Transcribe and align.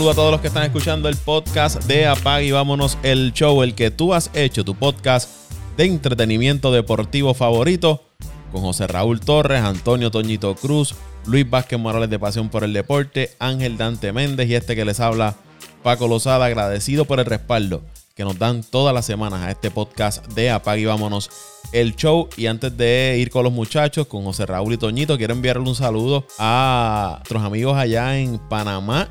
saludo 0.00 0.12
a 0.12 0.14
todos 0.14 0.32
los 0.32 0.40
que 0.40 0.46
están 0.46 0.62
escuchando 0.62 1.10
el 1.10 1.16
podcast 1.18 1.84
de 1.84 2.06
Apag 2.06 2.42
y 2.44 2.52
vámonos 2.52 2.96
el 3.02 3.34
show, 3.34 3.62
el 3.62 3.74
que 3.74 3.90
tú 3.90 4.14
has 4.14 4.30
hecho, 4.32 4.64
tu 4.64 4.74
podcast 4.74 5.28
de 5.76 5.84
entretenimiento 5.84 6.72
deportivo 6.72 7.34
favorito, 7.34 8.02
con 8.50 8.62
José 8.62 8.86
Raúl 8.86 9.20
Torres, 9.20 9.60
Antonio 9.60 10.10
Toñito 10.10 10.54
Cruz, 10.54 10.94
Luis 11.26 11.50
Vázquez 11.50 11.78
Morales 11.78 12.08
de 12.08 12.18
Pasión 12.18 12.48
por 12.48 12.64
el 12.64 12.72
Deporte, 12.72 13.32
Ángel 13.38 13.76
Dante 13.76 14.10
Méndez 14.10 14.48
y 14.48 14.54
este 14.54 14.74
que 14.74 14.86
les 14.86 15.00
habla, 15.00 15.34
Paco 15.82 16.08
Lozada, 16.08 16.46
agradecido 16.46 17.04
por 17.04 17.20
el 17.20 17.26
respaldo 17.26 17.82
que 18.16 18.24
nos 18.24 18.38
dan 18.38 18.62
todas 18.62 18.94
las 18.94 19.04
semanas 19.04 19.42
a 19.42 19.50
este 19.50 19.70
podcast 19.70 20.26
de 20.28 20.48
Apag 20.50 20.78
y 20.78 20.86
vámonos 20.86 21.30
el 21.72 21.94
show. 21.94 22.28
Y 22.38 22.46
antes 22.46 22.74
de 22.74 23.18
ir 23.18 23.28
con 23.28 23.44
los 23.44 23.52
muchachos, 23.52 24.06
con 24.06 24.24
José 24.24 24.46
Raúl 24.46 24.72
y 24.72 24.78
Toñito, 24.78 25.18
quiero 25.18 25.34
enviarle 25.34 25.68
un 25.68 25.74
saludo 25.74 26.26
a 26.38 27.16
nuestros 27.18 27.42
amigos 27.42 27.76
allá 27.76 28.18
en 28.18 28.38
Panamá 28.38 29.10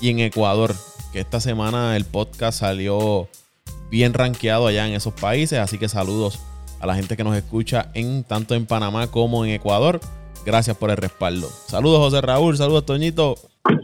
y 0.00 0.10
en 0.10 0.20
Ecuador, 0.20 0.70
que 1.12 1.20
esta 1.20 1.40
semana 1.40 1.96
el 1.96 2.04
podcast 2.04 2.60
salió 2.60 3.28
bien 3.90 4.14
rankeado 4.14 4.66
allá 4.66 4.86
en 4.86 4.94
esos 4.94 5.12
países, 5.12 5.58
así 5.58 5.78
que 5.78 5.88
saludos 5.88 6.40
a 6.80 6.86
la 6.86 6.94
gente 6.94 7.16
que 7.16 7.24
nos 7.24 7.36
escucha 7.36 7.90
en 7.94 8.24
tanto 8.24 8.54
en 8.54 8.66
Panamá 8.66 9.10
como 9.10 9.44
en 9.44 9.50
Ecuador. 9.50 10.00
Gracias 10.46 10.76
por 10.76 10.90
el 10.90 10.96
respaldo. 10.96 11.48
Saludos 11.48 11.98
José 11.98 12.22
Raúl, 12.22 12.56
saludos 12.56 12.86
Toñito. 12.86 13.34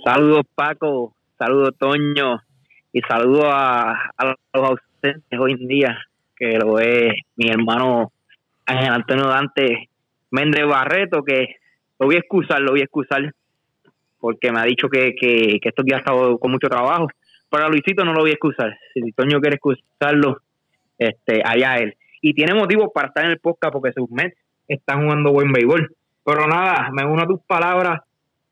Saludos 0.04 0.44
Paco, 0.54 1.14
saludos 1.38 1.74
Toño 1.78 2.40
y 2.92 3.00
saludos 3.02 3.44
a, 3.48 4.10
los 4.18 4.36
ausentes 4.54 5.38
hoy 5.38 5.52
en 5.52 5.68
día, 5.68 5.98
que 6.34 6.58
lo 6.58 6.78
es 6.78 7.12
mi 7.36 7.50
hermano 7.50 8.10
Ángel 8.64 8.92
Antonio 8.92 9.26
Dante 9.26 9.90
Méndez 10.30 10.66
Barreto, 10.66 11.22
que 11.22 11.56
lo 11.98 12.06
voy 12.06 12.16
a 12.16 12.20
excusar, 12.20 12.60
lo 12.62 12.72
voy 12.72 12.80
a 12.80 12.84
excusar 12.84 13.34
porque 14.26 14.50
me 14.50 14.58
ha 14.58 14.64
dicho 14.64 14.88
que, 14.88 15.14
que, 15.14 15.60
estos 15.62 15.84
días 15.84 15.98
ha 15.98 16.00
estado 16.00 16.36
con 16.38 16.50
mucho 16.50 16.66
trabajo. 16.66 17.06
Pero 17.48 17.64
a 17.64 17.68
Luisito 17.68 18.04
no 18.04 18.12
lo 18.12 18.22
voy 18.22 18.30
a 18.30 18.32
excusar. 18.32 18.76
Si 18.92 19.12
Toño 19.12 19.40
quiere 19.40 19.54
excusarlo, 19.54 20.38
este, 20.98 21.42
allá 21.44 21.76
él. 21.76 21.94
Y 22.20 22.34
tiene 22.34 22.52
motivos 22.52 22.88
para 22.92 23.06
estar 23.06 23.24
en 23.24 23.30
el 23.30 23.38
podcast 23.38 23.72
porque 23.72 23.92
sus 23.92 24.10
Mets 24.10 24.36
están 24.66 25.04
jugando 25.04 25.30
buen 25.30 25.52
béisbol. 25.52 25.94
Pero 26.24 26.48
nada, 26.48 26.90
me 26.90 27.04
uno 27.04 27.22
a 27.22 27.26
tus 27.28 27.40
palabras 27.46 28.00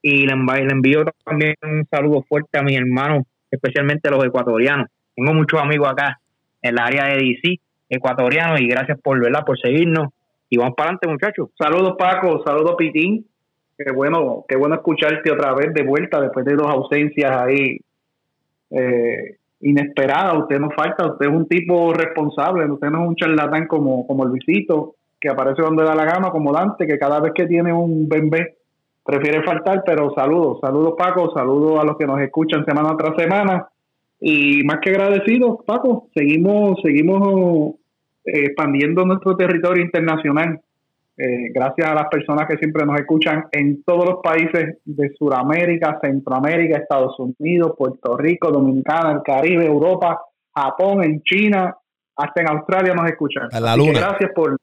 y 0.00 0.28
le, 0.28 0.32
envío 0.32 1.04
también 1.24 1.56
un 1.64 1.84
saludo 1.90 2.22
fuerte 2.28 2.56
a 2.56 2.62
mi 2.62 2.76
hermano, 2.76 3.26
especialmente 3.50 4.06
a 4.06 4.12
los 4.12 4.24
ecuatorianos. 4.24 4.86
Tengo 5.16 5.34
muchos 5.34 5.60
amigos 5.60 5.88
acá 5.88 6.20
en 6.62 6.76
la 6.76 6.84
área 6.84 7.06
de 7.06 7.16
DC, 7.16 7.58
ecuatorianos, 7.88 8.60
y 8.60 8.68
gracias 8.68 9.00
por, 9.02 9.20
¿verdad? 9.20 9.42
por 9.44 9.58
seguirnos. 9.58 10.10
Y 10.48 10.56
vamos 10.56 10.74
para 10.76 10.90
adelante, 10.90 11.08
muchachos. 11.08 11.48
Saludos, 11.58 11.96
Paco. 11.98 12.44
Saludos, 12.44 12.76
Pitín. 12.78 13.26
Qué 13.76 13.90
bueno, 13.90 14.44
qué 14.48 14.56
bueno 14.56 14.76
escucharte 14.76 15.32
otra 15.32 15.52
vez 15.54 15.74
de 15.74 15.82
vuelta 15.82 16.20
después 16.20 16.44
de 16.44 16.54
dos 16.54 16.68
ausencias 16.68 17.30
ahí 17.42 17.78
eh, 18.70 19.36
inesperadas. 19.60 20.38
Usted 20.42 20.60
no 20.60 20.70
falta, 20.70 21.06
usted 21.06 21.26
es 21.26 21.32
un 21.32 21.48
tipo 21.48 21.92
responsable, 21.92 22.70
usted 22.70 22.88
no 22.90 23.02
es 23.02 23.08
un 23.08 23.16
charlatán 23.16 23.66
como, 23.66 24.06
como 24.06 24.24
Luisito, 24.24 24.94
que 25.20 25.28
aparece 25.28 25.62
donde 25.62 25.84
da 25.84 25.94
la 25.94 26.04
gama, 26.04 26.30
como 26.30 26.52
Dante, 26.52 26.86
que 26.86 26.98
cada 26.98 27.20
vez 27.20 27.32
que 27.34 27.46
tiene 27.46 27.72
un 27.72 28.08
bebé 28.08 28.56
prefiere 29.04 29.42
faltar, 29.42 29.82
pero 29.84 30.12
saludos, 30.14 30.58
saludos 30.60 30.94
Paco, 30.96 31.32
saludos 31.34 31.78
a 31.80 31.84
los 31.84 31.98
que 31.98 32.06
nos 32.06 32.20
escuchan 32.20 32.64
semana 32.64 32.96
tras 32.96 33.16
semana. 33.16 33.68
Y 34.20 34.62
más 34.64 34.78
que 34.80 34.90
agradecidos, 34.90 35.58
Paco, 35.66 36.08
seguimos, 36.14 36.80
seguimos 36.82 37.74
eh, 38.24 38.46
expandiendo 38.46 39.04
nuestro 39.04 39.36
territorio 39.36 39.84
internacional. 39.84 40.60
Eh, 41.16 41.52
gracias 41.54 41.88
a 41.88 41.94
las 41.94 42.08
personas 42.08 42.48
que 42.48 42.56
siempre 42.56 42.84
nos 42.84 42.98
escuchan 42.98 43.44
en 43.52 43.84
todos 43.84 44.04
los 44.04 44.18
países 44.22 44.78
de 44.84 45.10
Sudamérica, 45.16 45.98
Centroamérica, 46.02 46.78
Estados 46.78 47.14
Unidos, 47.18 47.74
Puerto 47.78 48.16
Rico, 48.16 48.50
Dominicana, 48.50 49.12
el 49.12 49.22
Caribe, 49.22 49.64
Europa, 49.64 50.20
Japón, 50.52 51.04
en 51.04 51.22
China, 51.22 51.76
hasta 52.16 52.40
en 52.40 52.48
Australia 52.48 52.94
nos 52.94 53.08
escuchan. 53.08 53.48
la 53.52 53.76
luna. 53.76 54.00
Gracias 54.00 54.32
por, 54.34 54.56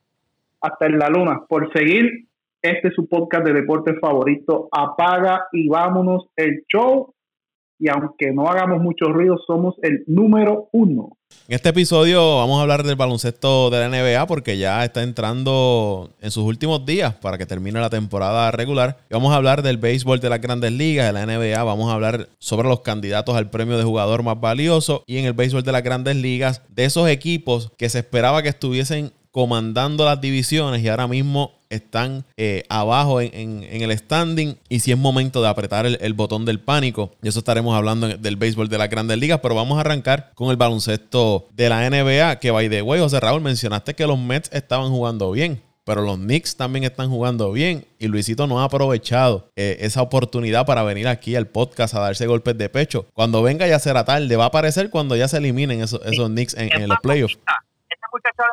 hasta 0.60 0.86
en 0.88 1.00
la 1.00 1.10
luna, 1.10 1.42
por 1.48 1.72
seguir 1.72 2.28
este 2.62 2.92
su 2.92 3.08
podcast 3.08 3.46
de 3.46 3.54
deporte 3.54 3.94
favorito. 4.00 4.68
Apaga 4.72 5.48
y 5.54 5.70
vámonos 5.70 6.28
el 6.36 6.64
show 6.68 7.14
y 7.82 7.90
aunque 7.90 8.32
no 8.32 8.48
hagamos 8.48 8.80
mucho 8.80 9.06
ruido, 9.06 9.38
somos 9.48 9.74
el 9.82 10.04
número 10.06 10.70
uno. 10.72 11.18
En 11.48 11.56
este 11.56 11.70
episodio 11.70 12.38
vamos 12.38 12.60
a 12.60 12.62
hablar 12.62 12.84
del 12.84 12.96
baloncesto 12.96 13.72
de 13.72 13.80
la 13.80 13.90
NBA 13.90 14.28
porque 14.28 14.60
ya 14.60 14.86
está 14.86 15.02
entrando 15.02 16.12
en 16.22 16.30
sus 16.30 16.44
últimos 16.44 16.86
días 16.86 17.16
para 17.16 17.40
que 17.40 17.48
termine 17.48 17.80
la 17.80 17.90
temporada 17.90 18.52
regular. 18.52 18.98
vamos 19.10 19.34
a 19.34 19.38
hablar 19.38 19.64
del 19.64 19.78
béisbol 19.78 20.20
de 20.20 20.30
las 20.30 20.42
grandes 20.42 20.72
ligas, 20.72 21.08
de 21.08 21.14
la 21.14 21.26
NBA. 21.26 21.64
Vamos 21.64 21.90
a 21.92 21.96
hablar 21.96 22.30
sobre 22.38 22.70
los 22.70 22.82
candidatos 22.82 23.36
al 23.36 23.50
premio 23.50 23.80
de 23.80 23.84
jugador 23.84 24.22
más 24.22 24.40
valioso 24.40 25.04
y 25.08 25.18
en 25.18 25.26
el 25.26 25.34
béisbol 25.34 25.64
de 25.64 25.72
las 25.72 25.84
grandes 25.84 26.16
ligas 26.16 26.62
de 26.70 26.86
esos 26.86 27.10
equipos 27.10 27.72
que 27.80 27.90
se 27.90 28.00
esperaba 28.00 28.44
que 28.44 28.50
estuviesen 28.50 29.12
comandando 29.32 30.06
las 30.06 30.22
divisiones 30.22 30.84
y 30.84 30.90
ahora 30.90 31.08
mismo 31.08 31.61
están 31.72 32.26
eh, 32.38 32.64
abajo 32.70 33.22
en, 33.22 33.64
el 33.64 33.98
standing 33.98 34.56
y 34.70 34.82
si 34.82 34.92
es 34.92 34.98
momento 34.98 35.42
de 35.42 35.48
apretar 35.48 35.86
el, 35.86 36.14
botón 36.14 36.46
del 36.46 36.60
pánico. 36.60 37.12
Y 37.24 37.30
eso 37.30 37.40
estaremos 37.40 37.76
hablando 37.76 38.08
del 38.08 38.36
béisbol 38.36 38.70
de 38.70 38.78
las 38.78 38.90
grandes 38.90 39.18
ligas, 39.18 39.40
pero 39.42 39.56
vamos 39.56 39.78
a 39.78 39.82
arrancar 39.82 40.32
con 40.36 40.52
el 40.52 40.58
baloncesto 40.58 41.48
de 41.54 41.70
la 41.70 41.90
NBA, 41.90 42.40
que 42.40 42.52
by 42.52 42.70
the 42.70 42.82
way, 42.82 43.00
José 43.00 43.20
Raúl, 43.20 43.42
mencionaste 43.42 43.96
que 43.96 44.06
los 44.06 44.20
Mets 44.20 44.50
estaban 44.54 44.90
jugando 44.90 45.32
bien. 45.32 45.62
Pero 45.84 46.04
los 46.04 46.18
Knicks 46.18 46.56
también 46.56 46.84
están 46.84 47.10
jugando 47.10 47.52
bien 47.52 47.88
y 47.98 48.08
Luisito 48.08 48.46
no 48.46 48.62
ha 48.62 48.66
aprovechado 48.66 49.50
eh, 49.56 49.78
esa 49.80 50.04
oportunidad 50.04 50.66
para 50.66 50.84
venir 50.84 51.08
aquí 51.08 51.36
al 51.36 51.48
podcast 51.48 51.96
a 51.96 52.00
darse 52.00 52.28
golpes 52.28 52.56
de 52.56 52.70
pecho. 52.70 53.08
Cuando 53.14 53.42
venga 53.42 53.68
ya 53.68 53.80
será 53.80 54.06
tarde, 54.06 54.36
va 54.36 54.44
a 54.44 54.48
aparecer 54.48 54.92
cuando 54.92 55.16
ya 55.16 55.28
se 55.28 55.38
eliminen 55.38 55.82
esos, 55.82 56.00
esos 56.06 56.30
Knicks 56.30 56.54
en, 56.54 56.72
en 56.72 56.88
los 56.88 57.00
playoffs. 57.00 57.40
Este 57.90 58.06
muchacho 58.14 58.44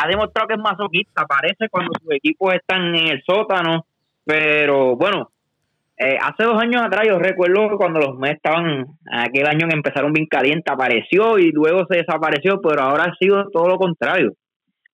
ha 0.00 0.08
demostrado 0.08 0.48
que 0.48 0.54
es 0.54 0.60
masoquista, 0.60 1.26
parece 1.26 1.68
cuando 1.68 1.92
sus 2.00 2.12
equipos 2.14 2.54
están 2.54 2.94
en 2.94 3.08
el 3.08 3.22
sótano, 3.22 3.84
pero 4.24 4.96
bueno, 4.96 5.30
eh, 5.98 6.16
hace 6.18 6.44
dos 6.44 6.58
años 6.58 6.80
atrás 6.82 7.06
yo 7.06 7.18
recuerdo 7.18 7.76
cuando 7.76 8.00
los 8.00 8.18
Mets 8.18 8.36
estaban, 8.36 8.86
aquel 9.12 9.46
año 9.46 9.66
empezaron 9.70 10.14
bien 10.14 10.26
caliente, 10.26 10.72
apareció 10.72 11.38
y 11.38 11.52
luego 11.52 11.84
se 11.90 11.98
desapareció, 11.98 12.62
pero 12.62 12.82
ahora 12.82 13.04
ha 13.04 13.14
sido 13.16 13.50
todo 13.50 13.68
lo 13.68 13.76
contrario. 13.76 14.32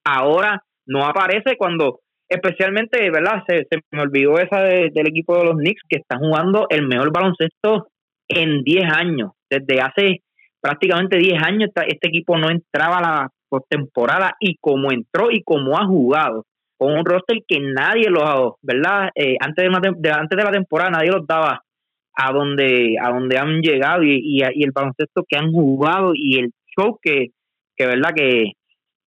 Ahora 0.03 0.61
no 0.85 1.05
aparece 1.05 1.55
cuando, 1.57 2.01
especialmente, 2.27 3.09
¿verdad? 3.09 3.43
Se, 3.47 3.65
me 3.91 4.01
olvidó 4.01 4.37
esa 4.39 4.59
del 4.61 5.07
equipo 5.07 5.37
de 5.37 5.45
los 5.45 5.55
Knicks 5.55 5.83
que 5.87 5.99
están 5.99 6.19
jugando 6.19 6.67
el 6.69 6.85
mejor 6.85 7.13
baloncesto 7.13 7.87
en 8.27 8.63
10 8.63 8.91
años. 8.91 9.31
Desde 9.49 9.79
hace 9.79 10.23
prácticamente 10.59 11.17
10 11.17 11.41
años 11.41 11.69
este 11.87 12.09
equipo 12.09 12.37
no 12.37 12.49
entraba 12.49 12.97
a 12.97 13.01
la 13.01 13.31
postemporada 13.49 14.35
y 14.39 14.57
como 14.57 14.91
entró 14.91 15.31
y 15.31 15.43
como 15.43 15.77
ha 15.77 15.85
jugado 15.85 16.45
con 16.77 16.93
un 16.93 17.05
roster 17.05 17.39
que 17.47 17.59
nadie 17.59 18.09
lo 18.09 18.23
ha 18.23 18.55
¿verdad? 18.61 19.09
Eh, 19.15 19.35
antes, 19.39 19.65
de, 19.97 20.11
antes 20.11 20.37
de 20.37 20.43
la 20.43 20.51
temporada 20.51 20.91
nadie 20.91 21.11
los 21.11 21.25
daba 21.25 21.63
a 22.13 22.31
donde 22.31 22.95
a 23.01 23.09
donde 23.09 23.37
han 23.37 23.61
llegado 23.61 24.03
y, 24.03 24.19
y, 24.23 24.41
el 24.41 24.71
baloncesto 24.71 25.23
que 25.27 25.37
han 25.37 25.51
jugado 25.51 26.11
y 26.13 26.39
el 26.39 26.51
show 26.75 26.99
que, 27.01 27.27
que 27.75 27.85
verdad 27.85 28.11
que, 28.15 28.53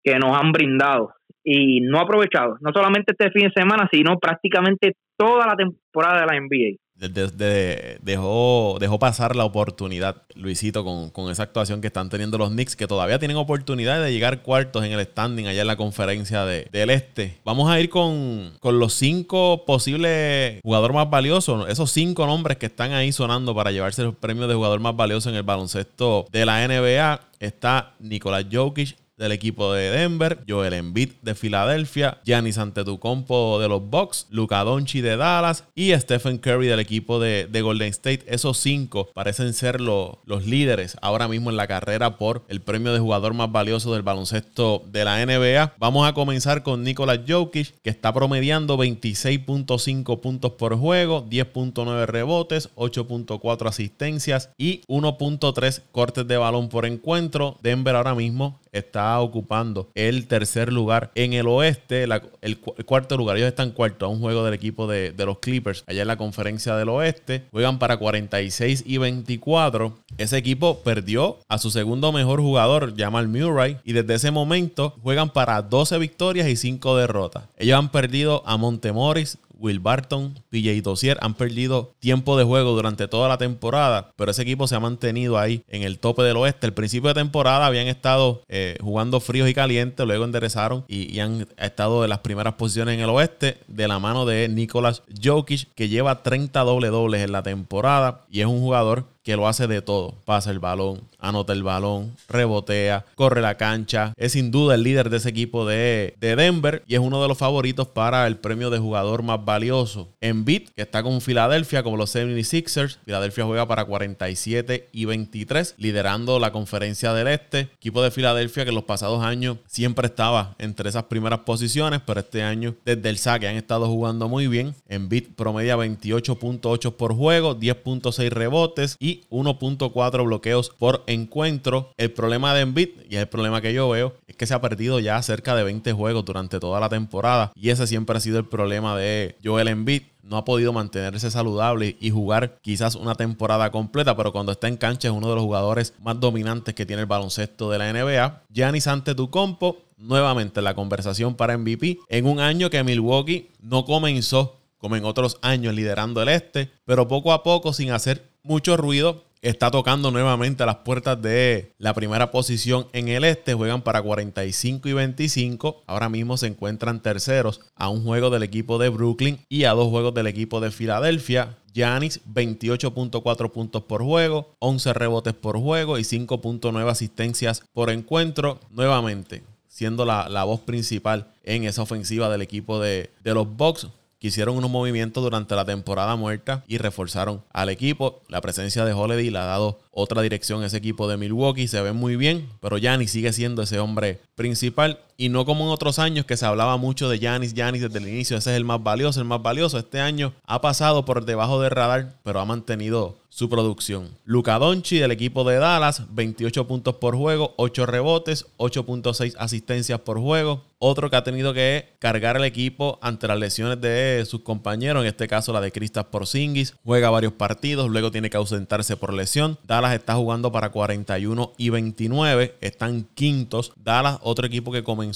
que 0.03 0.19
nos 0.19 0.37
han 0.37 0.53
brindado 0.53 1.12
y 1.43 1.81
no 1.81 1.98
aprovechado 1.98 2.57
no 2.60 2.71
solamente 2.72 3.13
este 3.13 3.31
fin 3.31 3.48
de 3.48 3.53
semana 3.54 3.89
sino 3.91 4.19
prácticamente 4.19 4.95
toda 5.16 5.47
la 5.47 5.57
temporada 5.57 6.21
de 6.21 6.27
la 6.27 6.41
NBA 6.41 6.77
dejó, 7.01 8.77
dejó 8.79 8.99
pasar 8.99 9.35
la 9.35 9.45
oportunidad, 9.45 10.23
Luisito, 10.35 10.85
con, 10.85 11.31
esa 11.31 11.45
actuación 11.45 11.81
que 11.81 11.87
están 11.87 12.11
teniendo 12.11 12.37
los 12.39 12.51
Knicks, 12.51 12.77
que 12.77 12.87
todavía 12.87 13.19
tienen 13.19 13.37
oportunidad 13.37 14.03
de 14.03 14.13
llegar 14.13 14.43
cuartos 14.43 14.85
en 14.85 14.93
el 14.93 15.05
standing 15.05 15.47
allá 15.47 15.63
en 15.63 15.67
la 15.67 15.77
conferencia 15.77 16.45
del 16.45 16.91
Este. 16.91 17.39
Vamos 17.45 17.71
a 17.71 17.81
ir 17.81 17.89
con, 17.89 18.53
los 18.63 18.93
cinco 18.95 19.65
posibles 19.65 20.61
jugadores 20.63 20.95
más 20.95 21.09
valiosos, 21.11 21.69
esos 21.69 21.91
cinco 21.91 22.27
nombres 22.27 22.59
que 22.59 22.67
están 22.67 22.93
ahí 22.93 23.13
sonando 23.13 23.55
para 23.55 23.73
llevarse 23.73 24.03
el 24.03 24.15
premio 24.15 24.47
de 24.47 24.55
jugador 24.55 24.81
más 24.81 24.95
valioso 24.95 25.31
en 25.31 25.37
el 25.37 25.43
baloncesto 25.43 26.27
de 26.31 26.45
la 26.45 26.67
NBA. 26.67 27.21
Está 27.39 27.95
Nicolás 27.99 28.45
Jokic, 28.53 28.97
del 29.21 29.33
equipo 29.33 29.75
de 29.75 29.91
Denver, 29.91 30.43
Joel 30.49 30.72
Embiid 30.72 31.11
de 31.21 31.34
Filadelfia, 31.34 32.19
Giannis 32.25 32.57
Antetokounmpo 32.57 33.61
de 33.61 33.69
los 33.69 33.89
Bucks, 33.89 34.27
Luka 34.31 34.65
Doncic 34.65 35.03
de 35.03 35.19
Dallas 35.19 35.65
y 35.75 35.93
Stephen 35.93 36.39
Curry 36.39 36.67
del 36.67 36.81
equipo 36.81 37.21
de, 37.21 37.47
Golden 37.61 37.89
State. 37.89 38.25
Esos 38.27 38.57
cinco 38.57 39.11
parecen 39.13 39.53
ser 39.53 39.83
los 39.83 40.47
líderes 40.47 40.97
ahora 41.03 41.28
mismo 41.28 41.51
en 41.51 41.59
la 41.59 41.67
carrera 41.67 42.17
por 42.17 42.43
el 42.49 42.63
premio 42.63 42.95
de 42.95 42.99
jugador 42.99 43.34
más 43.34 43.53
valioso 43.53 43.93
del 43.93 44.03
baloncesto 44.03 44.83
de 44.91 45.05
la 45.05 45.25
NBA. 45.25 45.75
Vamos 45.78 46.09
a 46.09 46.15
comenzar 46.15 46.63
con 46.63 46.83
Nikola 46.83 47.23
Jokic, 47.28 47.75
que 47.83 47.91
está 47.91 48.15
promediando 48.15 48.78
26.5 48.78 50.21
puntos 50.21 50.53
por 50.53 50.78
juego, 50.78 51.27
10.9 51.28 52.07
rebotes, 52.07 52.71
8.4 52.77 53.69
asistencias 53.69 54.49
y 54.57 54.81
1.3 54.89 55.83
cortes 55.93 56.27
de 56.27 56.39
balón 56.39 56.71
por 56.71 56.87
encuentro. 56.87 57.59
Denver 57.63 57.95
ahora 57.95 58.15
mismo 58.15 58.59
está 58.72 59.21
ocupando 59.21 59.91
el 59.95 60.27
tercer 60.27 60.72
lugar 60.72 61.11
en 61.15 61.33
el 61.33 61.47
oeste, 61.49 62.05
el, 62.05 62.59
cuarto 62.59 63.17
lugar. 63.17 63.37
Ellos 63.37 63.49
están 63.49 63.71
cuarto 63.71 64.07
a 64.07 64.09
un 64.09 64.21
juego 64.21 64.45
del 64.45 64.55
equipo 64.55 64.87
de, 64.87 65.15
los 65.19 65.39
Clippers 65.39 65.84
allá 65.87 66.03
en 66.03 66.09
la 66.09 66.17
conferencia 66.17 66.77
del 66.77 66.89
oeste. 66.89 67.45
Juegan 67.51 67.78
para 67.78 67.97
46 67.97 68.84
y 68.87 68.99
24. 68.99 69.99
Ese 70.19 70.37
equipo 70.37 70.81
perdió 70.81 71.39
a 71.49 71.59
su 71.59 71.71
segundo 71.71 72.13
mejor 72.13 72.41
jugador, 72.41 72.95
Jamal 72.97 73.28
Murray, 73.28 73.78
y 73.84 73.93
desde 73.93 74.15
ese 74.15 74.31
momento 74.31 74.97
juegan 75.03 75.31
para 75.31 75.63
12 75.63 75.99
victorias 75.99 76.49
y 76.49 76.57
5 76.57 76.97
derrotas. 76.97 77.45
Ellos 77.57 77.78
han 77.78 77.91
perdido 77.91 78.43
a 78.47 78.57
Montemoris, 78.57 79.39
Will 79.60 79.78
Barton, 79.78 80.34
PJ 80.48 80.80
Dossier 80.83 81.18
han 81.21 81.34
perdido 81.34 81.92
tiempo 82.01 82.36
de 82.36 82.45
juego 82.45 82.72
durante 82.72 83.07
toda 83.07 83.28
la 83.28 83.39
temporada, 83.39 84.12
pero 84.16 84.30
ese 84.30 84.42
equipo 84.42 84.66
se 84.66 84.74
ha 84.74 84.80
mantenido 84.80 85.39
ahí 85.39 85.62
en 85.68 85.83
el 85.83 85.98
tope 85.98 86.22
del 86.22 86.39
oeste. 86.39 86.66
El 86.66 86.72
principio 86.72 87.09
de 87.09 87.15
temporada 87.15 87.66
habían 87.66 87.86
estado 87.86 88.42
eh, 88.48 88.77
jugando 88.80 89.21
fríos 89.21 89.48
y 89.48 89.54
calientes, 89.54 90.07
luego 90.07 90.24
enderezaron 90.24 90.84
y, 90.89 91.21
han 91.21 91.47
estado 91.59 92.01
de 92.01 92.09
las 92.09 92.21
primeras 92.21 92.54
posiciones 92.54 92.95
en 92.95 93.01
el 93.01 93.10
oeste 93.10 93.59
de 93.68 93.86
la 93.86 93.98
mano 93.98 94.24
de 94.24 94.48
Nicolas 94.48 95.03
Jokic, 95.22 95.68
que 95.74 95.89
lleva 95.89 96.22
30 96.22 96.59
doble 96.60 96.89
dobles 96.89 97.22
en 97.22 97.33
la 97.33 97.42
temporada 97.42 98.22
y 98.30 98.41
es 98.41 98.47
un 98.47 98.60
jugador 98.60 99.04
que 99.22 99.37
lo 99.37 99.47
hace 99.49 99.67
de 99.67 99.83
todo. 99.83 100.15
Pasa 100.25 100.51
el 100.51 100.59
balón, 100.59 101.03
anota 101.19 101.53
el 101.53 101.63
balón, 101.63 102.17
rebotea, 102.28 103.05
corre 103.15 103.41
la 103.41 103.57
cancha. 103.57 104.13
Es 104.17 104.33
sin 104.33 104.51
duda 104.51 104.75
el 104.75 104.83
líder 104.83 105.11
de 105.11 105.19
ese 105.19 105.28
equipo 105.28 105.67
de, 105.67 106.15
Denver 106.21 106.83
y 106.87 106.95
es 106.95 107.01
uno 107.01 107.21
de 107.21 107.28
los 107.28 107.39
favoritos 107.39 107.89
para 107.89 108.27
el 108.27 108.37
premio 108.37 108.71
de 108.71 108.78
jugador 108.78 109.22
más 109.22 109.45
valioso. 109.45 110.09
En 110.21 110.45
Beat, 110.45 110.71
que 110.75 110.83
está 110.83 111.03
con 111.03 111.21
Filadelfia 111.21 111.83
como 111.83 111.97
los 111.97 112.15
76ers. 112.15 112.99
Filadelfia 113.05 113.45
juega 113.45 113.67
para 113.67 113.84
47 113.84 114.89
y 114.93 115.05
23, 115.05 115.75
liderando 115.77 116.39
la 116.39 116.53
conferencia 116.53 117.13
del 117.13 117.28
Este. 117.28 117.61
Equipo 117.61 118.03
de 118.03 118.11
Filadelfia 118.11 118.65
que 118.65 118.73
los 118.73 118.84
pasados 118.84 119.23
años 119.23 119.59
siempre 119.66 120.07
estaba 120.07 120.55
entre 120.59 120.89
esas 120.89 121.05
primeras 121.05 121.41
posiciones, 121.41 122.01
pero 122.07 122.21
este 122.21 122.43
año 122.43 122.75
desde 122.84 123.09
el 123.09 123.19
saque 123.19 123.49
han 123.49 123.57
estado 123.57 123.87
jugando 123.87 124.28
muy 124.28 124.47
bien. 124.47 124.75
En 124.89 125.09
Beat 125.09 125.25
promedia 125.37 125.77
28.8 125.77 126.93
por 126.95 127.15
juego, 127.15 127.59
10.6 127.59 128.31
rebotes 128.31 128.97
y 128.99 129.09
1.4 129.30 130.24
bloqueos 130.24 130.71
por 130.78 131.03
encuentro. 131.07 131.92
El 131.97 132.12
problema 132.12 132.54
de 132.54 132.62
Embiid, 132.62 132.89
y 133.09 133.16
es 133.16 133.22
el 133.22 133.28
problema 133.28 133.60
que 133.60 133.72
yo 133.72 133.89
veo, 133.89 134.15
es 134.27 134.36
que 134.36 134.47
se 134.47 134.54
ha 134.54 134.60
perdido 134.60 135.01
ya 135.01 135.21
cerca 135.22 135.54
de 135.54 135.65
20 135.65 135.92
juegos 135.92 136.24
durante 136.24 136.60
toda 136.60 136.80
la 136.80 136.89
temporada. 136.89 137.53
Y 137.54 137.71
ese 137.71 137.86
siempre 137.86 138.16
ha 138.16 138.21
sido 138.21 138.39
el 138.39 138.47
problema 138.47 138.97
de 138.97 139.36
Joel 139.42 139.68
Embiid 139.68 140.03
no 140.30 140.36
ha 140.36 140.45
podido 140.45 140.72
mantenerse 140.72 141.28
saludable 141.28 141.97
y 142.01 142.10
jugar 142.10 142.59
quizás 142.62 142.95
una 142.95 143.16
temporada 143.16 143.72
completa, 143.72 144.16
pero 144.16 144.33
cuando 144.33 144.53
está 144.53 144.68
en 144.68 144.77
cancha 144.77 145.09
es 145.09 145.15
uno 145.15 145.28
de 145.28 145.34
los 145.34 145.42
jugadores 145.42 145.92
más 146.01 146.21
dominantes 146.21 146.74
que 146.74 146.86
tiene 146.86 147.03
el 147.03 147.06
baloncesto 147.06 147.68
de 147.68 147.78
la 147.78 147.92
NBA. 147.92 148.45
Giannis 148.48 148.86
Antetokounmpo, 148.86 149.78
nuevamente 149.97 150.63
la 150.63 150.74
conversación 150.74 151.34
para 151.34 151.59
MVP, 151.59 151.98
en 152.09 152.27
un 152.27 152.39
año 152.39 152.71
que 152.71 152.84
Milwaukee 152.84 153.51
no 153.60 153.84
comenzó 153.84 154.60
como 154.78 154.97
en 154.97 155.04
otros 155.04 155.36
años 155.42 155.74
liderando 155.74 156.22
el 156.22 156.28
este, 156.28 156.71
pero 156.86 157.06
poco 157.06 157.33
a 157.33 157.42
poco 157.42 157.72
sin 157.72 157.91
hacer 157.91 158.29
mucho 158.42 158.77
ruido. 158.77 159.25
Está 159.42 159.71
tocando 159.71 160.10
nuevamente 160.10 160.63
a 160.63 160.66
las 160.66 160.77
puertas 160.77 161.21
de 161.22 161.72
la 161.78 161.95
primera 161.95 162.31
posición 162.31 162.89
en 162.92 163.09
el 163.09 163.25
este. 163.25 163.54
Juegan 163.54 163.81
para 163.81 164.03
45 164.03 164.87
y 164.87 164.92
25. 164.92 165.83
Ahora 165.87 166.10
mismo 166.10 166.37
se 166.37 166.47
encuentran 166.47 167.01
terceros 167.01 167.63
a 167.75 167.89
un 167.89 168.04
juego 168.04 168.28
del 168.28 168.42
equipo 168.42 168.77
de 168.77 168.91
Brooklyn 168.91 169.39
y 169.48 169.65
a 169.65 169.72
dos 169.72 169.89
juegos 169.89 170.13
del 170.13 170.27
equipo 170.27 170.60
de 170.60 170.71
Filadelfia. 170.71 171.57
Giannis 171.72 172.21
28.4 172.27 173.51
puntos 173.51 173.83
por 173.84 174.03
juego, 174.03 174.57
11 174.59 174.92
rebotes 174.92 175.34
por 175.34 175.59
juego 175.59 175.98
y 175.98 176.03
5.9 176.03 176.91
asistencias 176.91 177.63
por 177.72 177.89
encuentro. 177.89 178.60
Nuevamente, 178.71 179.42
siendo 179.69 180.04
la, 180.04 180.28
la, 180.28 180.45
voz 180.45 180.60
principal 180.60 181.33
en 181.45 181.65
esa 181.65 181.83
ofensiva 181.83 182.28
del 182.28 182.42
equipo 182.42 182.81
de, 182.81 183.10
de 183.22 183.34
los 183.34 183.48
Bucks 183.57 183.89
que 184.21 184.28
hicieron 184.28 184.57
unos 184.57 184.71
movimientos 184.71 185.22
durante 185.25 185.57
la 185.57 185.65
temporada 185.65 186.15
muerta 186.15 186.63
y 186.69 186.77
reforzaron 186.77 187.43
al 187.53 187.71
equipo. 187.71 188.21
La 188.28 188.43
presencia 188.43 188.84
de 188.84 188.93
Holiday 188.93 189.31
le 189.31 189.39
ha 189.39 189.45
dado 189.45 189.81
otra 189.91 190.21
dirección 190.21 190.63
a 190.63 190.67
ese 190.67 190.77
equipo 190.77 191.09
de 191.09 191.17
Milwaukee. 191.17 191.67
Se 191.67 191.81
ve 191.81 191.93
muy 191.93 192.17
bien, 192.17 192.49
pero 192.61 192.77
Giannis 192.77 193.11
sigue 193.11 193.33
siendo 193.33 193.63
ese 193.63 193.81
hombre 193.81 194.21
principal. 194.34 195.01
Y 195.21 195.28
no 195.28 195.45
como 195.45 195.65
en 195.65 195.71
otros 195.71 195.99
años 195.99 196.25
que 196.25 196.39
se 196.39 196.47
hablaba 196.47 196.78
mucho 196.78 197.11
de 197.11 197.19
Giannis, 197.19 197.53
Giannis 197.53 197.83
desde 197.83 197.99
el 197.99 198.09
inicio. 198.09 198.39
Ese 198.39 198.53
es 198.53 198.57
el 198.57 198.65
más 198.65 198.83
valioso, 198.83 199.21
el 199.21 199.27
más 199.27 199.43
valioso. 199.43 199.78
Este 199.78 200.01
año 200.01 200.33
ha 200.47 200.63
pasado 200.63 201.05
por 201.05 201.27
debajo 201.27 201.61
del 201.61 201.72
radar, 201.72 202.15
pero 202.22 202.41
ha 202.41 202.47
mantenido 202.47 203.19
su 203.28 203.49
producción. 203.49 204.09
Luca 204.25 204.59
Donchi 204.59 204.99
del 204.99 205.13
equipo 205.13 205.45
de 205.45 205.57
Dallas, 205.57 206.03
28 206.11 206.67
puntos 206.67 206.97
por 206.97 207.17
juego, 207.17 207.55
8 207.59 207.87
rebotes, 207.87 208.47
8.6 208.59 209.34
asistencias 209.39 210.01
por 210.01 210.19
juego. 210.19 210.65
Otro 210.83 211.11
que 211.11 211.17
ha 211.17 211.25
tenido 211.25 211.53
que 211.53 211.91
cargar 211.99 212.39
el 212.39 212.45
equipo 212.45 212.99
ante 213.03 213.28
las 213.28 213.39
lesiones 213.39 213.81
de 213.83 214.25
sus 214.27 214.41
compañeros, 214.41 215.03
en 215.03 215.09
este 215.09 215.28
caso 215.28 215.53
la 215.53 215.61
de 215.61 215.73
Kristaps 215.73 216.09
Porzingis. 216.09 216.75
Juega 216.84 217.11
varios 217.11 217.34
partidos, 217.34 217.91
luego 217.91 218.11
tiene 218.11 218.31
que 218.31 218.39
ausentarse 218.39 218.97
por 218.97 219.13
lesión. 219.13 219.59
Dallas 219.65 219.95
está 219.95 220.15
jugando 220.15 220.51
para 220.51 220.71
41 220.71 221.53
y 221.59 221.69
29, 221.69 222.57
están 222.63 223.07
quintos. 223.15 223.73
Dallas, 223.77 224.19
otro 224.23 224.47
equipo 224.47 224.73
que 224.73 224.83
comenzó 224.83 225.09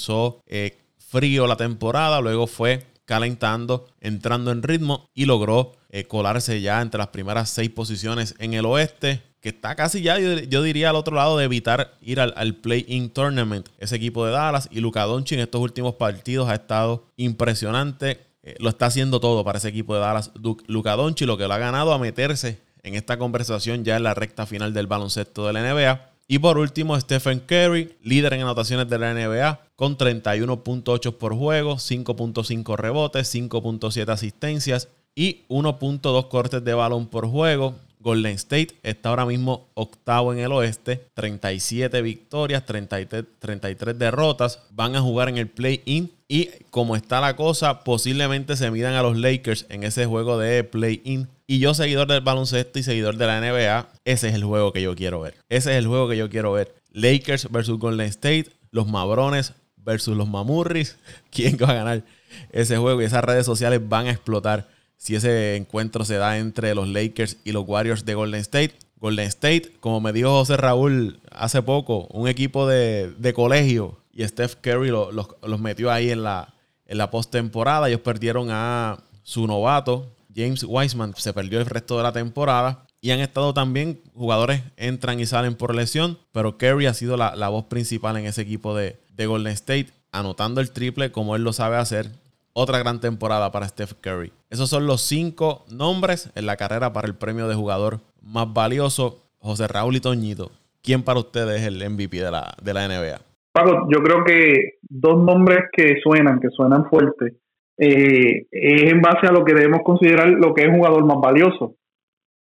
eh, 0.47 0.79
frío 0.99 1.47
la 1.47 1.57
temporada, 1.57 2.21
luego 2.21 2.47
fue 2.47 2.87
calentando, 3.05 3.87
entrando 4.01 4.51
en 4.51 4.63
ritmo 4.63 5.09
y 5.15 5.27
logró 5.27 5.73
eh, 5.91 6.05
colarse 6.05 6.61
ya 6.61 6.81
entre 6.81 6.99
las 6.99 7.09
primeras 7.09 7.51
seis 7.51 7.71
posiciones 7.71 8.35
en 8.39 8.55
el 8.55 8.65
oeste, 8.65 9.23
que 9.41 9.51
está 9.51 9.75
casi 9.77 10.01
ya, 10.03 10.19
yo, 10.19 10.63
diría, 10.63 10.91
al 10.91 10.97
otro 10.97 11.15
lado 11.15 11.37
de 11.37 11.45
evitar 11.45 11.99
ir 12.01 12.19
al, 12.19 12.55
Play-In 12.57 13.11
Tournament. 13.11 13.69
Ese 13.79 13.97
equipo 13.97 14.25
de 14.25 14.33
Dallas 14.33 14.69
y 14.71 14.81
Luka 14.81 15.03
Doncic 15.03 15.37
en 15.37 15.45
estos 15.45 15.61
últimos 15.61 15.97
partidos 15.97 16.49
ha 16.49 16.55
estado 16.55 17.07
impresionante. 17.17 18.27
Eh, 18.43 18.57
lo 18.59 18.71
está 18.71 18.87
haciendo 18.87 19.21
todo 19.21 19.45
para 19.45 19.59
ese 19.59 19.69
equipo 19.69 19.95
de 19.95 20.01
Dallas. 20.01 20.33
Luka 20.67 20.97
Doncic 20.97 21.27
lo 21.27 21.37
que 21.37 21.47
lo 21.47 21.53
ha 21.53 21.59
ganado 21.59 21.93
a 21.93 21.99
meterse 21.99 22.63
en 22.83 22.95
esta 22.95 23.19
conversación 23.19 23.85
ya 23.85 23.97
en 23.97 24.03
la 24.05 24.15
recta 24.15 24.47
final 24.47 24.73
del 24.73 24.87
baloncesto 24.87 25.47
de 25.47 25.53
la 25.53 25.61
NBA. 25.61 26.14
Y 26.27 26.39
por 26.39 26.57
último, 26.57 26.99
Stephen 26.99 27.41
Curry, 27.41 27.97
líder 28.03 28.33
en 28.33 28.43
anotaciones 28.43 28.89
de 28.89 28.99
la 28.99 29.13
NBA, 29.13 29.61
con 29.77 29.99
31.8 29.99 31.19
por 31.19 31.35
juego, 31.35 31.77
5.5 31.77 32.77
rebotes, 32.77 33.35
5.7 33.35 34.09
asistencias 34.09 34.89
y 35.15 35.45
1.2 35.49 36.29
cortes 36.29 36.65
de 36.65 36.75
balón 36.75 37.07
por 37.09 37.29
juego. 37.29 37.75
Golden 38.05 38.35
State 38.35 38.69
está 38.83 39.09
ahora 39.09 39.27
mismo 39.27 39.67
octavo 39.75 40.33
en 40.33 40.39
el 40.39 40.53
oeste, 40.53 41.09
37 41.15 42.03
victorias, 42.03 42.65
33, 42.65 43.25
33 43.39 43.99
derrotas. 43.99 44.61
Van 44.71 44.95
a 44.95 45.01
jugar 45.01 45.31
en 45.31 45.39
el 45.39 45.49
play-in 45.49 46.13
y 46.29 46.51
como 46.71 46.95
está 46.95 47.21
la 47.21 47.35
cosa, 47.35 47.83
posiblemente 47.83 48.57
se 48.57 48.71
midan 48.71 48.95
a 48.95 49.03
los 49.03 49.17
Lakers 49.17 49.67
en 49.71 49.83
ese 49.83 50.07
juego 50.07 50.39
de 50.39 50.63
play-in 50.63 51.29
y 51.47 51.59
yo, 51.59 51.75
seguidor 51.75 52.09
del 52.09 52.23
baloncesto 52.23 52.79
y 52.79 52.83
seguidor 52.83 53.17
de 53.17 53.27
la 53.27 53.41
NBA, 53.41 53.89
ese 54.05 54.29
es 54.29 54.35
el 54.35 54.45
juego 54.45 54.73
que 54.73 54.81
yo 54.81 54.95
quiero 54.95 55.21
ver. 55.21 55.35
Ese 55.49 55.73
es 55.73 55.79
el 55.79 55.87
juego 55.87 56.09
que 56.09 56.17
yo 56.17 56.31
quiero 56.31 56.53
ver. 56.53 56.75
Lakers 56.91 57.51
versus 57.51 57.79
Golden 57.79 58.07
State, 58.09 58.47
los 58.71 58.87
Mabrones 58.87 59.53
versus 59.77 60.17
los 60.17 60.29
Mamurris. 60.29 60.97
¿Quién 61.31 61.59
va 61.63 61.71
a 61.71 61.75
ganar 61.75 62.05
ese 62.51 62.79
juego? 62.79 63.03
Y 63.03 63.05
esas 63.05 63.25
redes 63.25 63.45
sociales 63.45 63.81
van 63.87 64.07
a 64.07 64.13
explotar 64.13 64.69
si 65.05 65.15
ese 65.15 65.57
encuentro 65.57 66.07
se 66.07 66.15
da 66.15 66.39
entre 66.39 66.75
los 66.75 66.89
Lakers 66.89 67.37
y 67.45 67.53
los 67.53 67.69
Warriors 67.69 68.07
de 68.07 68.15
Golden 68.15 68.41
State. 68.41 68.73
Golden 68.97 69.27
State, 69.27 69.73
como 69.81 70.01
me 70.01 70.15
dijo 70.15 70.31
José 70.31 70.57
Raúl 70.57 71.21
hace 71.31 71.61
poco, 71.61 72.07
un 72.11 72.27
equipo 72.27 72.67
de, 72.67 73.33
colegio 73.35 73.99
y 74.15 74.27
Steph 74.27 74.55
Curry 74.63 74.89
los 74.89 75.61
metió 75.61 75.93
ahí 75.93 76.11
en 76.11 76.23
la, 76.23 76.55
en 76.87 76.97
la 76.97 77.11
postemporada. 77.11 77.89
Ellos 77.89 78.01
perdieron 78.01 78.49
a 78.51 78.97
su 79.23 79.47
novato, 79.47 80.11
James 80.35 80.65
Wiseman 80.67 81.13
se 81.19 81.35
perdió 81.35 81.61
el 81.61 81.67
resto 81.67 81.99
de 81.99 82.03
la 82.03 82.13
temporada. 82.13 82.87
Y 83.03 83.11
han 83.11 83.21
estado 83.21 83.53
también, 83.53 84.01
jugadores 84.15 84.63
entran 84.79 85.21
y 85.21 85.27
salen 85.27 85.55
por 85.55 85.75
lesión, 85.75 86.19
pero 86.33 86.57
Curry 86.57 86.87
ha 86.87 86.95
sido 86.95 87.19
la, 87.19 87.49
voz 87.51 87.67
principal 87.67 88.17
en 88.17 88.25
ese 88.25 88.41
equipo 88.41 88.75
de, 88.75 88.99
Golden 89.19 89.53
State, 89.53 89.89
anotando 90.13 90.63
el 90.63 90.71
triple 90.71 91.13
como 91.13 91.37
él 91.37 91.43
lo 91.43 91.53
sabe 91.53 91.77
hacer. 91.77 92.24
Otra 92.57 92.79
gran 92.79 93.01
temporada 93.01 93.51
para 93.51 93.67
Steph 93.67 93.95
Curry. 94.01 94.33
Esos 94.49 94.71
son 94.71 94.87
los 94.87 95.01
cinco 95.01 95.65
nombres 95.69 96.31
en 96.37 96.47
la 96.47 96.57
carrera 96.57 96.93
para 96.93 97.09
el 97.09 97.17
premio 97.17 97.49
de 97.49 97.57
jugador 97.57 97.99
más 98.23 98.53
valioso. 98.53 99.25
José 99.41 99.67
Raúl 99.67 99.97
y 99.97 100.01
Toñito, 100.01 100.53
¿quién 100.81 101.03
para 101.03 101.19
ustedes 101.19 101.63
es 101.63 101.67
el 101.67 101.91
MVP 101.91 102.17
de 102.17 102.31
la, 102.31 102.55
de 102.63 102.73
la 102.73 102.87
NBA? 102.87 103.19
Paco, 103.53 103.89
yo 103.91 104.01
creo 104.05 104.23
que 104.23 104.79
dos 104.83 105.21
nombres 105.21 105.65
que 105.73 105.97
suenan, 106.01 106.39
que 106.39 106.49
suenan 106.51 106.89
fuertes, 106.89 107.35
eh, 107.77 108.47
es 108.53 108.93
en 108.93 109.01
base 109.01 109.27
a 109.27 109.33
lo 109.33 109.45
que 109.45 109.53
debemos 109.53 109.81
considerar 109.85 110.29
lo 110.29 110.55
que 110.55 110.63
es 110.63 110.71
jugador 110.71 111.05
más 111.05 111.19
valioso. 111.21 111.75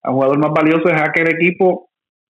El 0.04 0.12
jugador 0.12 0.38
más 0.38 0.52
valioso 0.52 0.88
es 0.90 1.00
aquel 1.00 1.28
equipo, 1.34 1.90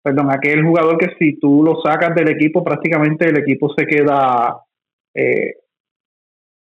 perdón, 0.00 0.30
aquel 0.30 0.62
jugador 0.64 0.96
que 0.96 1.10
si 1.18 1.40
tú 1.40 1.64
lo 1.64 1.82
sacas 1.82 2.14
del 2.14 2.30
equipo, 2.30 2.62
prácticamente 2.62 3.28
el 3.28 3.36
equipo 3.36 3.68
se 3.76 3.84
queda 3.84 4.60
eh, 5.12 5.54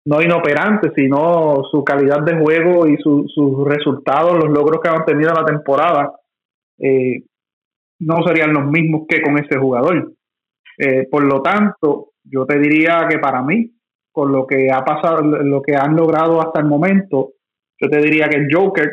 no 0.06 0.22
inoperante, 0.22 0.92
sino 0.94 1.62
su 1.70 1.84
calidad 1.84 2.22
de 2.22 2.38
juego 2.38 2.86
y 2.86 2.96
sus 2.98 3.68
resultados, 3.68 4.34
los 4.34 4.50
logros 4.50 4.80
que 4.80 4.88
han 4.88 5.04
tenido 5.04 5.30
en 5.30 5.36
la 5.36 5.44
temporada, 5.44 6.12
eh, 6.78 7.24
no 8.00 8.22
serían 8.26 8.54
los 8.54 8.66
mismos 8.66 9.02
que 9.08 9.20
con 9.20 9.38
ese 9.38 9.58
jugador. 9.58 10.12
Eh, 10.78 11.06
por 11.10 11.24
lo 11.24 11.42
tanto, 11.42 12.12
yo 12.24 12.46
te 12.46 12.58
diría 12.58 13.06
que 13.08 13.18
para 13.18 13.42
mí, 13.42 13.70
con 14.10 14.32
lo 14.32 14.46
que 14.46 14.70
ha 14.72 14.84
pasado, 14.84 15.22
lo 15.22 15.60
que 15.60 15.76
han 15.76 15.94
logrado 15.94 16.40
hasta 16.40 16.60
el 16.60 16.66
momento, 16.66 17.32
yo 17.78 17.88
te 17.88 17.98
diría 17.98 18.28
que 18.28 18.38
el 18.38 18.48
Joker 18.52 18.90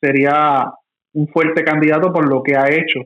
sería 0.00 0.72
un 1.14 1.28
fuerte 1.28 1.64
candidato 1.64 2.12
por 2.12 2.28
lo 2.28 2.42
que 2.42 2.56
ha 2.56 2.68
hecho 2.68 3.00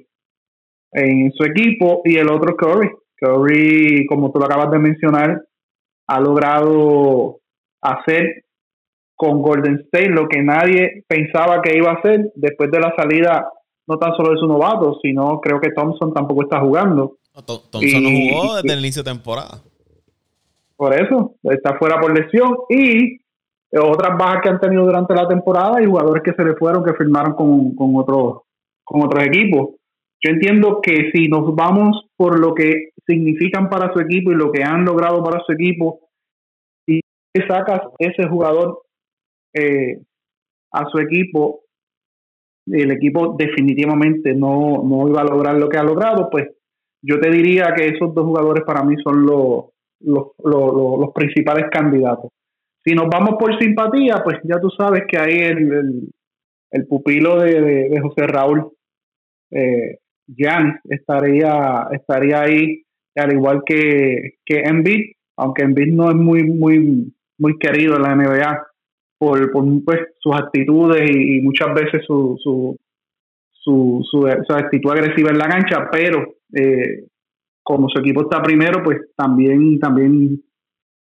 en 0.93 1.31
su 1.33 1.45
equipo 1.45 2.03
y 2.05 2.17
el 2.17 2.31
otro 2.31 2.57
Curry. 2.57 2.91
Curry, 3.17 4.07
como 4.07 4.33
tú 4.33 4.39
lo 4.39 4.47
acabas 4.47 4.71
de 4.71 4.79
mencionar, 4.79 5.43
ha 6.07 6.21
logrado 6.21 7.40
hacer 7.83 8.45
con 9.15 9.43
Golden 9.43 9.83
State 9.85 10.09
lo 10.09 10.29
que 10.29 10.43
nadie 10.43 11.05
pensaba 11.07 11.61
que 11.61 11.77
iba 11.77 11.91
a 11.91 11.95
hacer 11.95 12.33
después 12.35 12.71
de 12.71 12.81
la 12.81 12.95
salida 12.97 13.51
no 13.87 13.99
tan 13.99 14.15
solo 14.17 14.31
de 14.33 14.39
su 14.39 14.47
novato, 14.47 14.99
sino 15.03 15.41
creo 15.41 15.61
que 15.61 15.73
Thompson 15.73 16.15
tampoco 16.15 16.45
está 16.45 16.61
jugando. 16.61 17.17
Thompson 17.35 18.03
no 18.03 18.09
jugó 18.09 18.57
desde 18.57 18.73
el 18.73 18.79
inicio 18.79 19.03
de 19.03 19.11
temporada. 19.11 19.63
Por 20.77 20.95
eso, 20.95 21.35
está 21.43 21.77
fuera 21.77 22.01
por 22.01 22.19
lesión 22.19 22.57
y 22.71 23.21
otras 23.79 24.17
bajas 24.17 24.43
que 24.43 24.49
han 24.49 24.61
tenido 24.61 24.85
durante 24.85 25.15
la 25.15 25.29
temporada 25.29 25.83
y 25.83 25.87
jugadores 25.87 26.23
que 26.23 26.33
se 26.33 26.43
le 26.43 26.55
fueron 26.55 26.83
que 26.83 26.95
firmaron 26.95 27.35
con, 27.35 27.75
con, 27.75 27.97
otros, 27.97 28.43
con 28.85 29.03
otros 29.03 29.25
equipos. 29.25 29.75
Yo 30.23 30.33
entiendo 30.33 30.81
que 30.83 31.11
si 31.13 31.29
nos 31.29 31.55
vamos 31.55 32.07
por 32.17 32.39
lo 32.39 32.55
que 32.55 32.91
significan 33.07 33.69
para 33.69 33.93
su 33.93 34.01
equipo 34.01 34.33
y 34.33 34.37
lo 34.37 34.51
que 34.51 34.63
han 34.63 34.85
logrado 34.85 35.23
para 35.23 35.43
su 35.45 35.53
equipo, 35.53 36.10
sacas 37.47 37.81
ese 37.99 38.29
jugador 38.29 38.83
eh, 39.55 40.01
a 40.73 40.87
su 40.91 40.99
equipo, 40.99 41.63
el 42.67 42.91
equipo 42.93 43.37
definitivamente 43.39 44.35
no, 44.35 44.83
no 44.85 45.09
iba 45.09 45.23
a 45.23 45.25
lograr 45.25 45.57
lo 45.57 45.69
que 45.69 45.79
ha 45.79 45.83
logrado, 45.83 46.29
pues 46.31 46.49
yo 47.03 47.19
te 47.19 47.31
diría 47.31 47.73
que 47.75 47.89
esos 47.89 48.15
dos 48.15 48.25
jugadores 48.25 48.65
para 48.65 48.85
mí 48.85 48.95
son 49.03 49.25
los, 49.25 49.67
los, 50.01 50.27
los, 50.39 51.13
principales 51.15 51.67
candidatos. 51.71 52.31
Si 52.85 52.95
nos 52.95 53.09
vamos 53.09 53.37
por 53.39 53.59
simpatía, 53.59 54.23
pues 54.23 54.39
ya 54.45 54.61
tú 54.61 54.71
sabes 54.71 55.05
que 55.09 55.19
ahí 55.19 55.39
el, 55.39 56.09
el, 56.71 56.87
pupilo 56.87 57.41
de, 57.41 57.99
José 58.03 58.27
Raúl 58.27 58.73
eh, 59.51 59.99
estaría, 60.89 61.89
estaría 61.93 62.41
ahí, 62.43 62.83
al 63.17 63.33
igual 63.33 63.63
que, 63.65 64.35
que 64.45 64.61
Embiid, 64.61 65.13
aunque 65.37 65.63
Embiid 65.63 65.93
no 65.93 66.11
es 66.11 66.17
muy, 66.17 66.45
muy, 66.45 67.13
muy 67.41 67.59
querido 67.59 67.97
en 67.97 68.03
la 68.03 68.15
NBA 68.15 68.67
por, 69.19 69.51
pues, 69.85 70.01
sus 70.19 70.35
actitudes 70.35 71.11
y, 71.11 71.41
muchas 71.43 71.75
veces 71.75 72.03
su, 72.07 72.39
su, 72.43 72.77
su, 73.51 74.07
su, 74.11 74.55
actitud 74.55 74.91
agresiva 74.91 75.31
en 75.31 75.39
la 75.39 75.49
cancha, 75.49 75.89
pero 75.91 76.35
eh, 76.55 77.05
como 77.63 77.89
su 77.89 78.01
equipo 78.01 78.23
está 78.23 78.43
primero, 78.43 78.83
pues 78.83 78.99
también, 79.17 79.79
también 79.79 80.41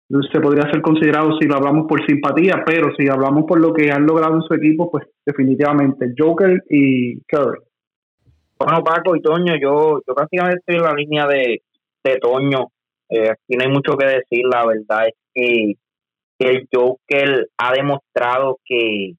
se 0.10 0.40
podría 0.40 0.72
ser 0.72 0.82
considerado 0.82 1.38
si 1.38 1.48
lo 1.48 1.56
hablamos 1.56 1.86
por 1.88 2.06
simpatía, 2.06 2.64
pero 2.66 2.94
si 2.98 3.08
hablamos 3.08 3.44
por 3.46 3.60
lo 3.60 3.74
que 3.74 3.92
han 3.92 4.06
logrado 4.06 4.36
en 4.36 4.42
su 4.42 4.54
equipo, 4.54 4.90
pues 4.90 5.06
definitivamente 5.26 6.14
Joker 6.18 6.64
y 6.70 7.22
Curry. 7.22 7.60
Bueno, 8.58 8.84
Paco 8.84 9.16
y 9.16 9.22
Toño, 9.22 9.54
yo, 9.62 10.02
yo 10.08 10.16
prácticamente 10.16 10.60
estoy 10.60 10.78
en 10.78 10.84
la 10.84 10.94
línea 10.94 11.28
de, 11.28 11.62
de 12.04 12.18
Toño. 12.18 12.70
Eh, 13.10 13.30
aquí 13.30 13.56
no 13.56 13.64
hay 13.64 13.72
mucho 13.72 13.96
que 13.96 14.06
decir, 14.06 14.46
la 14.52 14.66
verdad 14.66 15.08
es 15.08 15.14
que, 15.34 15.74
el 16.40 16.68
Joker 16.72 17.50
ha 17.58 17.74
demostrado 17.74 18.60
que, 18.66 19.14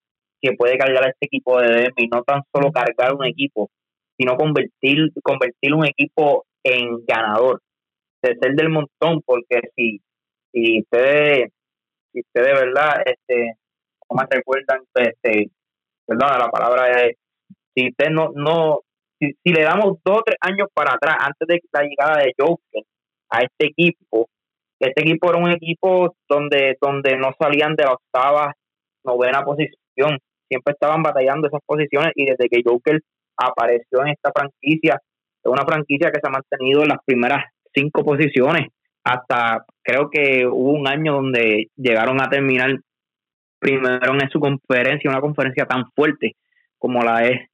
puede 0.57 0.79
cargar 0.79 1.05
a 1.05 1.09
este 1.09 1.27
equipo 1.27 1.61
de 1.61 1.69
Denver, 1.69 2.09
no 2.11 2.23
tan 2.23 2.43
solo 2.53 2.73
cargar 2.73 3.15
un 3.15 3.27
equipo, 3.27 3.69
sino 4.17 4.37
convertir, 4.37 5.13
convertir 5.23 5.75
un 5.75 5.85
equipo 5.85 6.47
en 6.65 7.05
ganador, 7.07 7.61
de 8.23 8.37
ser 8.41 8.55
del 8.55 8.71
montón, 8.71 9.21
porque 9.27 9.61
si, 9.77 10.01
si 10.53 10.81
ustedes, 10.81 11.51
si 12.13 12.21
ustedes, 12.21 12.61
¿verdad? 12.61 13.03
Este, 13.05 13.55
como 14.07 14.23
me 14.23 14.37
recuerdan, 14.37 14.81
este, 14.95 15.51
perdón, 16.07 16.39
la 16.39 16.49
palabra 16.49 17.03
es, 17.03 17.17
si 17.75 17.89
ustedes 17.89 18.13
no, 18.13 18.31
no 18.35 18.81
si, 19.19 19.53
le 19.53 19.63
damos 19.63 19.99
dos 20.05 20.19
o 20.19 20.23
tres 20.25 20.39
años 20.41 20.69
para 20.73 20.95
atrás, 20.95 21.17
antes 21.21 21.47
de 21.47 21.61
la 21.73 21.83
llegada 21.83 22.23
de 22.23 22.35
Joker 22.39 22.85
a 23.31 23.41
este 23.41 23.67
equipo, 23.67 24.29
este 24.81 25.03
equipo 25.03 25.31
era 25.31 25.39
un 25.39 25.51
equipo 25.51 26.15
donde, 26.29 26.77
donde 26.81 27.17
no 27.17 27.31
salían 27.39 27.75
de 27.75 27.85
la 27.85 27.93
octava, 27.93 28.55
novena 29.05 29.43
posición, 29.43 30.19
siempre 30.49 30.73
estaban 30.73 31.03
batallando 31.03 31.49
esas 31.49 31.61
posiciones 31.65 32.13
y 32.15 32.27
desde 32.27 32.49
que 32.49 32.63
Joker 32.65 33.01
apareció 33.37 34.03
en 34.03 34.09
esta 34.09 34.33
franquicia, 34.33 35.01
es 35.43 35.51
una 35.51 35.65
franquicia 35.65 36.11
que 36.11 36.21
se 36.21 36.27
ha 36.27 36.31
mantenido 36.31 36.83
en 36.83 36.89
las 36.89 36.99
primeras 37.05 37.45
cinco 37.75 38.05
posiciones, 38.05 38.69
hasta 39.05 39.65
creo 39.83 40.11
que 40.11 40.47
hubo 40.47 40.73
un 40.73 40.89
año 40.89 41.15
donde 41.15 41.69
llegaron 41.77 42.21
a 42.21 42.29
terminar 42.29 42.79
primero 43.59 44.15
en 44.15 44.31
su 44.31 44.41
conferencia, 44.41 45.11
una 45.11 45.21
conferencia 45.21 45.67
tan 45.67 45.91
fuerte 45.93 46.37
como 46.79 47.03
la 47.03 47.27
es 47.27 47.49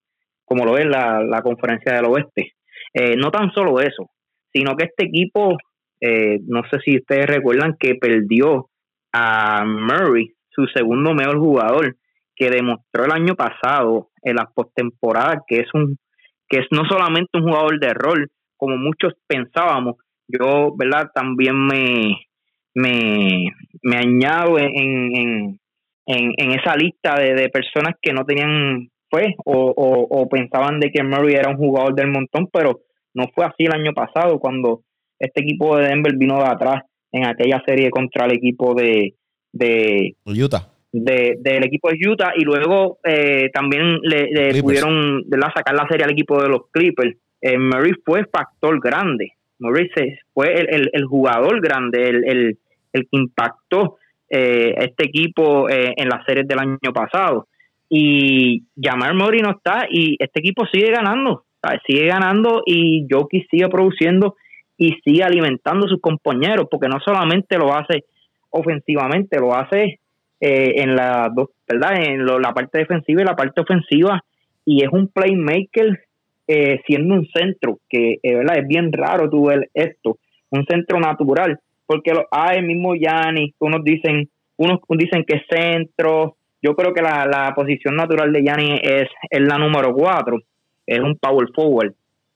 como 0.45 0.65
lo 0.65 0.77
es 0.77 0.87
la, 0.87 1.41
conferencia 1.43 1.95
del 1.95 2.05
oeste. 2.07 2.53
Eh, 2.93 3.17
no 3.17 3.31
tan 3.31 3.51
solo 3.53 3.81
eso, 3.81 4.11
sino 4.53 4.77
que 4.77 4.85
este 4.85 5.07
equipo, 5.07 5.57
eh, 6.07 6.39
no 6.47 6.63
sé 6.71 6.79
si 6.85 6.97
ustedes 6.97 7.27
recuerdan 7.27 7.77
que 7.79 7.95
perdió 7.95 8.69
a 9.13 9.65
Murray, 9.65 10.33
su 10.51 10.67
segundo 10.67 11.15
mejor 11.15 11.39
jugador, 11.39 11.97
que 12.37 12.51
demostró 12.51 13.05
el 13.05 13.13
año 13.13 13.35
pasado 13.35 14.11
en 14.23 14.37
las 14.37 14.53
postemporadas 14.53 15.43
que 15.47 15.61
es 15.61 15.69
un 15.73 15.97
que 16.47 16.59
es 16.59 16.67
no 16.71 16.83
solamente 16.87 17.39
un 17.39 17.45
jugador 17.45 17.81
de 17.81 17.95
rol, 17.95 18.31
como 18.59 18.77
muchos 18.77 19.15
pensábamos. 19.27 19.97
Yo, 20.29 20.75
¿verdad? 20.77 21.11
También 21.15 21.57
me, 21.57 22.29
me, 22.75 23.47
me 23.83 23.97
añado 23.97 24.59
en, 24.59 24.71
en, 24.77 25.59
en, 26.07 26.51
esa 26.51 26.77
lista 26.77 27.19
de, 27.19 27.35
de 27.35 27.49
personas 27.49 27.95
que 28.01 28.13
no 28.13 28.27
tenían 28.27 28.91
o, 29.45 30.29
pensaban 30.31 30.81
de 30.81 30.91
que 30.91 31.03
Murray 31.03 31.35
era 31.35 31.51
un 31.51 31.57
jugador 31.57 31.95
del 31.95 32.11
montón, 32.11 32.49
pero 32.53 32.81
no 33.15 33.25
fue 33.35 33.45
así 33.45 33.65
el 33.65 33.73
año 33.73 33.93
pasado 33.93 34.39
cuando 34.39 34.83
este 35.19 35.43
equipo 35.43 35.77
de 35.77 35.89
Denver 35.89 36.15
vino 36.17 36.39
de 36.39 36.47
atrás 36.47 36.83
en 37.13 37.27
aquella 37.27 37.63
serie 37.67 37.91
contra 37.91 38.27
el 38.27 38.33
equipo 38.33 38.75
de, 38.75 39.15
de 39.53 40.17
Utah. 40.25 40.69
De, 40.93 41.37
del 41.41 41.65
equipo 41.65 41.91
de 41.91 42.09
Utah 42.09 42.33
y 42.37 42.45
luego 42.45 42.99
eh, 43.05 43.51
también 43.53 43.99
le, 44.03 44.63
pudieron 44.63 45.25
sacar 45.55 45.75
la 45.75 45.87
serie 45.89 46.05
al 46.05 46.13
equipo 46.13 46.41
de 46.43 46.49
los 46.49 46.71
Clippers. 46.71 47.17
Eh, 47.41 47.59
Murray 47.59 47.93
fue 48.05 48.25
factor 48.27 48.81
grande. 48.81 49.33
Murray 49.59 49.89
fue 50.33 50.53
el, 50.55 50.91
el, 50.93 51.05
jugador 51.05 51.61
grande, 51.61 52.09
el, 52.09 52.25
el, 52.25 52.59
que 52.93 53.07
impactó 53.13 53.99
eh, 54.29 54.75
este 54.79 55.07
equipo 55.07 55.69
eh, 55.69 55.95
en 55.97 56.09
las 56.09 56.25
series 56.27 56.47
del 56.47 56.59
año 56.59 56.93
pasado 56.93 57.47
y 57.89 58.65
Jamar 58.81 59.15
Murray 59.15 59.41
no 59.41 59.51
está 59.51 59.87
y 59.89 60.17
este 60.19 60.41
equipo 60.41 60.67
sigue 60.67 60.91
ganando, 60.91 61.45
sigue 61.87 62.07
ganando 62.07 62.63
y 62.67 63.07
Jokic 63.09 63.49
sigue 63.51 63.69
produciendo 63.69 64.37
y 64.77 64.95
sigue 65.05 65.23
alimentando 65.23 65.87
a 65.87 65.89
sus 65.89 66.01
compañeros 66.01 66.67
porque 66.71 66.89
no 66.89 66.99
solamente 67.05 67.57
lo 67.59 67.75
hace 67.75 68.05
ofensivamente, 68.51 69.39
lo 69.39 69.55
hace 69.55 70.01
eh, 70.41 70.75
en 70.77 70.95
la 70.95 71.31
¿verdad? 71.69 72.03
En 72.03 72.27
la 72.27 72.53
parte 72.53 72.79
defensiva 72.79 73.23
y 73.23 73.25
la 73.25 73.37
parte 73.37 73.61
ofensiva 73.61 74.23
y 74.65 74.83
es 74.83 74.91
un 74.93 75.09
playmaker 75.09 76.01
eh, 76.47 76.81
siendo 76.87 77.15
un 77.15 77.27
centro 77.29 77.79
que 77.89 78.19
eh, 78.23 78.35
¿verdad? 78.35 78.59
es 78.59 78.69
bien 78.69 78.93
raro 78.93 79.31
tú 79.31 79.47
ver 79.47 79.71
esto, 79.75 80.19
un 80.51 80.65
centro 80.67 80.99
natural 81.01 81.59
porque 81.87 82.13
lo, 82.13 82.27
hay 82.31 82.59
el 82.59 82.67
mismo 82.67 82.95
Yanni, 82.95 83.55
unos 83.59 83.85
dicen 83.85 84.29
unos 84.57 84.81
dicen 84.89 85.25
que 85.27 85.37
es 85.37 85.43
centro, 85.49 86.37
yo 86.63 86.75
creo 86.75 86.95
que 86.95 87.03
la, 87.03 87.27
la 87.27 87.55
posición 87.55 87.97
natural 87.97 88.33
de 88.33 88.45
Yanni 88.45 88.81
es, 88.83 89.09
es 89.31 89.41
la 89.41 89.59
número 89.59 89.93
4, 89.93 90.39
es 90.87 91.01
un 91.01 91.17
power 91.17 91.49
forward 91.55 91.93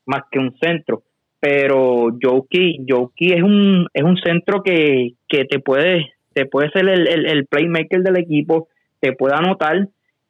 más 0.07 0.23
que 0.30 0.38
un 0.38 0.57
centro. 0.59 1.02
Pero 1.40 2.09
Joki, 2.21 2.85
Joki 2.88 3.33
es 3.33 3.42
un, 3.42 3.87
es 3.92 4.02
un 4.02 4.16
centro 4.16 4.62
que, 4.62 5.12
que 5.28 5.45
te 5.45 5.61
puede, 5.61 6.12
te 6.33 6.47
puede 6.47 6.71
ser 6.71 6.88
el, 6.88 7.07
el, 7.09 7.47
playmaker 7.47 8.02
del 8.02 8.18
equipo, 8.18 8.68
te 9.00 9.12
puede 9.12 9.35
anotar 9.37 9.88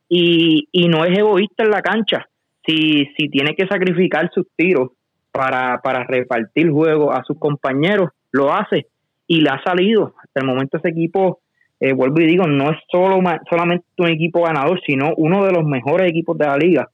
y, 0.08 0.68
y 0.70 0.88
no 0.88 1.04
es 1.04 1.16
egoísta 1.16 1.64
en 1.64 1.70
la 1.70 1.82
cancha. 1.82 2.26
Si, 2.66 3.06
si 3.16 3.30
tiene 3.30 3.54
que 3.54 3.66
sacrificar 3.66 4.30
sus 4.34 4.46
tiros 4.54 4.90
para, 5.32 5.80
para 5.82 6.04
repartir 6.04 6.70
juego 6.70 7.12
a 7.12 7.24
sus 7.24 7.38
compañeros, 7.38 8.10
lo 8.30 8.52
hace 8.52 8.86
y 9.26 9.40
le 9.40 9.48
ha 9.48 9.62
salido. 9.62 10.14
Hasta 10.22 10.40
el 10.40 10.46
momento 10.46 10.76
ese 10.76 10.90
equipo 10.90 11.40
eh, 11.80 11.92
vuelvo 11.92 12.20
y 12.20 12.26
digo, 12.26 12.46
no 12.46 12.70
es 12.70 12.78
solo 12.90 13.20
solamente 13.48 13.86
un 13.98 14.08
equipo 14.08 14.42
ganador, 14.42 14.80
sino 14.84 15.12
uno 15.16 15.44
de 15.44 15.52
los 15.52 15.64
mejores 15.64 16.10
equipos 16.10 16.36
de 16.36 16.46
la 16.46 16.56
liga. 16.56 16.88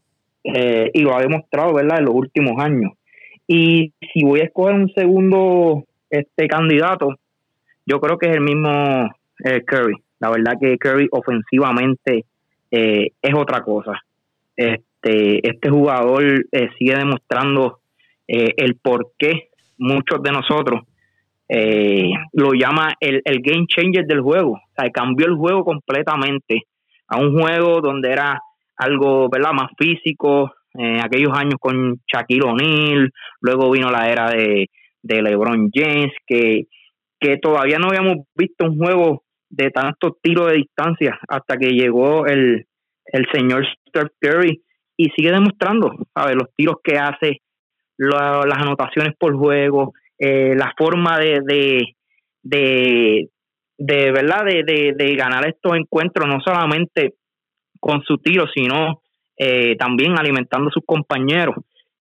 Eh, 0.44 0.90
y 0.92 1.00
lo 1.00 1.16
ha 1.16 1.22
demostrado, 1.22 1.72
¿verdad?, 1.72 2.00
en 2.00 2.04
los 2.04 2.14
últimos 2.14 2.62
años. 2.62 2.92
Y 3.46 3.92
si 4.12 4.24
voy 4.24 4.40
a 4.40 4.44
escoger 4.44 4.74
un 4.74 4.92
segundo 4.94 5.84
este 6.10 6.48
candidato, 6.48 7.14
yo 7.86 8.00
creo 8.00 8.18
que 8.18 8.30
es 8.30 8.36
el 8.36 8.42
mismo 8.42 9.10
eh, 9.44 9.62
Curry. 9.64 9.96
La 10.20 10.30
verdad 10.30 10.54
que 10.60 10.78
Curry 10.78 11.08
ofensivamente 11.10 12.24
es 12.70 13.34
otra 13.36 13.62
cosa. 13.62 13.92
Este, 14.56 15.48
este 15.48 15.70
jugador 15.70 16.44
sigue 16.76 16.96
demostrando 16.96 17.78
el 18.26 18.74
por 18.82 19.12
qué 19.16 19.50
muchos 19.78 20.22
de 20.22 20.32
nosotros, 20.32 20.82
eh, 21.48 22.10
lo 22.32 22.52
llama 22.52 22.94
el, 23.00 23.20
el 23.24 23.40
game 23.40 23.66
changer 23.66 24.06
del 24.06 24.20
juego. 24.20 24.52
O 24.52 24.72
sea, 24.76 24.90
cambió 24.90 25.26
el 25.26 25.36
juego 25.36 25.64
completamente 25.64 26.62
a 27.08 27.18
un 27.18 27.38
juego 27.38 27.80
donde 27.80 28.10
era 28.10 28.40
algo 28.76 29.28
¿verdad? 29.28 29.52
más 29.52 29.70
físico, 29.78 30.52
eh, 30.78 30.98
aquellos 31.02 31.32
años 31.36 31.54
con 31.60 32.00
Shaquille 32.06 32.44
O'Neal, 32.44 33.10
luego 33.40 33.70
vino 33.70 33.90
la 33.90 34.10
era 34.10 34.30
de, 34.30 34.68
de 35.02 35.22
LeBron 35.22 35.70
James, 35.72 36.12
que, 36.26 36.64
que 37.20 37.38
todavía 37.38 37.78
no 37.78 37.88
habíamos 37.88 38.26
visto 38.34 38.66
un 38.66 38.76
juego 38.78 39.22
de 39.50 39.70
tantos 39.70 40.12
tiros 40.20 40.48
de 40.48 40.56
distancia 40.56 41.18
hasta 41.28 41.56
que 41.56 41.70
llegó 41.70 42.26
el, 42.26 42.66
el 43.06 43.26
señor 43.32 43.64
Steph 43.88 44.12
Curry 44.20 44.62
y 44.96 45.10
sigue 45.10 45.30
demostrando, 45.30 45.92
¿sabes? 46.14 46.36
Los 46.36 46.48
tiros 46.56 46.76
que 46.82 46.98
hace, 46.98 47.40
las 47.96 48.58
anotaciones 48.58 49.14
por 49.18 49.36
juego, 49.36 49.92
eh, 50.18 50.54
la 50.56 50.72
forma 50.76 51.18
de, 51.18 51.40
de, 51.44 51.84
de, 52.42 53.28
de 53.78 54.12
verdad, 54.12 54.44
de, 54.44 54.94
de, 54.96 55.16
ganar 55.16 55.46
estos 55.46 55.76
encuentros, 55.76 56.28
no 56.28 56.40
solamente 56.40 57.14
con 57.80 58.02
su 58.02 58.18
tiro, 58.18 58.46
sino 58.54 59.02
eh, 59.36 59.76
también 59.76 60.18
alimentando 60.18 60.68
a 60.68 60.72
sus 60.72 60.84
compañeros. 60.84 61.56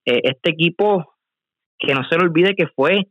Eh, 0.06 0.22
este 0.24 0.52
equipo, 0.52 1.16
que 1.78 1.94
no 1.94 2.04
se 2.08 2.18
le 2.18 2.24
olvide 2.24 2.56
que 2.56 2.68
fue 2.68 3.08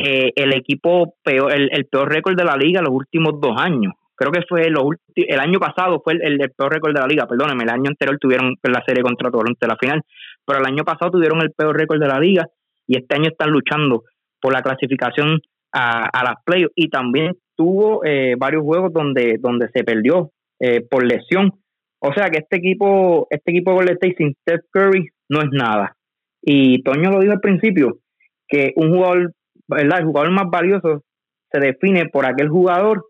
el 0.00 0.54
equipo 0.54 1.16
peor, 1.24 1.52
el, 1.52 1.86
peor 1.86 2.08
récord 2.08 2.36
de 2.36 2.44
la 2.44 2.56
liga 2.56 2.80
los 2.80 2.92
últimos 2.92 3.40
dos 3.40 3.60
años 3.60 3.94
creo 4.14 4.30
que 4.30 4.42
fue 4.48 4.62
el 4.64 5.40
año 5.40 5.58
pasado 5.58 6.00
fue 6.04 6.12
el, 6.12 6.38
peor 6.56 6.72
récord 6.72 6.94
de 6.94 7.00
la 7.00 7.06
liga, 7.08 7.26
perdóneme, 7.26 7.64
el 7.64 7.70
año 7.70 7.88
anterior 7.88 8.16
tuvieron 8.20 8.54
la 8.62 8.82
serie 8.86 9.02
contra 9.02 9.28
Toronto 9.28 9.66
la 9.66 9.76
final, 9.76 10.02
pero 10.46 10.60
el 10.60 10.66
año 10.66 10.84
pasado 10.84 11.10
tuvieron 11.10 11.42
el 11.42 11.50
peor 11.50 11.76
récord 11.76 12.00
de 12.00 12.06
la 12.06 12.20
liga 12.20 12.46
y 12.86 12.96
este 12.96 13.16
año 13.16 13.28
están 13.30 13.50
luchando 13.50 14.04
por 14.40 14.52
la 14.52 14.62
clasificación 14.62 15.40
a, 15.72 16.06
a 16.06 16.24
las 16.24 16.34
playoffs 16.44 16.72
y 16.74 16.88
también 16.88 17.36
tuvo 17.58 18.04
eh, 18.04 18.34
varios 18.38 18.62
juegos 18.62 18.92
donde, 18.92 19.36
donde 19.40 19.68
se 19.74 19.84
perdió 19.84 20.30
eh, 20.60 20.80
por 20.80 21.04
lesión. 21.04 21.52
O 22.00 22.12
sea 22.12 22.30
que 22.30 22.38
este 22.38 22.56
equipo, 22.56 23.26
este 23.30 23.50
equipo 23.50 23.70
de 23.70 23.76
Golden 23.76 23.94
State 23.94 24.14
sin 24.18 24.34
Steph 24.42 24.64
Curry 24.70 25.08
no 25.28 25.40
es 25.40 25.48
nada. 25.50 25.96
Y 26.40 26.82
Toño 26.82 27.10
lo 27.10 27.20
dijo 27.20 27.32
al 27.32 27.40
principio, 27.40 27.98
que 28.46 28.72
un 28.76 28.94
jugador, 28.94 29.32
¿verdad? 29.66 30.00
El 30.00 30.06
jugador 30.06 30.32
más 30.32 30.46
valioso 30.50 31.02
se 31.50 31.60
define 31.60 32.06
por 32.06 32.24
aquel 32.24 32.48
jugador 32.48 33.04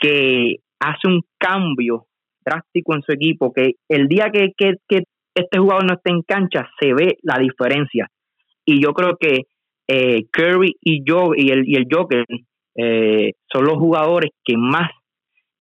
que 0.00 0.56
hace 0.80 1.08
un 1.08 1.22
cambio 1.38 2.06
drástico 2.44 2.94
en 2.94 3.02
su 3.02 3.12
equipo, 3.12 3.52
que 3.52 3.72
el 3.88 4.08
día 4.08 4.30
que, 4.30 4.52
este 5.34 5.58
jugador 5.58 5.84
no 5.84 5.94
esté 5.94 6.12
en 6.12 6.22
cancha 6.22 6.68
se 6.80 6.94
ve 6.94 7.18
la 7.22 7.38
diferencia. 7.38 8.08
Y 8.64 8.82
yo 8.82 8.92
creo 8.92 9.16
que 9.18 9.42
eh, 9.88 10.24
Curry 10.30 10.76
y, 10.80 11.04
yo, 11.04 11.30
y, 11.36 11.50
el, 11.50 11.68
y 11.68 11.76
el 11.76 11.86
Joker 11.90 12.24
eh, 12.76 13.32
son 13.52 13.64
los 13.64 13.74
jugadores 13.74 14.30
que 14.44 14.56
más 14.56 14.90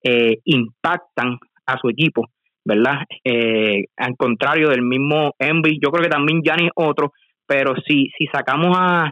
eh, 0.03 0.38
impactan 0.45 1.38
a 1.65 1.77
su 1.79 1.89
equipo, 1.89 2.27
¿verdad? 2.65 3.03
al 3.98 4.17
contrario 4.17 4.69
del 4.69 4.81
mismo 4.81 5.34
Envy, 5.39 5.79
yo 5.81 5.91
creo 5.91 6.03
que 6.03 6.10
también 6.10 6.41
Gianni 6.41 6.65
es 6.65 6.72
otro, 6.75 7.13
pero 7.48 7.75
si, 7.88 8.10
si 8.17 8.25
sacamos 8.27 8.75
a, 8.77 9.12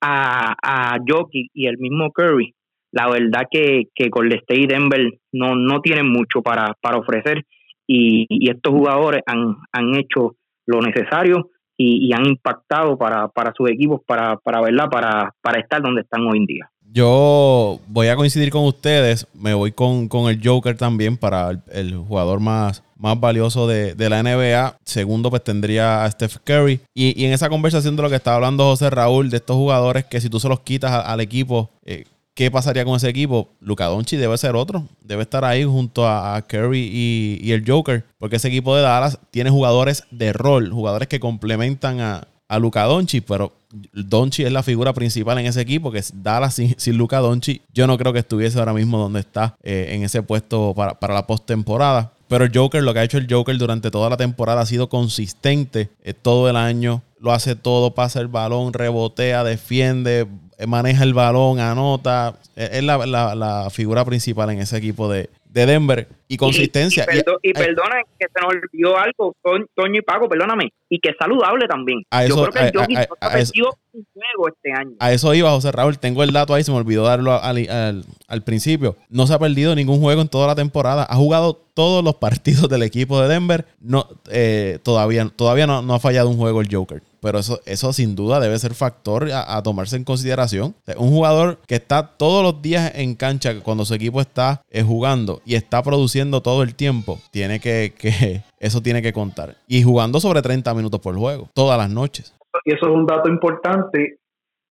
a, 0.00 0.54
a 0.62 0.98
Jokic 1.06 1.50
y 1.54 1.66
el 1.66 1.78
mismo 1.78 2.12
Curry, 2.12 2.54
la 2.92 3.08
verdad 3.08 3.42
que, 3.50 3.84
que 3.94 4.08
Golden 4.08 4.38
State 4.40 4.60
y 4.60 4.66
Denver 4.66 5.12
no, 5.32 5.54
no 5.54 5.80
tienen 5.80 6.08
mucho 6.08 6.42
para, 6.42 6.74
para 6.80 6.98
ofrecer 6.98 7.44
y, 7.86 8.26
estos 8.48 8.72
jugadores 8.72 9.22
han, 9.26 9.56
han 9.72 9.94
hecho 9.96 10.36
lo 10.66 10.80
necesario 10.80 11.50
y, 11.76 12.12
han 12.12 12.26
impactado 12.26 12.98
para, 12.98 13.28
para 13.28 13.52
sus 13.54 13.70
equipos 13.70 14.00
para, 14.06 14.36
para, 14.36 14.60
¿verdad? 14.60 14.88
Para, 14.90 15.34
para 15.40 15.60
estar 15.60 15.80
donde 15.80 16.02
están 16.02 16.26
hoy 16.26 16.38
en 16.38 16.44
día. 16.44 16.70
Yo 16.92 17.78
voy 17.86 18.08
a 18.08 18.16
coincidir 18.16 18.50
con 18.50 18.64
ustedes, 18.64 19.26
me 19.32 19.54
voy 19.54 19.70
con, 19.70 20.08
el 20.28 20.40
Joker 20.42 20.76
también 20.76 21.16
para 21.16 21.62
el, 21.70 21.96
jugador 21.96 22.40
más, 22.40 22.82
más 22.96 23.18
valioso 23.20 23.68
de, 23.68 23.94
la 24.08 24.22
NBA. 24.22 24.76
Segundo, 24.84 25.30
pues 25.30 25.44
tendría 25.44 26.04
a 26.04 26.10
Steph 26.10 26.38
Curry. 26.42 26.80
Y, 26.92 27.24
en 27.24 27.32
esa 27.32 27.48
conversación 27.48 27.94
de 27.94 28.02
lo 28.02 28.10
que 28.10 28.16
estaba 28.16 28.36
hablando 28.36 28.64
José 28.64 28.90
Raúl, 28.90 29.30
de 29.30 29.36
estos 29.36 29.54
jugadores 29.54 30.04
que 30.04 30.20
si 30.20 30.28
tú 30.28 30.40
se 30.40 30.48
los 30.48 30.60
quitas 30.60 30.90
al 30.90 31.20
equipo, 31.20 31.70
eh, 31.84 32.06
¿qué 32.34 32.50
pasaría 32.50 32.84
con 32.84 32.96
ese 32.96 33.08
equipo? 33.08 33.50
Luca 33.60 33.86
Doncic 33.86 34.18
debe 34.18 34.36
ser 34.36 34.56
otro. 34.56 34.84
Debe 35.00 35.22
estar 35.22 35.44
ahí 35.44 35.62
junto 35.62 36.08
a, 36.08 36.42
Curry 36.42 37.38
y, 37.40 37.52
el 37.52 37.64
Joker. 37.64 38.04
Porque 38.18 38.36
ese 38.36 38.48
equipo 38.48 38.74
de 38.74 38.82
Dallas 38.82 39.20
tiene 39.30 39.50
jugadores 39.50 40.02
de 40.10 40.32
rol, 40.32 40.72
jugadores 40.72 41.06
que 41.06 41.20
complementan 41.20 42.00
a, 42.00 42.26
a 42.48 42.58
Luka 42.58 42.82
Doncic, 42.82 43.24
pero 43.28 43.52
Doncic 43.92 44.46
es 44.46 44.52
la 44.52 44.62
figura 44.62 44.92
principal 44.92 45.38
en 45.38 45.46
ese 45.46 45.60
equipo, 45.60 45.90
que 45.90 46.02
Dallas 46.14 46.54
sin, 46.54 46.74
sin 46.78 46.96
Luka 46.96 47.18
Doncic. 47.18 47.62
Yo 47.72 47.86
no 47.86 47.96
creo 47.98 48.12
que 48.12 48.18
estuviese 48.18 48.58
ahora 48.58 48.72
mismo 48.72 48.98
donde 48.98 49.20
está 49.20 49.56
eh, 49.62 49.90
en 49.90 50.02
ese 50.02 50.22
puesto 50.22 50.74
para, 50.74 50.98
para 50.98 51.14
la 51.14 51.26
postemporada. 51.26 52.12
Pero 52.30 52.44
el 52.44 52.52
Joker, 52.54 52.82
lo 52.82 52.92
que 52.92 53.00
ha 53.00 53.04
hecho 53.04 53.18
el 53.18 53.26
Joker 53.28 53.58
durante 53.58 53.90
toda 53.90 54.08
la 54.08 54.16
temporada 54.16 54.60
ha 54.60 54.66
sido 54.66 54.88
consistente 54.88 55.90
eh, 56.04 56.14
todo 56.14 56.48
el 56.48 56.56
año. 56.56 57.02
Lo 57.18 57.32
hace 57.32 57.56
todo, 57.56 57.94
pasa 57.94 58.20
el 58.20 58.28
balón, 58.28 58.72
rebotea, 58.72 59.42
defiende, 59.42 60.28
eh, 60.58 60.66
maneja 60.66 61.02
el 61.02 61.12
balón, 61.12 61.58
anota. 61.58 62.34
Es 62.54 62.84
la, 62.84 63.04
la, 63.06 63.68
figura 63.70 64.04
principal 64.04 64.50
en 64.50 64.60
ese 64.60 64.76
equipo 64.76 65.10
de, 65.10 65.30
de 65.52 65.66
Denver 65.66 66.08
y 66.28 66.36
consistencia. 66.36 67.06
Y, 67.42 67.52
perdona 67.52 68.02
que 68.18 68.26
se 68.26 68.40
nos 68.40 68.50
olvidó 68.50 68.96
algo, 68.96 69.34
Toño 69.74 69.98
y 69.98 70.02
Paco, 70.02 70.28
perdóname, 70.28 70.72
y 70.88 70.98
que 71.00 71.10
es 71.10 71.16
saludable 71.18 71.66
también. 71.66 72.02
Yo 72.28 72.36
creo 72.36 72.52
que 72.52 72.58
el 72.60 72.72
Jokic 72.72 72.98
no 72.98 73.16
ha 73.20 73.30
perdido 73.30 73.78
un 73.92 74.06
juego 74.14 74.48
este 74.48 74.72
año. 74.72 74.96
A 75.00 75.12
eso 75.12 75.34
iba, 75.34 75.50
José 75.50 75.72
Raúl, 75.72 75.98
tengo 75.98 76.22
el 76.22 76.32
dato 76.32 76.54
ahí, 76.54 76.62
se 76.62 76.70
me 76.70 76.78
olvidó 76.78 77.04
darlo 77.04 77.32
al, 77.32 78.04
al, 78.28 78.42
principio. 78.42 78.96
No 79.08 79.26
se 79.26 79.34
ha 79.34 79.38
perdido 79.38 79.74
ningún 79.74 80.00
juego 80.00 80.22
en 80.22 80.28
toda 80.28 80.46
la 80.46 80.54
temporada, 80.54 81.06
ha 81.08 81.16
jugado 81.16 81.54
todos 81.74 82.04
los 82.04 82.14
partidos 82.16 82.68
del 82.68 82.82
equipo 82.84 83.20
de 83.20 83.28
Denver, 83.28 83.66
no, 83.80 84.06
eh, 84.30 84.78
todavía, 84.82 85.28
todavía 85.34 85.66
no, 85.66 85.82
no 85.82 85.94
ha 85.94 86.00
fallado 86.00 86.28
un 86.28 86.36
juego 86.36 86.60
el 86.60 86.68
Joker 86.70 87.02
pero 87.20 87.38
eso, 87.38 87.60
eso 87.66 87.92
sin 87.92 88.14
duda 88.14 88.40
debe 88.40 88.58
ser 88.58 88.74
factor 88.74 89.28
a, 89.32 89.62
tomarse 89.62 89.96
en 89.96 90.04
consideración. 90.04 90.74
un 90.96 91.10
jugador 91.10 91.58
que 91.66 91.76
está 91.76 92.06
todos 92.16 92.42
los 92.42 92.62
días 92.62 92.92
en 92.94 93.14
cancha 93.14 93.60
cuando 93.62 93.84
su 93.84 93.94
equipo 93.94 94.20
está 94.20 94.62
eh, 94.70 94.82
jugando 94.82 95.40
y 95.44 95.54
está 95.54 95.82
produciendo 95.82 96.40
todo 96.40 96.62
el 96.62 96.74
tiempo, 96.74 97.18
tiene 97.30 97.60
que, 97.60 97.92
que, 97.96 98.42
eso 98.58 98.80
tiene 98.80 99.02
que 99.02 99.12
contar. 99.12 99.56
Y 99.66 99.82
jugando 99.82 100.20
sobre 100.20 100.42
30 100.42 100.72
minutos 100.74 101.00
por 101.00 101.16
juego, 101.16 101.48
todas 101.54 101.78
las 101.78 101.90
noches. 101.90 102.34
Y 102.64 102.72
eso 102.72 102.86
es 102.86 102.92
un 102.92 103.06
dato 103.06 103.28
importante, 103.28 104.18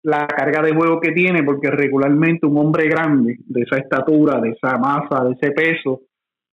la 0.03 0.27
carga 0.27 0.61
de 0.61 0.73
juego 0.73 0.99
que 0.99 1.11
tiene, 1.11 1.43
porque 1.43 1.69
regularmente 1.69 2.45
un 2.45 2.57
hombre 2.57 2.87
grande, 2.87 3.37
de 3.45 3.61
esa 3.61 3.77
estatura, 3.77 4.39
de 4.39 4.49
esa 4.49 4.77
masa, 4.77 5.23
de 5.25 5.33
ese 5.33 5.51
peso, 5.51 6.01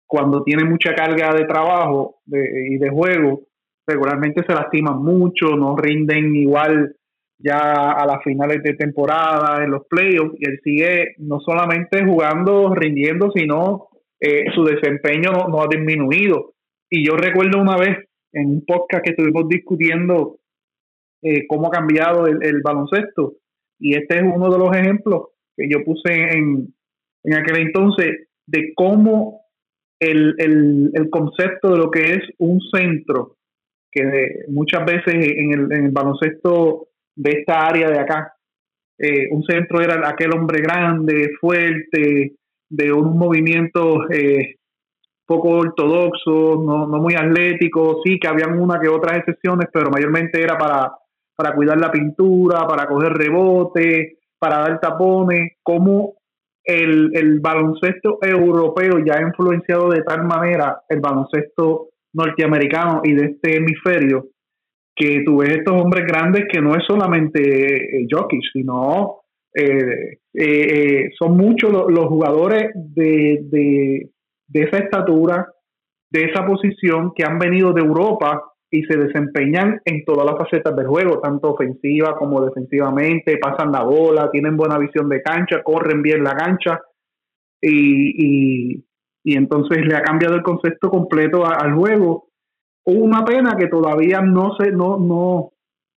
cuando 0.06 0.42
tiene 0.42 0.64
mucha 0.64 0.94
carga 0.94 1.32
de 1.32 1.46
trabajo 1.46 2.16
y 2.26 2.76
de 2.76 2.90
juego, 2.90 3.40
regularmente 3.86 4.44
se 4.46 4.54
lastiman 4.54 5.02
mucho, 5.02 5.56
no 5.56 5.76
rinden 5.76 6.34
igual 6.36 6.94
ya 7.38 7.92
a 7.92 8.06
las 8.06 8.22
finales 8.22 8.62
de 8.62 8.74
temporada, 8.74 9.64
en 9.64 9.70
los 9.70 9.86
playoffs, 9.88 10.34
y 10.38 10.48
él 10.48 10.60
sigue 10.62 11.14
no 11.18 11.40
solamente 11.40 12.04
jugando, 12.04 12.72
rindiendo, 12.74 13.30
sino 13.34 13.88
eh, 14.20 14.44
su 14.54 14.64
desempeño 14.64 15.32
no, 15.32 15.60
ha 15.60 15.66
disminuido. 15.68 16.54
Y 16.88 17.04
yo 17.04 17.16
recuerdo 17.16 17.60
una 17.60 17.76
vez 17.76 17.98
en 18.32 18.48
un 18.48 18.64
podcast 18.64 19.04
que 19.04 19.10
estuvimos 19.10 19.48
discutiendo 19.48 20.38
eh, 21.22 21.46
cómo 21.48 21.66
ha 21.66 21.70
cambiado 21.70 22.26
el, 22.26 22.62
baloncesto, 22.62 23.34
y 23.78 23.96
este 23.96 24.16
es 24.16 24.22
uno 24.22 24.48
de 24.50 24.58
los 24.58 24.76
ejemplos 24.76 25.30
que 25.56 25.68
yo 25.68 25.84
puse 25.84 26.12
en, 26.12 26.72
en 27.24 27.34
aquel 27.34 27.66
entonces 27.66 28.28
de 28.46 28.72
cómo 28.76 29.40
el, 29.98 30.34
el 30.38 31.10
concepto 31.10 31.72
de 31.72 31.78
lo 31.78 31.90
que 31.90 32.02
es 32.12 32.22
un 32.38 32.60
centro 32.72 33.36
que 33.92 34.44
muchas 34.48 34.84
veces 34.86 35.14
en 35.14 35.52
el, 35.52 35.90
baloncesto 35.90 36.88
de 37.14 37.30
esta 37.30 37.66
área 37.66 37.90
de 37.90 37.98
acá, 37.98 38.34
eh, 38.98 39.28
un 39.30 39.44
centro 39.44 39.80
era 39.80 40.08
aquel 40.08 40.32
hombre 40.34 40.62
grande, 40.62 41.30
fuerte, 41.38 42.36
de 42.70 42.92
un 42.92 43.18
movimiento 43.18 44.10
eh, 44.10 44.56
poco 45.26 45.50
ortodoxo, 45.50 46.62
no, 46.64 46.86
no, 46.86 46.98
muy 46.98 47.14
atlético, 47.14 48.00
sí 48.02 48.18
que 48.18 48.28
habían 48.28 48.58
una 48.58 48.80
que 48.80 48.88
otras 48.88 49.18
excepciones, 49.18 49.68
pero 49.72 49.90
mayormente 49.90 50.42
era 50.42 50.56
para, 50.56 50.92
para 51.36 51.54
cuidar 51.54 51.78
la 51.78 51.92
pintura, 51.92 52.66
para 52.66 52.86
coger 52.86 53.12
rebote, 53.12 54.18
para 54.38 54.58
dar 54.58 54.80
tapones, 54.80 55.52
como 55.62 56.14
el, 56.64 57.14
el 57.14 57.40
baloncesto 57.40 58.18
europeo 58.22 58.98
ya 59.04 59.18
ha 59.18 59.22
influenciado 59.22 59.90
de 59.90 60.02
tal 60.02 60.24
manera 60.24 60.82
el 60.88 61.00
baloncesto 61.00 61.91
norteamericanos 62.12 63.02
y 63.04 63.14
de 63.14 63.26
este 63.26 63.56
hemisferio, 63.56 64.28
que 64.94 65.22
tú 65.24 65.38
ves 65.38 65.50
estos 65.50 65.80
hombres 65.80 66.06
grandes 66.06 66.44
que 66.50 66.60
no 66.60 66.74
es 66.74 66.84
solamente 66.86 67.40
eh, 67.40 68.06
jockeys, 68.10 68.50
sino 68.52 69.22
eh, 69.54 70.18
eh, 70.34 71.10
son 71.18 71.36
muchos 71.36 71.72
los, 71.72 72.06
jugadores 72.06 72.70
de, 72.74 73.40
de, 73.50 74.10
esa 74.52 74.78
estatura, 74.78 75.46
de 76.10 76.24
esa 76.24 76.46
posición 76.46 77.12
que 77.14 77.24
han 77.24 77.38
venido 77.38 77.72
de 77.72 77.82
Europa 77.82 78.52
y 78.70 78.82
se 78.84 78.96
desempeñan 78.96 79.80
en 79.84 80.04
todas 80.04 80.24
las 80.24 80.38
facetas 80.38 80.74
del 80.74 80.86
juego, 80.86 81.20
tanto 81.20 81.52
ofensiva 81.52 82.16
como 82.16 82.42
defensivamente, 82.42 83.36
pasan 83.36 83.70
la 83.70 83.82
bola, 83.82 84.30
tienen 84.30 84.56
buena 84.56 84.78
visión 84.78 85.08
de 85.10 85.22
cancha, 85.22 85.62
corren 85.62 86.00
bien 86.00 86.24
la 86.24 86.34
cancha 86.34 86.80
y, 87.60 88.82
entonces 89.24 89.86
le 89.86 89.96
ha 89.96 90.02
cambiado 90.02 90.34
el 90.34 90.42
concepto 90.42 90.90
completo 90.90 91.46
al 91.46 91.74
juego. 91.74 92.28
Una 92.84 93.24
pena 93.24 93.56
que 93.56 93.68
todavía 93.68 94.20
no 94.20 94.56
se, 94.58 94.72
no, 94.72 94.98
no, 94.98 95.52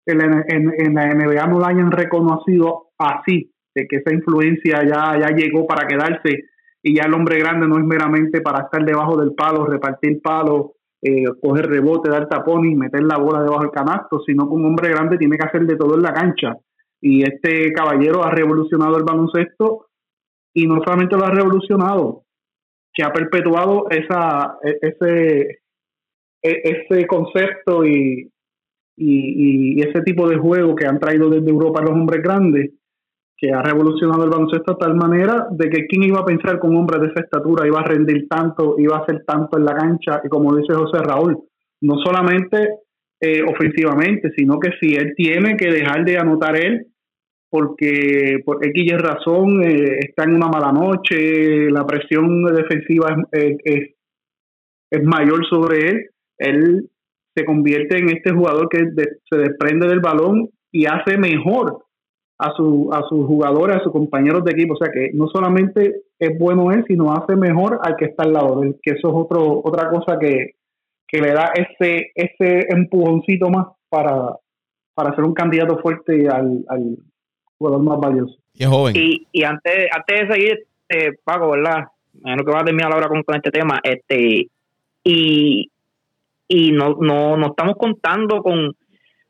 en, 0.05 0.73
en, 0.77 0.93
la 0.93 1.07
NBA 1.07 1.47
no 1.47 1.59
la 1.59 1.69
hayan 1.69 1.91
reconocido 1.91 2.89
así, 2.97 3.51
de 3.73 3.87
que 3.87 3.97
esa 3.97 4.13
influencia 4.13 4.83
ya, 4.83 5.19
ya 5.19 5.35
llegó 5.35 5.65
para 5.65 5.87
quedarse 5.87 6.45
y 6.83 6.95
ya 6.95 7.05
el 7.07 7.13
hombre 7.15 7.39
grande 7.39 7.67
no 7.67 7.79
es 7.79 7.83
meramente 7.83 8.41
para 8.41 8.65
estar 8.65 8.85
debajo 8.85 9.17
del 9.17 9.33
palo, 9.33 9.65
repartir 9.65 10.21
palo, 10.21 10.73
eh, 11.01 11.25
coger 11.41 11.67
rebote, 11.67 12.09
dar 12.09 12.29
tapón 12.29 12.65
y 12.65 12.75
meter 12.75 13.03
la 13.03 13.17
bola 13.17 13.41
debajo 13.41 13.61
del 13.61 13.71
canasto, 13.71 14.21
sino 14.25 14.47
que 14.47 14.53
un 14.53 14.65
hombre 14.65 14.89
grande 14.89 15.17
tiene 15.17 15.37
que 15.37 15.47
hacer 15.47 15.65
de 15.65 15.75
todo 15.75 15.95
en 15.95 16.03
la 16.03 16.13
cancha. 16.13 16.55
Y 17.01 17.23
este 17.23 17.71
caballero 17.73 18.23
ha 18.23 18.29
revolucionado 18.29 18.97
el 18.97 19.03
baloncesto 19.03 19.87
y 20.53 20.67
no 20.67 20.81
solamente 20.83 21.17
lo 21.17 21.25
ha 21.25 21.31
revolucionado, 21.31 22.24
que 22.95 23.03
ha 23.03 23.11
perpetuado 23.11 23.87
esa, 23.89 24.57
e, 24.63 24.79
ese, 24.81 25.59
e, 26.41 26.61
ese 26.63 27.05
concepto 27.05 27.85
y, 27.85 28.31
y, 28.97 29.77
y, 29.77 29.81
ese 29.81 30.01
tipo 30.01 30.27
de 30.29 30.37
juego 30.37 30.75
que 30.75 30.87
han 30.87 30.99
traído 30.99 31.29
desde 31.29 31.49
Europa 31.49 31.81
los 31.81 31.91
hombres 31.91 32.23
grandes 32.23 32.71
que 33.37 33.51
ha 33.51 33.61
revolucionado 33.61 34.23
el 34.23 34.29
baloncesto 34.29 34.73
de 34.73 34.79
tal 34.79 34.95
manera 34.95 35.47
de 35.51 35.69
que 35.69 35.87
quién 35.87 36.03
iba 36.03 36.21
a 36.21 36.25
pensar 36.25 36.59
que 36.59 36.67
un 36.67 36.77
hombre 36.77 36.99
de 36.99 37.07
esa 37.07 37.19
estatura 37.19 37.67
iba 37.67 37.81
a 37.81 37.83
rendir 37.83 38.27
tanto, 38.29 38.75
iba 38.79 38.95
a 38.95 39.01
hacer 39.01 39.25
tanto 39.27 39.57
en 39.57 39.65
la 39.65 39.75
cancha, 39.75 40.21
y 40.23 40.29
como 40.29 40.55
dice 40.55 40.73
José 40.73 40.99
Raúl, 41.03 41.37
no 41.81 41.97
solamente 41.97 42.69
eh, 43.19 43.41
ofensivamente, 43.43 44.31
sino 44.37 44.57
que 44.57 44.71
si 44.79 44.95
él 44.95 45.13
tiene 45.17 45.57
que 45.57 45.69
dejar 45.69 46.05
de 46.05 46.17
anotar 46.17 46.55
él, 46.55 46.87
porque 47.49 48.39
por 48.43 48.65
X 48.65 48.97
razón 48.97 49.63
eh, 49.63 49.99
está 49.99 50.23
en 50.23 50.35
una 50.35 50.47
mala 50.47 50.71
noche, 50.71 51.69
la 51.71 51.85
presión 51.85 52.43
defensiva 52.45 53.15
es, 53.31 53.57
es, 53.63 53.95
es, 54.91 55.03
mayor 55.03 55.45
sobre 55.47 55.89
él, 55.89 56.09
él 56.37 56.89
se 57.35 57.45
convierte 57.45 57.97
en 57.97 58.09
este 58.09 58.31
jugador 58.31 58.69
que 58.69 58.85
se 59.29 59.37
desprende 59.37 59.87
del 59.87 59.99
balón 59.99 60.49
y 60.71 60.85
hace 60.85 61.17
mejor 61.17 61.83
a, 62.37 62.51
su, 62.55 62.89
a 62.91 63.03
sus 63.07 63.25
jugadores, 63.25 63.77
a 63.77 63.83
sus 63.83 63.91
compañeros 63.91 64.43
de 64.43 64.51
equipo. 64.51 64.73
O 64.73 64.77
sea 64.77 64.91
que 64.91 65.11
no 65.13 65.27
solamente 65.27 66.03
es 66.19 66.37
bueno 66.37 66.71
él, 66.71 66.83
sino 66.87 67.13
hace 67.13 67.35
mejor 67.35 67.79
al 67.83 67.95
que 67.95 68.05
está 68.05 68.23
al 68.23 68.33
lado 68.33 68.61
que 68.81 68.91
eso 68.91 69.07
es 69.07 69.13
otro, 69.13 69.61
otra 69.63 69.89
cosa 69.89 70.17
que, 70.19 70.55
le 71.11 71.31
da 71.31 71.53
ese, 71.55 72.11
ese 72.13 72.65
empujoncito 72.67 73.49
más 73.49 73.67
para, 73.87 74.35
para 74.93 75.15
ser 75.15 75.23
un 75.23 75.33
candidato 75.33 75.77
fuerte 75.77 76.27
al 76.27 76.65
jugador 77.57 77.83
más 77.83 77.99
valioso. 77.99 78.35
Y 78.53 78.63
es 78.63 78.69
joven. 78.69 78.95
Y, 78.95 79.43
antes, 79.43 79.89
antes 79.91 80.27
de 80.27 80.33
seguir, 80.33 80.59
este, 80.87 81.19
Paco, 81.23 81.51
¿verdad? 81.51 81.85
lo 82.23 82.45
que 82.45 82.51
va 82.51 82.61
a 82.61 82.65
terminar 82.65 82.93
ahora 82.93 83.07
con, 83.07 83.23
con 83.23 83.35
este 83.35 83.51
tema, 83.51 83.79
este 83.83 84.47
y, 85.03 85.69
y 86.47 86.71
no, 86.71 86.95
no, 86.99 87.37
no 87.37 87.47
estamos 87.47 87.75
contando 87.77 88.41
con 88.41 88.73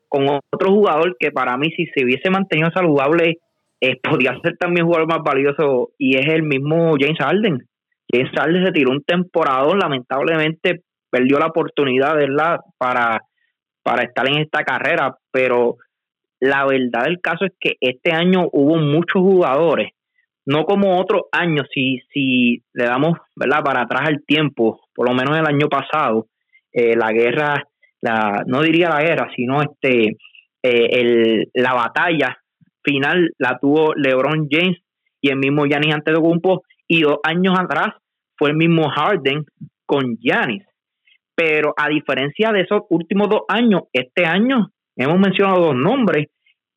con 0.08 0.28
otro 0.28 0.70
jugador 0.70 1.16
que 1.18 1.30
para 1.30 1.56
mí 1.56 1.70
si 1.72 1.86
se 1.86 2.04
hubiese 2.04 2.30
mantenido 2.30 2.70
saludable 2.70 3.38
eh, 3.80 3.96
podría 4.02 4.38
ser 4.42 4.56
también 4.56 4.86
jugador 4.86 5.08
más 5.08 5.22
valioso 5.22 5.90
y 5.98 6.16
es 6.16 6.26
el 6.26 6.42
mismo 6.42 6.94
James 6.98 7.18
Harden. 7.18 7.66
James 8.10 8.30
Harden 8.34 8.64
se 8.64 8.72
tiró 8.72 8.92
un 8.92 9.02
temporadón, 9.02 9.78
lamentablemente 9.78 10.82
perdió 11.10 11.38
la 11.38 11.46
oportunidad 11.46 12.14
¿verdad? 12.14 12.60
Para, 12.78 13.20
para 13.82 14.04
estar 14.04 14.26
en 14.28 14.38
esta 14.38 14.64
carrera, 14.64 15.16
pero 15.30 15.76
la 16.40 16.66
verdad 16.66 17.04
del 17.04 17.20
caso 17.20 17.44
es 17.44 17.52
que 17.58 17.76
este 17.80 18.12
año 18.12 18.48
hubo 18.52 18.76
muchos 18.76 19.22
jugadores, 19.22 19.90
no 20.44 20.64
como 20.64 21.00
otros 21.00 21.22
años, 21.32 21.66
si, 21.72 22.00
si 22.12 22.62
le 22.72 22.84
damos 22.84 23.18
¿verdad? 23.34 23.62
para 23.64 23.82
atrás 23.82 24.08
el 24.08 24.24
tiempo, 24.24 24.80
por 24.94 25.08
lo 25.08 25.14
menos 25.14 25.36
el 25.36 25.46
año 25.46 25.68
pasado, 25.68 26.26
eh, 26.72 26.94
la 26.96 27.10
guerra 27.12 27.64
la, 28.00 28.44
no 28.46 28.62
diría 28.62 28.88
la 28.88 29.02
guerra, 29.02 29.28
sino 29.34 29.62
este, 29.62 30.16
eh, 30.62 30.88
el, 30.92 31.50
la 31.54 31.74
batalla 31.74 32.36
final 32.82 33.30
la 33.38 33.58
tuvo 33.58 33.94
LeBron 33.94 34.48
James 34.50 34.78
y 35.20 35.30
el 35.30 35.38
mismo 35.38 35.64
Giannis 35.64 35.94
Antetokounmpo 35.94 36.62
y 36.86 37.02
dos 37.02 37.18
años 37.24 37.58
atrás 37.58 37.94
fue 38.36 38.50
el 38.50 38.56
mismo 38.56 38.88
Harden 38.88 39.44
con 39.84 40.16
Giannis. 40.18 40.64
Pero 41.34 41.74
a 41.76 41.88
diferencia 41.88 42.52
de 42.52 42.62
esos 42.62 42.82
últimos 42.90 43.28
dos 43.28 43.42
años, 43.48 43.82
este 43.92 44.24
año 44.24 44.70
hemos 44.96 45.18
mencionado 45.18 45.66
dos 45.66 45.76
nombres. 45.76 46.26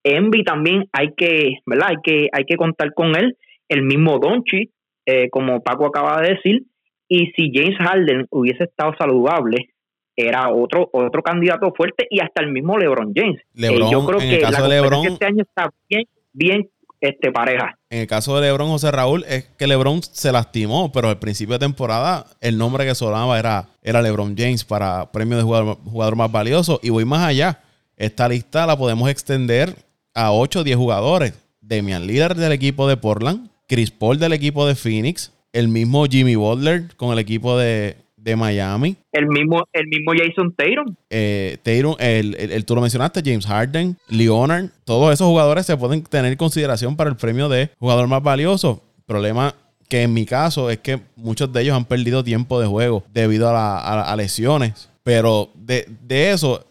Envy 0.03 0.43
también 0.43 0.85
hay 0.93 1.13
que, 1.15 1.59
¿verdad? 1.65 1.89
Hay 1.89 1.97
que, 2.03 2.29
hay 2.31 2.45
que 2.45 2.55
contar 2.55 2.93
con 2.93 3.15
él. 3.15 3.37
El 3.67 3.83
mismo 3.83 4.19
Donchi, 4.19 4.71
eh, 5.05 5.29
como 5.29 5.61
Paco 5.61 5.85
acaba 5.85 6.21
de 6.21 6.35
decir. 6.35 6.63
Y 7.07 7.31
si 7.35 7.51
James 7.53 7.77
Harden 7.77 8.27
hubiese 8.29 8.65
estado 8.65 8.93
saludable, 8.97 9.69
era 10.15 10.49
otro 10.49 10.89
otro 10.91 11.23
candidato 11.23 11.73
fuerte 11.75 12.05
y 12.09 12.19
hasta 12.19 12.43
el 12.43 12.51
mismo 12.51 12.77
LeBron 12.77 13.13
James. 13.15 13.41
Eh, 13.55 13.79
yo 13.89 14.05
creo 14.05 14.19
que 14.19 14.41
la 14.41 14.67
de 14.67 15.07
este 15.07 15.25
año 15.25 15.43
está 15.43 15.71
bien 15.89 16.03
bien 16.33 16.69
este 16.99 17.31
pareja. 17.31 17.77
En 17.89 18.01
el 18.01 18.07
caso 18.07 18.35
de 18.35 18.47
LeBron 18.47 18.67
José 18.67 18.91
Raúl 18.91 19.23
es 19.29 19.45
que 19.57 19.65
LeBron 19.65 20.03
se 20.03 20.33
lastimó, 20.33 20.91
pero 20.91 21.07
al 21.07 21.19
principio 21.19 21.53
de 21.53 21.59
temporada 21.59 22.25
el 22.41 22.57
nombre 22.57 22.85
que 22.85 22.95
sonaba 22.95 23.39
era 23.39 23.69
era 23.81 24.01
LeBron 24.01 24.35
James 24.37 24.65
para 24.65 25.09
premio 25.11 25.37
de 25.37 25.43
jugador, 25.43 25.77
jugador 25.85 26.17
más 26.17 26.31
valioso 26.31 26.79
y 26.83 26.89
voy 26.89 27.05
más 27.05 27.25
allá. 27.25 27.61
Esta 27.99 28.27
lista 28.27 28.65
la 28.65 28.75
podemos 28.75 29.07
extender 29.09 29.75
a 30.15 30.31
8 30.31 30.61
o 30.61 30.63
10 30.63 30.77
jugadores. 30.77 31.33
Demian 31.61 32.07
Lillard 32.07 32.35
del 32.35 32.51
equipo 32.51 32.87
de 32.87 32.97
Portland, 32.97 33.49
Chris 33.67 33.91
Paul 33.91 34.17
del 34.17 34.33
equipo 34.33 34.65
de 34.65 34.73
Phoenix, 34.73 35.31
el 35.53 35.67
mismo 35.67 36.05
Jimmy 36.05 36.35
Butler 36.35 36.95
con 36.95 37.13
el 37.13 37.19
equipo 37.19 37.57
de, 37.57 37.97
de 38.17 38.35
Miami. 38.35 38.95
El 39.11 39.27
mismo, 39.27 39.67
el 39.73 39.87
mismo 39.87 40.13
Jason 40.17 40.51
Tatum. 40.55 40.95
Eh, 41.11 41.57
Tatum, 41.61 41.95
el, 41.99 42.35
el, 42.35 42.65
tú 42.65 42.73
lo 42.73 42.81
mencionaste, 42.81 43.21
James 43.23 43.45
Harden, 43.45 43.95
Leonard, 44.07 44.69
todos 44.85 45.13
esos 45.13 45.27
jugadores 45.27 45.65
se 45.65 45.77
pueden 45.77 46.01
tener 46.03 46.31
en 46.31 46.37
consideración 46.37 46.95
para 46.95 47.11
el 47.11 47.17
premio 47.17 47.49
de 47.49 47.69
jugador 47.77 48.07
más 48.07 48.23
valioso. 48.23 48.81
Problema 49.05 49.53
que 49.89 50.03
en 50.03 50.13
mi 50.13 50.25
caso 50.25 50.69
es 50.69 50.77
que 50.77 51.01
muchos 51.15 51.51
de 51.51 51.63
ellos 51.63 51.75
han 51.75 51.83
perdido 51.83 52.23
tiempo 52.23 52.61
de 52.61 52.67
juego 52.67 53.03
debido 53.11 53.49
a, 53.51 54.15
lesiones. 54.15 54.89
Pero 55.03 55.49
de, 55.55 55.85
eso, 56.31 56.63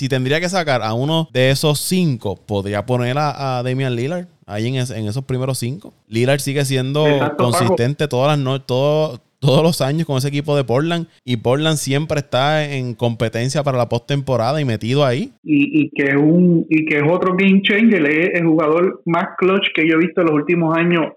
si 0.00 0.08
tendría 0.08 0.40
que 0.40 0.48
sacar 0.48 0.80
a 0.82 0.94
uno 0.94 1.28
de 1.30 1.50
esos 1.50 1.78
cinco, 1.78 2.34
podría 2.34 2.86
poner 2.86 3.18
a, 3.18 3.62
Damian 3.62 3.94
Lillard 3.94 4.28
ahí 4.46 4.66
en, 4.66 4.76
en, 4.76 5.06
esos 5.06 5.26
primeros 5.26 5.58
cinco. 5.58 5.92
Lillard 6.08 6.38
sigue 6.38 6.64
siendo 6.64 7.04
consistente 7.36 8.08
todas 8.08 8.28
las 8.28 8.38
noches, 8.42 8.66
todo, 8.66 9.20
todos 9.40 9.62
los 9.62 9.82
años 9.82 10.06
con 10.06 10.16
ese 10.16 10.28
equipo 10.28 10.56
de 10.56 10.64
Portland 10.64 11.06
y 11.22 11.36
Portland 11.36 11.76
siempre 11.76 12.20
está 12.20 12.64
en 12.64 12.94
competencia 12.94 13.62
para 13.62 13.76
la 13.76 13.90
postemporada 13.90 14.58
y 14.58 14.64
metido 14.64 15.04
ahí. 15.04 15.34
Y, 15.44 15.82
y, 15.82 15.90
que 15.90 16.04
es 16.04 16.16
un 16.16 16.64
y 16.70 16.86
que 16.86 16.96
es 16.96 17.04
otro 17.06 17.36
game 17.36 17.60
changer, 17.60 18.06
es 18.06 18.40
el 18.40 18.46
jugador 18.46 19.02
más 19.04 19.36
clutch 19.36 19.66
que 19.74 19.86
yo 19.86 19.96
he 19.96 20.06
visto 20.06 20.22
en 20.22 20.28
los 20.28 20.34
últimos 20.34 20.78
años 20.78 21.12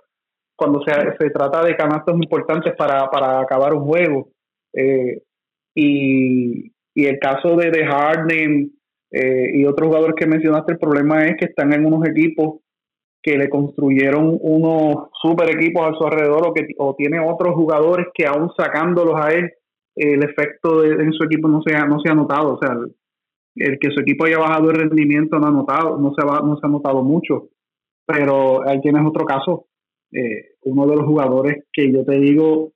cuando 0.57 0.81
se, 0.85 0.91
se 0.91 1.29
trata 1.29 1.63
de 1.63 1.77
canastos 1.77 2.15
importantes 2.15 2.73
para, 2.77 3.09
para 3.09 3.39
acabar 3.39 3.73
un 3.75 3.85
juego. 3.85 4.27
Eh, 4.73 5.21
y, 5.73 6.72
y, 6.93 7.05
el 7.05 7.19
caso 7.19 7.55
de, 7.55 7.71
de 7.71 7.85
Harden 7.85 8.71
eh, 9.11 9.51
y 9.53 9.65
otros 9.65 9.87
jugadores 9.87 10.15
que 10.17 10.27
mencionaste, 10.27 10.73
el 10.73 10.79
problema 10.79 11.25
es 11.25 11.35
que 11.37 11.45
están 11.45 11.73
en 11.73 11.85
unos 11.85 12.07
equipos 12.07 12.61
que 13.23 13.37
le 13.37 13.49
construyeron 13.49 14.37
unos 14.41 15.09
super 15.21 15.49
equipos 15.49 15.87
a 15.87 15.97
su 15.97 16.03
alrededor 16.03 16.47
o 16.47 16.53
que 16.53 16.67
o 16.77 16.93
tiene 16.93 17.19
otros 17.19 17.55
jugadores 17.55 18.07
que 18.13 18.25
aún 18.25 18.51
sacándolos 18.57 19.15
a 19.15 19.33
él 19.33 19.49
el 19.95 20.23
efecto 20.23 20.81
de, 20.81 21.03
en 21.03 21.13
su 21.13 21.23
equipo 21.23 21.47
no 21.47 21.61
se 21.65 21.73
ha, 21.75 21.85
no 21.85 21.99
se 22.01 22.11
ha 22.11 22.15
notado. 22.15 22.55
O 22.55 22.59
sea 22.59 22.75
el, 23.55 23.79
que 23.79 23.91
su 23.91 24.01
equipo 24.01 24.25
haya 24.25 24.39
bajado 24.39 24.71
el 24.71 24.77
rendimiento 24.77 25.39
no 25.39 25.47
ha 25.47 25.51
notado 25.51 25.97
no 25.97 26.13
se 26.13 26.21
ha, 26.21 26.41
no 26.41 26.57
se 26.57 26.67
ha 26.67 26.69
notado 26.69 27.01
mucho. 27.01 27.49
Pero 28.05 28.67
ahí 28.67 28.81
tienes 28.81 29.05
otro 29.05 29.25
caso 29.25 29.67
eh, 30.11 30.55
uno 30.63 30.85
de 30.87 30.95
los 30.97 31.05
jugadores 31.05 31.63
que 31.71 31.91
yo 31.93 32.03
te 32.03 32.19
digo 32.19 32.73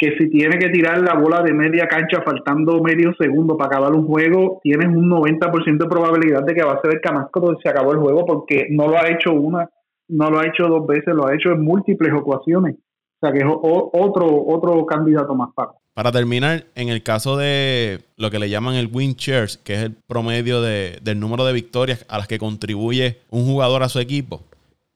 que 0.00 0.16
si 0.16 0.30
tiene 0.30 0.58
que 0.58 0.70
tirar 0.70 0.98
la 1.02 1.12
bola 1.12 1.42
de 1.42 1.52
media 1.52 1.86
cancha 1.86 2.22
faltando 2.24 2.82
medio 2.82 3.12
segundo 3.18 3.58
para 3.58 3.68
acabar 3.68 3.92
un 3.92 4.06
juego, 4.06 4.58
tienes 4.62 4.88
un 4.88 5.10
90% 5.10 5.76
de 5.76 5.86
probabilidad 5.86 6.42
de 6.42 6.54
que 6.54 6.64
va 6.64 6.72
a 6.72 6.80
ser 6.80 6.94
el 6.94 7.00
canasco 7.02 7.38
donde 7.38 7.60
se 7.62 7.68
acabó 7.68 7.92
el 7.92 7.98
juego 7.98 8.24
porque 8.24 8.68
no 8.70 8.88
lo 8.88 8.96
ha 8.96 9.10
hecho 9.10 9.34
una, 9.34 9.68
no 10.08 10.30
lo 10.30 10.38
ha 10.38 10.46
hecho 10.46 10.68
dos 10.68 10.86
veces, 10.86 11.14
lo 11.14 11.26
ha 11.26 11.34
hecho 11.34 11.50
en 11.50 11.62
múltiples 11.62 12.14
ocasiones. 12.14 12.76
O 12.76 13.26
sea 13.26 13.30
que 13.30 13.40
es 13.40 13.44
otro, 13.46 14.46
otro 14.46 14.86
candidato 14.86 15.34
más 15.34 15.50
Paco. 15.54 15.76
Para 15.92 16.12
terminar, 16.12 16.64
en 16.76 16.88
el 16.88 17.02
caso 17.02 17.36
de 17.36 17.98
lo 18.16 18.30
que 18.30 18.38
le 18.38 18.48
llaman 18.48 18.76
el 18.76 18.88
win 18.90 19.16
shares, 19.18 19.58
que 19.58 19.74
es 19.74 19.80
el 19.80 19.96
promedio 20.06 20.62
de, 20.62 20.98
del 21.02 21.20
número 21.20 21.44
de 21.44 21.52
victorias 21.52 22.06
a 22.08 22.16
las 22.16 22.26
que 22.26 22.38
contribuye 22.38 23.18
un 23.28 23.44
jugador 23.44 23.82
a 23.82 23.90
su 23.90 23.98
equipo, 23.98 24.44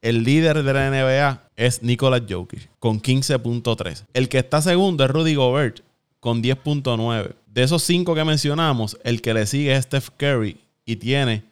el 0.04 0.22
líder 0.22 0.62
de 0.62 0.72
la 0.74 0.90
NBA 0.90 1.48
es 1.56 1.82
Nikola 1.82 2.22
Jokic 2.28 2.68
con 2.78 3.00
15.3. 3.00 4.04
El 4.12 4.28
que 4.28 4.38
está 4.38 4.60
segundo 4.60 5.02
es 5.02 5.10
Rudy 5.10 5.34
Gobert 5.34 5.80
con 6.20 6.42
10.9. 6.42 7.34
De 7.46 7.62
esos 7.62 7.82
cinco 7.82 8.14
que 8.14 8.22
mencionamos, 8.22 8.98
el 9.02 9.22
que 9.22 9.32
le 9.32 9.46
sigue 9.46 9.74
es 9.74 9.84
Steph 9.84 10.10
Curry 10.18 10.58
y 10.84 10.96
tiene 10.96 11.44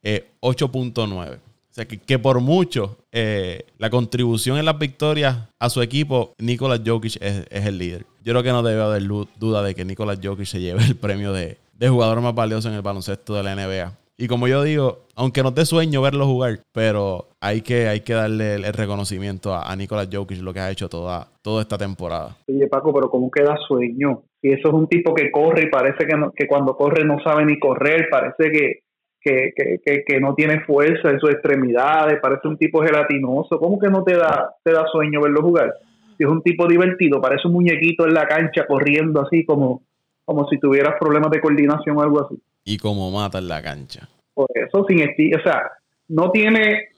8.9. 0.42 1.32
Eh, 1.32 1.38
o 1.70 1.74
sea, 1.74 1.86
que, 1.86 2.18
por 2.18 2.40
mucho 2.40 2.98
eh, 3.10 3.64
la 3.78 3.88
contribución 3.88 4.58
en 4.58 4.66
las 4.66 4.78
victorias 4.78 5.38
a 5.58 5.70
su 5.70 5.80
equipo, 5.80 6.34
Nikola 6.36 6.78
Jokic 6.84 7.16
es, 7.22 7.46
el 7.50 7.78
líder. 7.78 8.04
Yo 8.22 8.34
creo 8.34 8.42
que 8.42 8.50
no 8.50 8.62
debe 8.62 8.82
haber 8.82 9.02
duda 9.38 9.62
de 9.62 9.74
que 9.74 9.86
Nikola 9.86 10.18
Jokic 10.22 10.44
se 10.44 10.60
lleve 10.60 10.84
el 10.84 10.96
premio 10.96 11.32
de, 11.32 11.56
jugador 11.80 12.20
más 12.20 12.34
valioso 12.34 12.68
en 12.68 12.74
el 12.74 12.82
baloncesto 12.82 13.34
de 13.34 13.42
la 13.42 13.56
NBA. 13.56 13.96
Y 14.18 14.28
como 14.28 14.46
yo 14.46 14.62
digo, 14.62 15.06
aunque 15.16 15.42
no 15.42 15.54
te 15.54 15.64
sueño 15.64 16.02
verlo 16.02 16.26
jugar, 16.26 16.60
pero 16.72 17.28
hay 17.40 17.62
que, 17.62 17.88
hay 17.88 18.00
que 18.00 18.12
darle 18.12 18.54
el, 18.54 18.72
reconocimiento 18.72 19.54
a, 19.54 19.70
a 19.70 19.74
Nikola 19.74 20.06
Jokic, 20.10 20.42
lo 20.42 20.52
que 20.52 20.60
ha 20.60 20.70
hecho 20.70 20.88
toda, 20.88 21.26
toda 21.42 21.62
esta 21.62 21.78
temporada. 21.78 22.36
Oye, 22.48 22.66
Paco, 22.68 22.92
pero 22.92 23.10
¿cómo 23.10 23.30
queda 23.30 23.56
sueño? 23.66 24.22
Y 24.42 24.52
eso 24.52 24.68
es 24.68 24.74
un 24.74 24.86
tipo 24.88 25.14
que 25.14 25.30
corre 25.30 25.64
y 25.64 25.70
parece 25.70 26.06
que, 26.06 26.14
que 26.36 26.46
cuando 26.46 26.76
corre 26.76 27.04
no 27.04 27.20
sabe 27.22 27.44
ni 27.44 27.58
correr, 27.58 28.08
parece 28.10 28.50
que, 28.50 28.80
que, 29.20 29.52
que, 29.56 30.04
que, 30.04 30.20
no 30.20 30.34
tiene 30.34 30.60
fuerza 30.64 31.10
en 31.10 31.18
sus 31.18 31.30
extremidades, 31.30 32.20
parece 32.20 32.48
un 32.48 32.58
tipo 32.58 32.82
gelatinoso. 32.82 33.58
¿Cómo 33.58 33.78
que 33.78 33.88
no 33.88 34.02
te 34.02 34.16
da, 34.16 34.54
te 34.62 34.72
da 34.72 34.84
sueño 34.90 35.20
verlo 35.22 35.42
jugar? 35.42 35.72
Si 36.18 36.24
es 36.24 36.28
un 36.28 36.42
tipo 36.42 36.66
divertido, 36.66 37.20
parece 37.20 37.46
un 37.46 37.54
muñequito 37.54 38.06
en 38.06 38.14
la 38.14 38.26
cancha 38.26 38.66
corriendo 38.66 39.22
así 39.22 39.44
como, 39.44 39.82
como 40.24 40.48
si 40.48 40.58
tuvieras 40.58 40.94
problemas 41.00 41.30
de 41.30 41.40
coordinación 41.40 41.96
o 41.96 42.02
algo 42.02 42.24
así. 42.24 42.36
Y 42.64 42.78
como 42.78 43.10
mata 43.10 43.38
en 43.38 43.48
la 43.48 43.62
cancha. 43.62 44.08
Por 44.34 44.48
eso, 44.54 44.84
sin 44.88 45.00
estilo, 45.00 45.38
o 45.38 45.42
sea, 45.42 45.72
no 46.08 46.30
tiene, 46.30 46.88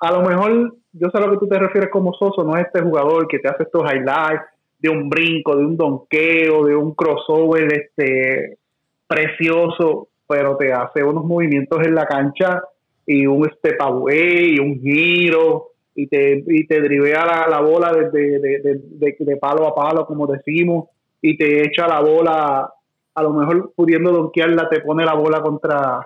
a 0.00 0.12
lo 0.12 0.22
mejor, 0.22 0.74
yo 0.92 1.08
sé 1.10 1.18
a 1.18 1.20
lo 1.20 1.32
que 1.32 1.38
tú 1.38 1.48
te 1.48 1.58
refieres 1.58 1.90
como 1.90 2.12
Soso, 2.14 2.44
no 2.44 2.56
es 2.56 2.66
este 2.66 2.82
jugador 2.82 3.28
que 3.28 3.38
te 3.38 3.48
hace 3.48 3.64
estos 3.64 3.82
highlights 3.84 4.44
de 4.78 4.88
un 4.88 5.08
brinco, 5.08 5.56
de 5.56 5.64
un 5.64 5.76
donqueo, 5.76 6.64
de 6.64 6.74
un 6.74 6.94
crossover 6.94 7.72
este 7.72 8.58
precioso, 9.06 10.08
pero 10.26 10.56
te 10.56 10.72
hace 10.72 11.02
unos 11.02 11.24
movimientos 11.24 11.84
en 11.84 11.94
la 11.94 12.06
cancha 12.06 12.62
y 13.04 13.26
un 13.26 13.44
step 13.50 13.80
away 13.80 14.54
y 14.54 14.58
un 14.60 14.80
giro 14.80 15.70
y 15.94 16.06
te, 16.06 16.44
y 16.46 16.66
te 16.66 16.80
drivea 16.80 17.26
la, 17.26 17.48
la 17.48 17.60
bola 17.60 17.92
desde 17.92 18.38
de, 18.38 19.36
palo 19.36 19.66
a 19.66 19.74
palo, 19.74 20.06
como 20.06 20.26
decimos, 20.26 20.88
y 21.20 21.36
te 21.36 21.66
echa 21.66 21.86
la 21.86 22.00
bola, 22.00 22.72
a 23.14 23.22
lo 23.22 23.32
mejor 23.32 23.72
pudiendo 23.74 24.12
donkearla, 24.12 24.68
te 24.68 24.80
pone 24.80 25.04
la 25.04 25.14
bola 25.14 25.40
contra, 25.40 25.98
o 25.98 26.04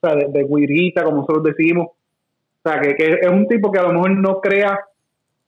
sea, 0.00 0.14
de, 0.16 0.44
guirita, 0.44 1.04
como 1.04 1.18
nosotros 1.18 1.44
decimos. 1.44 1.88
O 1.88 2.68
sea, 2.68 2.80
que, 2.80 2.94
que 2.94 3.18
es 3.20 3.28
un 3.28 3.46
tipo 3.48 3.70
que 3.70 3.78
a 3.78 3.82
lo 3.82 3.92
mejor 3.92 4.10
no 4.12 4.40
crea 4.40 4.78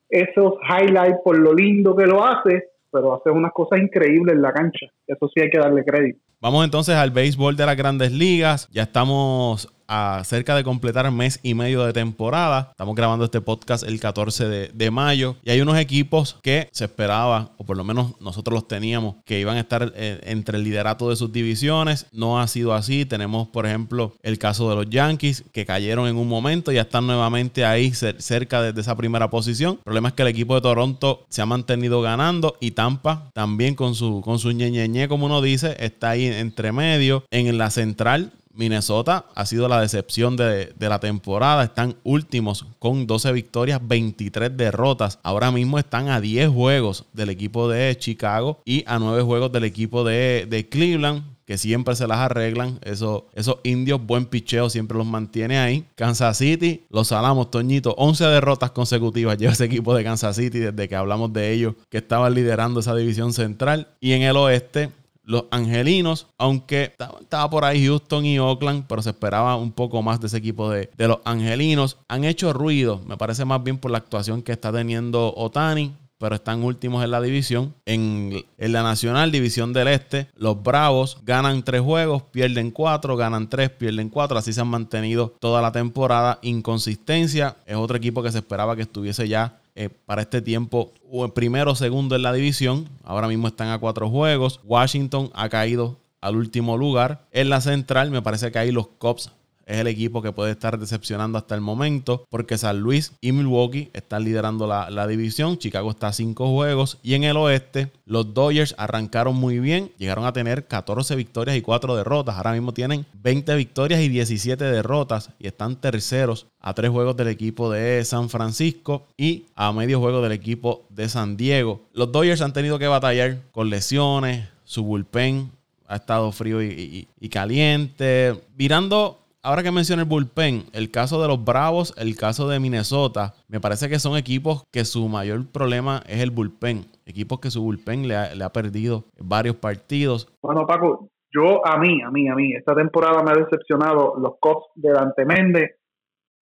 esos 0.09 0.55
highlights 0.69 1.21
por 1.25 1.39
lo 1.39 1.53
lindo 1.53 1.97
que 1.97 2.07
lo 2.07 2.25
hace, 2.25 2.71
pero 2.91 3.15
hace 3.15 3.31
unas 3.31 3.53
cosas 3.53 3.81
increíbles 3.81 4.35
en 4.35 4.43
la 4.43 4.53
cancha. 4.53 4.87
Eso 5.07 5.29
sí 5.35 5.41
hay 5.41 5.51
que 5.51 5.59
darle 5.59 5.85
crédito. 5.85 6.19
Vamos 6.41 6.65
entonces 6.65 6.95
al 6.95 7.11
béisbol 7.11 7.57
de 7.57 7.67
las 7.67 7.77
grandes 7.77 8.13
ligas. 8.13 8.69
Ya 8.71 8.83
estamos 8.83 9.69
a 9.89 10.23
cerca 10.25 10.55
de 10.55 10.65
completar 10.65 11.11
mes 11.11 11.41
y 11.43 11.55
medio 11.55 11.85
de 11.85 11.93
temporada. 11.93 12.69
Estamos 12.71 12.95
grabando 12.95 13.25
este 13.25 13.41
podcast 13.41 13.85
el 13.85 14.01
14 14.01 14.73
de, 14.73 14.91
mayo 14.91 15.37
y 15.45 15.51
hay 15.51 15.61
unos 15.61 15.79
equipos 15.79 16.39
que 16.43 16.69
se 16.73 16.85
esperaba, 16.85 17.51
o 17.59 17.65
por 17.65 17.77
lo 17.77 17.85
menos 17.85 18.13
nosotros 18.21 18.55
los 18.55 18.69
teníamos, 18.69 19.17
que 19.25 19.41
iban 19.41 19.57
a 19.57 19.61
estar 19.61 19.93
eh, 19.97 20.21
entre 20.25 20.59
el 20.59 20.65
liderato 20.65 21.11
de 21.11 21.17
sus 21.17 21.33
divisiones. 21.33 22.07
No 22.13 22.41
ha 22.41 22.47
sido 22.47 22.73
así. 22.73 23.05
Tenemos, 23.05 23.49
por 23.49 23.67
ejemplo, 23.67 24.15
el 24.23 24.39
caso 24.39 24.71
de 24.71 24.77
los 24.77 24.89
Yankees 24.89 25.45
que 25.53 25.67
cayeron 25.67 26.09
en 26.09 26.17
un 26.17 26.29
momento 26.29 26.71
y 26.71 26.77
ya 26.77 26.83
están 26.83 27.07
nuevamente 27.07 27.65
ahí 27.65 27.93
cerca 27.93 28.63
de, 28.63 28.81
esa 28.81 28.97
primera 28.97 29.29
posición. 29.31 29.75
El 29.79 29.85
problema 29.85 30.09
es 30.09 30.15
que 30.15 30.23
el 30.23 30.29
equipo 30.29 30.55
de 30.55 30.61
Toronto 30.61 31.25
se 31.29 31.43
ha 31.43 31.47
mantenido 31.47 32.01
ganando 32.03 32.57
y 32.61 32.73
Tampa 32.73 33.31
también 33.33 33.75
con 33.75 33.95
su, 33.95 34.21
con 34.21 34.39
su 34.39 34.53
ñeñeñe, 34.53 35.09
como 35.09 35.27
uno 35.27 35.43
dice, 35.43 35.77
está 35.81 36.11
ahí 36.11 36.27
entre 36.27 36.73
medio. 36.73 37.25
En 37.31 37.59
la 37.59 37.71
central 37.71 38.33
Minnesota 38.57 39.27
ha 39.35 39.47
sido 39.47 39.69
la 39.69 39.81
decepción 39.81 40.37
de, 40.37 40.75
la 40.79 40.99
temporada. 41.01 41.65
Están 41.65 41.97
últimos 42.03 42.67
con 42.79 43.07
12 43.07 43.33
victorias, 43.33 43.81
23 43.83 44.57
derrotas. 44.57 45.19
Ahora 45.23 45.51
mismo 45.51 45.79
están 45.79 46.09
a 46.09 46.21
10 46.21 46.51
juegos 46.51 47.05
del 47.13 47.31
equipo 47.31 47.69
de 47.69 47.97
Chicago 47.97 48.61
y 48.65 48.85
a 48.87 48.99
9 48.99 49.23
juegos 49.23 49.53
del 49.53 49.65
equipo 49.65 50.05
de, 50.05 50.69
Cleveland 50.71 51.37
que 51.45 51.59
siempre 51.59 51.95
se 51.95 52.09
las 52.09 52.19
arreglan. 52.19 52.81
Eso, 52.83 53.29
esos 53.35 53.59
indios, 53.63 54.05
buen 54.05 54.27
picheo, 54.27 54.69
siempre 54.69 54.99
los 54.99 55.07
mantiene 55.07 55.59
ahí. 55.59 55.85
Kansas 55.95 56.39
City, 56.39 56.85
los 56.91 57.09
salamos, 57.09 57.53
Toñito. 57.53 57.95
11 57.99 58.25
derrotas 58.25 58.73
consecutivas 58.73 59.39
lleva 59.39 59.53
ese 59.53 59.67
equipo 59.67 59.95
de 59.95 60.03
Kansas 60.03 60.35
City 60.35 60.59
desde 60.59 60.89
que 60.89 60.97
hablamos 60.97 61.33
de 61.33 61.53
ellos, 61.53 61.75
que 61.89 61.99
estaban 61.99 62.35
liderando 62.35 62.81
esa 62.81 62.97
división 62.97 63.33
central. 63.33 63.87
Y 64.01 64.13
en 64.13 64.23
el 64.23 64.37
oeste, 64.37 64.91
los 65.27 65.45
angelinos, 65.51 66.29
aunque 66.39 66.95
estaba 67.21 67.51
por 67.51 67.65
ahí 67.65 67.85
Houston 67.85 68.25
y 68.25 68.39
Oakland, 68.39 68.85
pero 68.89 69.03
se 69.03 69.11
esperaba 69.11 69.57
un 69.57 69.73
poco 69.73 70.01
más 70.01 70.21
de 70.21 70.29
ese 70.29 70.39
equipo 70.39 70.71
de, 70.71 70.89
los 70.97 71.19
angelinos, 71.25 71.99
han 72.09 72.25
hecho 72.25 72.53
ruido, 72.53 73.03
me 73.07 73.17
parece 73.17 73.45
más 73.45 73.63
bien 73.63 73.77
por 73.77 73.91
la 73.91 73.99
actuación 73.99 74.41
que 74.41 74.53
está 74.53 74.73
teniendo 74.73 75.35
Otani, 75.37 75.93
pero 76.19 76.37
están 76.37 76.63
últimos 76.63 77.05
en 77.05 77.11
la 77.11 77.21
división. 77.21 77.75
En, 77.85 78.45
la 78.57 78.83
Nacional, 78.83 79.31
División 79.31 79.75
del 79.75 79.89
Este, 79.89 80.29
los 80.37 80.63
Bravos 80.63 81.19
ganan 81.25 81.63
tres 81.63 81.83
juegos, 81.83 82.23
pierden 82.23 82.71
cuatro, 82.71 83.17
ganan 83.17 83.51
tres, 83.51 83.69
pierden 83.69 84.09
cuatro. 84.09 84.39
Así 84.39 84.55
se 84.55 84.63
han 84.63 84.69
mantenido 84.69 85.35
toda 85.41 85.61
la 85.61 85.73
temporada. 85.73 86.39
Inconsistencia 86.41 87.57
es 87.67 87.77
otro 87.77 87.99
equipo 87.99 88.23
que 88.23 88.33
se 88.33 88.39
esperaba 88.39 88.77
que 88.77 88.83
estuviese 88.83 89.29
ya 89.29 89.59
eh, 89.77 89.91
para 89.91 90.23
este 90.23 90.43
tiempo 90.43 90.93
primero 91.35 91.73
o 91.73 91.75
segundo 91.75 92.17
en 92.17 92.23
la 92.23 92.33
división. 92.33 92.89
Ahora 93.05 93.29
mismo 93.29 93.47
están 93.47 93.69
a 93.69 93.79
cuatro 93.79 94.09
juegos. 94.11 94.61
Washington 94.65 95.31
ha 95.35 95.49
caído 95.49 96.01
al 96.21 96.37
último 96.37 96.77
lugar. 96.77 97.29
En 97.31 97.51
la 97.51 97.61
central 97.61 98.11
me 98.11 98.23
parece 98.23 98.51
que 98.51 98.59
ahí 98.59 98.73
los 98.73 98.89
Cubs 98.89 99.31
es 99.67 99.79
el 99.79 99.89
equipo 99.89 100.23
que 100.23 100.33
puede 100.33 100.53
estar 100.53 100.79
decepcionando 100.79 101.37
hasta 101.39 101.57
el 101.57 101.61
momento 101.61 102.25
porque 102.31 102.57
San 102.57 102.79
Luis 102.79 103.13
y 103.21 103.33
Milwaukee 103.33 103.91
están 103.93 104.25
liderando 104.25 104.67
la, 104.67 105.07
división. 105.07 105.59
Chicago 105.59 105.91
está 105.91 106.09
a 106.09 106.13
5 106.13 106.49
juegos 106.51 106.99
y 107.03 107.15
en 107.15 107.25
el 107.25 107.37
oeste 107.37 107.91
los 108.07 108.33
Dodgers 108.33 108.75
arrancaron 108.79 109.35
muy 109.35 109.59
bien. 109.59 109.91
Llegaron 109.99 110.25
a 110.25 110.33
tener 110.33 110.67
14 110.67 111.17
victorias 111.17 111.57
y 111.57 111.63
4 111.63 111.97
derrotas. 111.97 112.37
Ahora 112.37 112.53
mismo 112.53 112.73
tienen 112.73 113.07
20 113.23 113.55
victorias 113.57 114.01
y 114.01 114.09
17 114.09 114.65
derrotas 114.65 115.31
y 115.39 115.49
están 115.49 115.77
terceros 115.77 116.47
a 116.61 116.73
3 116.73 116.91
juegos 116.91 117.17
del 117.17 117.29
equipo 117.29 117.71
de 117.71 118.05
San 118.05 118.31
Francisco 118.31 119.07
y 119.17 119.47
a 119.57 119.73
medio 119.73 120.01
juego 120.01 120.23
del 120.23 120.33
equipo 120.33 120.87
de 120.91 121.09
San 121.09 121.37
Diego. 121.37 121.83
Los 121.93 122.13
Dodgers 122.13 122.41
han 122.41 122.53
tenido 122.53 122.79
que 122.79 122.87
batallar 122.87 123.39
con 123.51 123.69
lesiones. 123.71 124.49
Su 124.65 124.85
bullpen 124.85 125.51
ha 125.89 125.97
estado 125.97 126.31
frío 126.33 126.63
y, 126.63 127.09
y 127.21 127.29
caliente. 127.29 128.41
Mirando 128.57 129.26
ahora 129.47 129.63
que 129.63 129.71
menciona 129.71 130.03
el 130.03 130.09
bullpen, 130.09 130.65
el 130.73 130.91
caso 130.91 131.23
de 131.23 131.29
los 131.29 131.45
Bravos, 131.45 131.95
el 131.99 132.17
caso 132.17 132.49
de 132.49 132.59
Minnesota, 132.59 133.35
me 133.49 133.61
parece 133.61 133.89
que 133.89 134.01
son 134.01 134.17
equipos 134.17 134.65
que 134.73 134.85
su 134.85 135.09
mayor 135.09 135.47
problema 135.53 136.03
es 136.09 136.21
el 136.21 136.33
bullpen. 136.33 136.87
Equipos 137.07 137.39
que 137.39 137.51
su 137.51 137.63
bullpen 137.63 138.09
le 138.09 138.17
ha, 138.17 138.53
perdido 138.53 139.05
varios 139.21 139.55
partidos. 139.55 140.29
Bueno, 140.43 140.67
Paco, 140.67 141.11
yo 141.31 141.65
a 141.65 141.79
mí, 141.79 142.03
a 142.03 142.11
mí, 142.11 142.29
a 142.29 142.35
mí, 142.35 142.55
esta 142.55 142.75
temporada 142.75 143.23
me 143.23 143.31
ha 143.31 143.35
decepcionado 143.35 144.15
los 144.19 144.35
Cops 144.41 144.67
de 144.75 144.91
Dante 144.91 145.25
Méndez. 145.25 145.77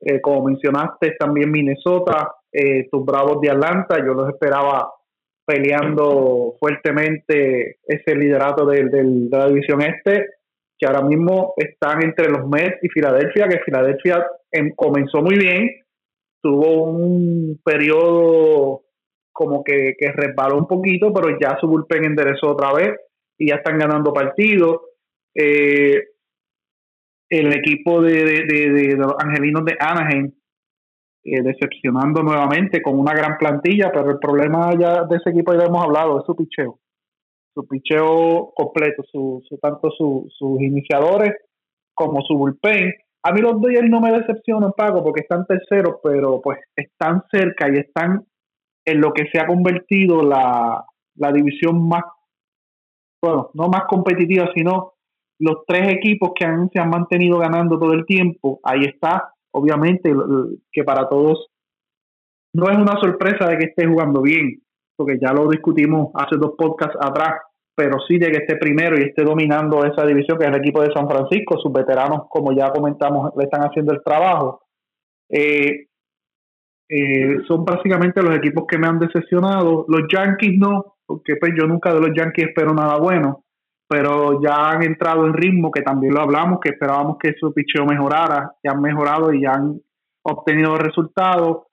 Eh, 0.01 0.23
como 0.23 0.47
mencionaste, 0.47 1.17
también 1.19 1.51
Minnesota, 1.51 2.37
eh, 2.51 2.89
tus 2.91 3.05
Bravos 3.05 3.39
de 3.43 3.51
Atlanta, 3.51 3.99
yo 3.99 4.15
los 4.15 4.31
esperaba 4.31 4.91
peleando 5.47 6.55
fuertemente 6.59 7.81
ese 7.87 8.17
liderato 8.17 8.65
de 8.65 9.29
la 9.31 9.47
división 9.49 9.83
este 9.83 10.27
que 10.79 10.87
ahora 10.87 11.03
mismo 11.03 11.55
están 11.57 12.03
entre 12.03 12.29
los 12.29 12.49
Mets 12.49 12.83
y 12.83 12.89
Filadelfia, 12.89 13.49
que 13.49 13.61
Filadelfia 13.61 14.27
comenzó 14.77 15.23
muy 15.23 15.37
bien, 15.37 15.71
tuvo 16.43 16.85
un 16.85 17.61
periodo 17.65 18.83
como 19.33 19.65
que, 19.65 19.95
que 19.99 20.13
resbaló 20.13 20.59
un 20.59 20.69
poquito, 20.69 21.13
pero 21.13 21.37
ya 21.41 21.57
su 21.61 21.67
bullpen 21.67 22.05
enderezó 22.05 22.53
otra 22.53 22.73
vez 22.73 23.01
y 23.39 23.49
ya 23.49 23.57
están 23.57 23.79
ganando 23.79 24.13
partidos. 24.13 24.83
Eh, 25.35 26.03
el 27.31 27.53
equipo 27.53 28.01
de, 28.01 28.45
de, 28.47 28.95
los 28.97 29.15
angelinos 29.19 29.65
de 29.65 29.77
Anaheim 29.81 30.33
eh, 31.25 31.43
decepcionando 31.43 32.23
nuevamente 32.23 32.81
con 32.81 32.99
una 32.99 33.13
gran 33.13 33.39
plantilla, 33.39 33.91
pero 33.93 34.11
el 34.11 34.19
problema 34.19 34.71
ya 34.79 35.05
de 35.05 35.17
ese 35.17 35.31
equipo 35.31 35.53
ya 35.55 35.65
hemos 35.65 35.83
hablado, 35.83 36.21
es 36.21 36.27
su 36.27 36.37
picheo 36.37 36.79
su 37.55 37.67
picheo 37.67 38.53
completo, 38.55 39.03
su, 39.11 39.43
tanto 39.63 39.91
sus 39.91 40.61
iniciadores 40.61 41.33
como 41.95 42.21
su 42.23 42.37
bullpen. 42.37 42.93
A 43.23 43.33
mí 43.33 43.41
los 43.41 43.61
Dodgers 43.61 43.89
no 43.89 44.01
me 44.01 44.13
decepcionan, 44.13 44.73
Paco, 44.77 45.03
porque 45.03 45.23
están 45.23 45.47
terceros, 45.47 45.97
pero 46.03 46.41
pues 46.43 46.59
están 46.77 47.23
cerca 47.31 47.69
y 47.71 47.79
están 47.79 48.27
en 48.85 49.01
lo 49.01 49.13
que 49.13 49.27
se 49.33 49.41
ha 49.41 49.47
convertido 49.47 50.23
la, 50.23 50.85
división 51.33 51.89
más, 51.89 52.03
bueno, 53.23 53.51
no 53.55 53.69
más 53.69 53.85
competitiva, 53.89 54.51
sino 54.55 54.93
los 55.39 55.65
tres 55.67 55.89
equipos 55.89 56.33
que 56.35 56.45
se 56.73 56.81
han 56.81 56.91
mantenido 56.91 57.39
ganando 57.39 57.79
todo 57.79 57.93
el 57.95 58.05
tiempo. 58.05 58.61
Ahí 58.63 58.85
está, 58.85 59.33
obviamente, 59.53 60.13
que 60.71 60.85
para 60.85 61.09
todos 61.09 61.47
no 62.53 62.71
es 62.71 62.77
una 62.77 63.01
sorpresa 63.01 63.49
de 63.49 63.59
que 63.59 63.65
esté 63.67 63.87
jugando 63.87 64.21
bien 64.21 64.64
porque 64.97 65.19
ya 65.21 65.33
lo 65.33 65.49
discutimos 65.49 66.11
hace 66.15 66.37
dos 66.37 66.55
podcasts 66.57 66.97
atrás, 67.01 67.41
pero 67.75 67.99
sí 68.07 68.19
de 68.19 68.31
que 68.31 68.39
esté 68.39 68.57
primero 68.57 68.99
y 68.99 69.05
esté 69.05 69.25
dominando 69.25 69.85
esa 69.85 70.07
división 70.07 70.39
que 70.39 70.45
es 70.45 70.51
el 70.51 70.61
equipo 70.61 70.81
de 70.81 70.93
San 70.93 71.09
Francisco. 71.09 71.59
Sus 71.59 71.73
veteranos, 71.73 72.27
como 72.29 72.53
ya 72.53 72.71
comentamos, 72.71 73.33
le 73.37 73.45
están 73.45 73.63
haciendo 73.63 73.93
el 73.93 74.03
trabajo. 74.03 74.63
Eh, 75.29 75.89
eh, 76.89 77.39
son 77.49 77.65
básicamente 77.65 78.23
los 78.23 78.37
equipos 78.37 78.65
que 78.69 78.79
me 78.79 78.87
han 78.87 78.99
decepcionado. 78.99 79.85
Los 79.89 80.03
Yankees 80.13 80.59
no, 80.59 80.97
porque 81.07 81.37
pues 81.37 81.53
yo 81.59 81.67
nunca 81.67 81.93
de 81.93 82.01
los 82.01 82.11
Yankees 82.15 82.49
espero 82.49 82.73
nada 82.73 82.99
bueno, 82.99 83.45
pero 83.89 84.41
ya 84.43 84.71
han 84.71 84.83
entrado 84.83 85.27
en 85.27 85.35
ritmo, 85.35 85.71
que 85.71 85.83
también 85.83 86.15
lo 86.15 86.21
hablamos, 86.21 86.61
que 86.61 86.71
esperábamos 86.71 87.17
que 87.19 87.35
su 87.39 87.53
picheo 87.53 87.85
mejorara, 87.85 88.55
ya 88.63 88.73
han 88.73 88.81
mejorado 88.81 89.33
y 89.33 89.43
ya 89.43 89.53
han 89.53 89.81
obtenido 90.23 90.77
resultados. 90.77 91.67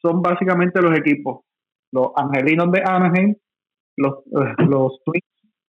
Son 0.00 0.22
básicamente 0.22 0.80
los 0.80 0.96
equipos, 0.96 1.44
los 1.92 2.08
Angelinos 2.16 2.70
de 2.72 2.82
Anaheim, 2.84 3.34
los, 3.96 4.22
los 4.68 5.00
Twins 5.04 5.24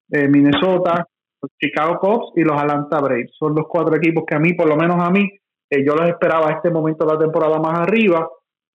de 0.08 0.28
Minnesota, 0.28 1.06
los 1.42 1.50
Chicago 1.58 1.98
Cubs 1.98 2.32
y 2.36 2.42
los 2.42 2.60
Atlanta 2.60 3.00
Braves. 3.00 3.32
Son 3.38 3.54
los 3.54 3.66
cuatro 3.68 3.96
equipos 3.96 4.24
que 4.26 4.34
a 4.34 4.40
mí, 4.40 4.54
por 4.54 4.68
lo 4.68 4.76
menos 4.76 4.96
a 5.00 5.10
mí, 5.10 5.28
eh, 5.70 5.84
yo 5.84 5.94
los 5.94 6.08
esperaba 6.08 6.48
a 6.48 6.52
este 6.54 6.70
momento 6.70 7.06
de 7.06 7.12
la 7.12 7.18
temporada 7.18 7.58
más 7.58 7.80
arriba. 7.80 8.28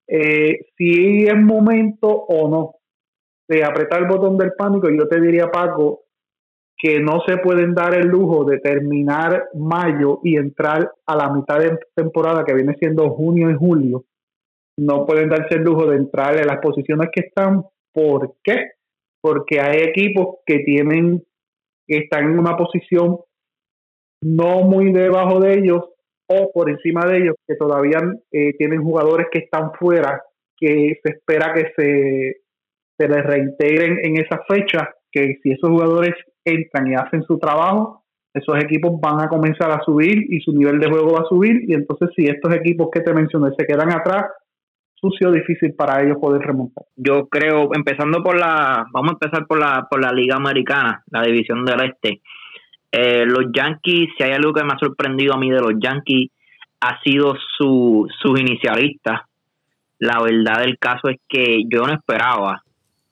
Eh, 0.08 0.60
si 0.78 1.26
es 1.26 1.36
momento 1.36 2.08
o 2.08 2.50
no 2.50 2.72
de 3.48 3.64
apretar 3.64 4.02
el 4.02 4.08
botón 4.08 4.38
del 4.38 4.54
pánico, 4.54 4.90
yo 4.90 5.08
te 5.08 5.20
diría, 5.20 5.52
Paco, 5.52 6.02
que 6.78 7.00
no 7.00 7.22
se 7.26 7.38
pueden 7.38 7.74
dar 7.74 7.94
el 7.94 8.08
lujo 8.08 8.44
de 8.44 8.60
terminar 8.60 9.50
mayo 9.54 10.20
y 10.24 10.38
entrar 10.38 10.92
a 11.06 11.16
la 11.16 11.32
mitad 11.32 11.60
de 11.60 11.78
temporada 11.96 12.44
que 12.44 12.54
viene 12.54 12.76
siendo 12.80 13.10
junio 13.12 13.50
y 13.50 13.56
julio. 13.56 14.04
No 14.78 15.06
pueden 15.06 15.30
darse 15.30 15.56
el 15.56 15.64
lujo 15.64 15.88
de 15.88 15.98
entrar 15.98 16.38
en 16.38 16.48
las 16.48 16.60
posiciones 16.60 17.10
que 17.14 17.22
están. 17.22 17.64
¿Por 17.94 18.36
qué? 18.44 18.76
porque 19.26 19.60
hay 19.60 19.82
equipos 19.82 20.36
que 20.46 20.60
tienen, 20.60 21.24
que 21.88 21.98
están 21.98 22.26
en 22.26 22.38
una 22.38 22.56
posición 22.56 23.18
no 24.22 24.62
muy 24.62 24.94
debajo 24.94 25.40
de 25.40 25.58
ellos 25.58 25.84
o 26.30 26.52
por 26.54 26.70
encima 26.70 27.08
de 27.08 27.18
ellos, 27.18 27.36
que 27.48 27.56
todavía 27.56 27.98
eh, 28.32 28.54
tienen 28.60 28.84
jugadores 28.84 29.26
que 29.32 29.40
están 29.40 29.72
fuera, 29.80 30.22
que 30.56 31.00
se 31.02 31.14
espera 31.14 31.56
que 31.56 31.72
se, 31.76 32.42
se 33.00 33.08
les 33.08 33.26
reintegren 33.26 33.98
en 34.04 34.18
esa 34.18 34.44
fecha, 34.48 34.94
que 35.12 35.40
si 35.42 35.54
esos 35.54 35.72
jugadores 35.72 36.14
entran 36.44 36.86
y 36.92 36.94
hacen 36.94 37.24
su 37.24 37.40
trabajo, 37.40 38.04
esos 38.32 38.64
equipos 38.64 39.02
van 39.02 39.22
a 39.22 39.28
comenzar 39.28 39.72
a 39.72 39.84
subir 39.84 40.24
y 40.32 40.40
su 40.42 40.54
nivel 40.54 40.80
de 40.80 40.88
juego 40.88 41.14
va 41.14 41.22
a 41.22 41.30
subir 41.30 41.68
y 41.68 41.74
entonces 41.74 42.10
si 42.16 42.26
estos 42.26 42.54
equipos 42.54 42.90
que 42.94 43.02
te 43.02 43.12
mencioné 43.12 43.56
se 43.58 43.66
quedan 43.66 43.92
atrás, 43.92 44.26
sucio, 44.96 45.32
difícil 45.32 45.74
para 45.74 46.02
ellos 46.02 46.18
poder 46.20 46.42
remontar. 46.42 46.86
Yo 46.96 47.28
creo, 47.28 47.70
empezando 47.74 48.24
por 48.24 48.40
la, 48.40 48.86
vamos 48.92 49.12
a 49.12 49.14
empezar 49.14 49.46
por 49.48 49.60
la, 49.60 49.88
por 49.90 50.02
la 50.02 50.12
Liga 50.12 50.36
Americana, 50.36 51.04
la 51.12 51.22
división 51.22 51.66
del 51.66 51.82
Este. 51.82 52.22
Eh, 52.92 53.26
los 53.26 53.52
Yankees, 53.54 54.10
si 54.18 54.24
hay 54.24 54.32
algo 54.32 54.54
que 54.54 54.64
me 54.64 54.74
ha 54.74 54.80
sorprendido 54.80 55.34
a 55.34 55.38
mí 55.38 55.52
de 55.52 55.60
los 55.60 55.74
Yankees, 55.80 56.32
ha 56.82 57.00
sido 57.02 57.36
su, 57.58 58.08
sus 58.22 58.40
inicialistas. 58.40 59.22
La 60.00 60.22
verdad 60.22 60.62
del 60.62 60.78
caso 60.78 61.10
es 61.10 61.20
que 61.28 61.64
yo 61.68 61.86
no 61.86 61.94
esperaba 61.94 62.64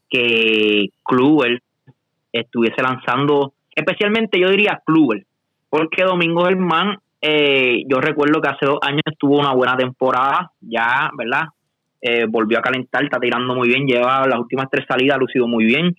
que 0.10 0.90
Kluber 1.04 1.62
estuviese 2.32 2.82
lanzando, 2.82 3.54
especialmente 3.74 4.40
yo 4.40 4.50
diría 4.50 4.82
Kluber, 4.86 5.26
porque 5.70 6.04
Domingo 6.04 6.46
Germán, 6.46 6.98
eh, 7.22 7.84
yo 7.88 8.00
recuerdo 8.00 8.42
que 8.42 8.50
hace 8.50 8.66
dos 8.66 8.80
años 8.82 9.02
tuvo 9.18 9.40
una 9.40 9.54
buena 9.54 9.76
temporada, 9.76 10.52
ya, 10.62 11.10
¿verdad? 11.18 11.46
Eh, 12.06 12.26
volvió 12.28 12.60
a 12.60 12.62
calentar, 12.62 13.02
está 13.02 13.18
tirando 13.18 13.56
muy 13.56 13.70
bien, 13.70 13.88
lleva 13.88 14.28
las 14.28 14.38
últimas 14.38 14.68
tres 14.70 14.86
salidas, 14.86 15.18
lucido 15.18 15.48
muy 15.48 15.64
bien. 15.64 15.96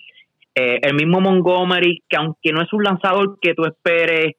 Eh, 0.55 0.79
el 0.83 0.95
mismo 0.95 1.19
Montgomery, 1.19 2.03
que 2.07 2.19
aunque 2.19 2.53
no 2.53 2.61
es 2.61 2.71
un 2.75 2.83
lanzador 2.83 3.39
que 3.41 3.55
tú 3.55 3.65
esperes 3.65 4.35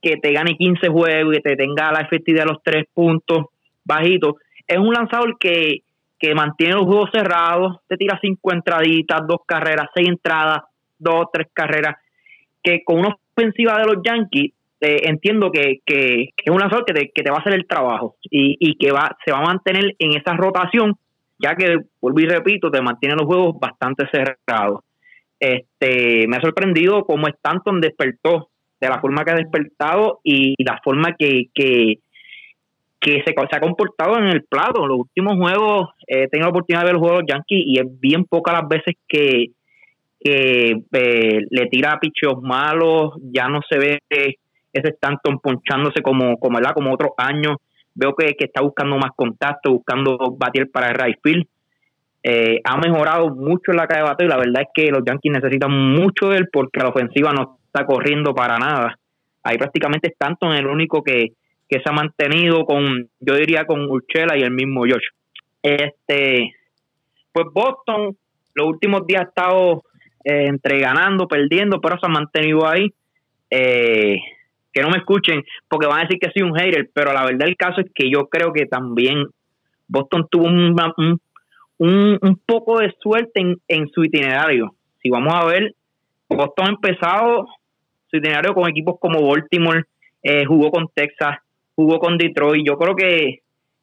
que 0.00 0.18
te 0.18 0.32
gane 0.32 0.56
15 0.56 0.86
juegos 0.86 1.34
y 1.34 1.36
que 1.38 1.50
te 1.50 1.56
tenga 1.56 1.90
la 1.90 2.02
efectividad 2.02 2.44
de 2.44 2.52
los 2.52 2.62
tres 2.62 2.84
puntos 2.94 3.46
bajitos, 3.84 4.36
es 4.64 4.78
un 4.78 4.94
lanzador 4.94 5.36
que, 5.40 5.80
que 6.20 6.36
mantiene 6.36 6.74
los 6.74 6.84
juegos 6.84 7.10
cerrados, 7.12 7.78
te 7.88 7.96
tira 7.96 8.16
cinco 8.22 8.52
entraditas, 8.52 9.26
dos 9.26 9.40
carreras, 9.44 9.88
seis 9.96 10.08
entradas, 10.08 10.60
dos, 11.00 11.26
tres 11.32 11.48
carreras, 11.52 11.96
que 12.62 12.84
con 12.84 13.00
una 13.00 13.16
ofensiva 13.36 13.76
de 13.78 13.86
los 13.86 14.04
Yankees 14.04 14.52
eh, 14.80 15.00
entiendo 15.02 15.50
que, 15.50 15.78
que, 15.84 16.28
es 16.36 16.52
un 16.52 16.60
lanzador 16.60 16.84
que 16.84 16.94
te, 16.94 17.10
que 17.12 17.24
te 17.24 17.30
va 17.32 17.38
a 17.38 17.40
hacer 17.40 17.54
el 17.54 17.66
trabajo 17.66 18.14
y, 18.22 18.56
y 18.60 18.76
que 18.76 18.92
va, 18.92 19.16
se 19.24 19.32
va 19.32 19.38
a 19.38 19.46
mantener 19.46 19.96
en 19.98 20.16
esa 20.16 20.34
rotación 20.34 20.96
ya 21.38 21.54
que, 21.54 21.76
vuelvo 22.00 22.20
y 22.20 22.26
repito, 22.26 22.70
te 22.70 22.82
mantiene 22.82 23.14
los 23.16 23.26
juegos 23.26 23.58
bastante 23.60 24.04
cerrados. 24.12 24.80
Este, 25.38 26.26
me 26.26 26.36
ha 26.36 26.40
sorprendido 26.40 27.04
cómo 27.04 27.28
Stanton 27.28 27.80
despertó, 27.80 28.48
de 28.80 28.88
la 28.88 29.00
forma 29.00 29.24
que 29.24 29.32
ha 29.32 29.36
despertado 29.36 30.20
y 30.22 30.54
la 30.62 30.80
forma 30.82 31.14
que, 31.18 31.46
que, 31.54 31.98
se, 33.02 33.34
ha 33.36 33.60
comportado 33.60 34.18
en 34.18 34.26
el 34.26 34.44
plato. 34.44 34.82
En 34.82 34.88
los 34.88 35.00
últimos 35.00 35.36
juegos 35.36 35.90
he 36.06 36.28
tenido 36.28 36.46
la 36.46 36.50
oportunidad 36.50 36.82
de 36.82 36.86
ver 36.86 36.94
los 36.94 37.02
juegos 37.02 37.24
Yankees 37.26 37.64
y 37.66 37.78
es 37.78 38.00
bien 38.00 38.24
pocas 38.24 38.54
las 38.54 38.68
veces 38.68 38.94
que, 39.08 39.46
que 40.20 40.82
eh, 40.92 41.40
le 41.50 41.66
tira 41.66 41.98
picheos 42.00 42.40
malos, 42.42 43.14
ya 43.32 43.48
no 43.48 43.60
se 43.68 43.78
ve 43.78 43.98
ese 44.10 44.88
Stanton 44.90 45.38
ponchándose 45.40 46.02
como, 46.02 46.36
como, 46.36 46.58
como 46.74 46.92
otros 46.92 47.12
años 47.16 47.56
veo 47.98 48.14
que, 48.14 48.34
está 48.38 48.62
buscando 48.62 48.96
más 48.96 49.10
contacto, 49.16 49.72
buscando 49.72 50.16
batir 50.38 50.70
para 50.70 50.88
el 50.88 50.94
right 50.94 51.18
field. 51.22 51.46
Eh, 52.22 52.60
ha 52.64 52.76
mejorado 52.76 53.34
mucho 53.34 53.72
en 53.72 53.76
la 53.76 53.86
calle 53.86 54.02
de 54.02 54.08
bateo 54.08 54.26
y 54.26 54.30
la 54.30 54.36
verdad 54.36 54.62
es 54.62 54.68
que 54.74 54.90
los 54.90 55.02
Yankees 55.04 55.32
necesitan 55.32 55.72
mucho 55.72 56.28
de 56.28 56.38
él 56.38 56.48
porque 56.52 56.80
la 56.80 56.88
ofensiva 56.88 57.32
no 57.32 57.58
está 57.66 57.84
corriendo 57.84 58.34
para 58.34 58.58
nada. 58.58 58.96
Ahí 59.42 59.56
prácticamente 59.58 60.14
tanto 60.16 60.46
en 60.46 60.58
el 60.58 60.66
único 60.66 61.02
que, 61.02 61.32
se 61.68 61.82
ha 61.84 61.92
mantenido 61.92 62.64
con, 62.64 63.08
yo 63.20 63.34
diría, 63.34 63.66
con 63.66 63.90
Urchela 63.90 64.38
y 64.38 64.42
el 64.42 64.52
mismo 64.52 64.82
Josh. 64.82 65.08
Este, 65.62 66.54
pues 67.32 67.46
Boston 67.52 68.16
los 68.54 68.66
últimos 68.66 69.06
días 69.06 69.22
ha 69.22 69.28
estado 69.28 69.82
eh, 70.24 70.46
entre 70.46 70.80
ganando, 70.80 71.28
perdiendo, 71.28 71.80
pero 71.80 71.98
se 71.98 72.06
ha 72.06 72.08
mantenido 72.08 72.66
ahí. 72.66 72.92
Eh, 73.50 74.16
que 74.72 74.82
no 74.82 74.90
me 74.90 74.98
escuchen 74.98 75.42
porque 75.68 75.86
van 75.86 76.00
a 76.00 76.02
decir 76.02 76.18
que 76.18 76.30
soy 76.30 76.42
un 76.42 76.56
hater, 76.56 76.90
pero 76.92 77.12
la 77.12 77.24
verdad 77.24 77.48
el 77.48 77.56
caso 77.56 77.80
es 77.80 77.86
que 77.94 78.10
yo 78.10 78.28
creo 78.28 78.52
que 78.52 78.66
también 78.66 79.26
Boston 79.88 80.26
tuvo 80.30 80.46
un, 80.46 80.76
un, 81.78 82.40
poco 82.44 82.78
de 82.78 82.94
suerte 83.00 83.56
en, 83.66 83.88
su 83.88 84.04
itinerario. 84.04 84.74
Si 85.02 85.08
vamos 85.08 85.32
a 85.34 85.46
ver, 85.46 85.74
Boston 86.28 86.66
ha 86.66 86.70
empezado 86.70 87.46
su 88.10 88.16
itinerario 88.16 88.54
con 88.54 88.68
equipos 88.68 88.96
como 89.00 89.26
Baltimore, 89.26 89.84
eh, 90.22 90.44
jugó 90.44 90.70
con 90.70 90.88
Texas, 90.94 91.38
jugó 91.74 91.98
con 91.98 92.18
Detroit. 92.18 92.66
Yo 92.66 92.76
creo 92.76 92.94
que, 92.94 93.38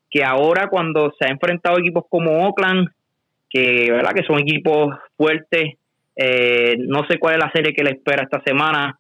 que 0.10 0.24
ahora 0.24 0.68
cuando 0.70 1.12
se 1.18 1.26
ha 1.26 1.32
enfrentado 1.32 1.80
equipos 1.80 2.06
como 2.10 2.46
Oakland, 2.46 2.90
que 3.50 3.92
verdad 3.92 4.12
que 4.14 4.26
son 4.26 4.40
equipos 4.40 4.96
fuertes, 5.18 5.76
eh, 6.16 6.76
no 6.80 7.06
sé 7.10 7.18
cuál 7.20 7.36
es 7.36 7.40
la 7.40 7.52
serie 7.52 7.74
que 7.74 7.84
le 7.84 7.92
espera 7.92 8.24
esta 8.24 8.42
semana, 8.44 8.98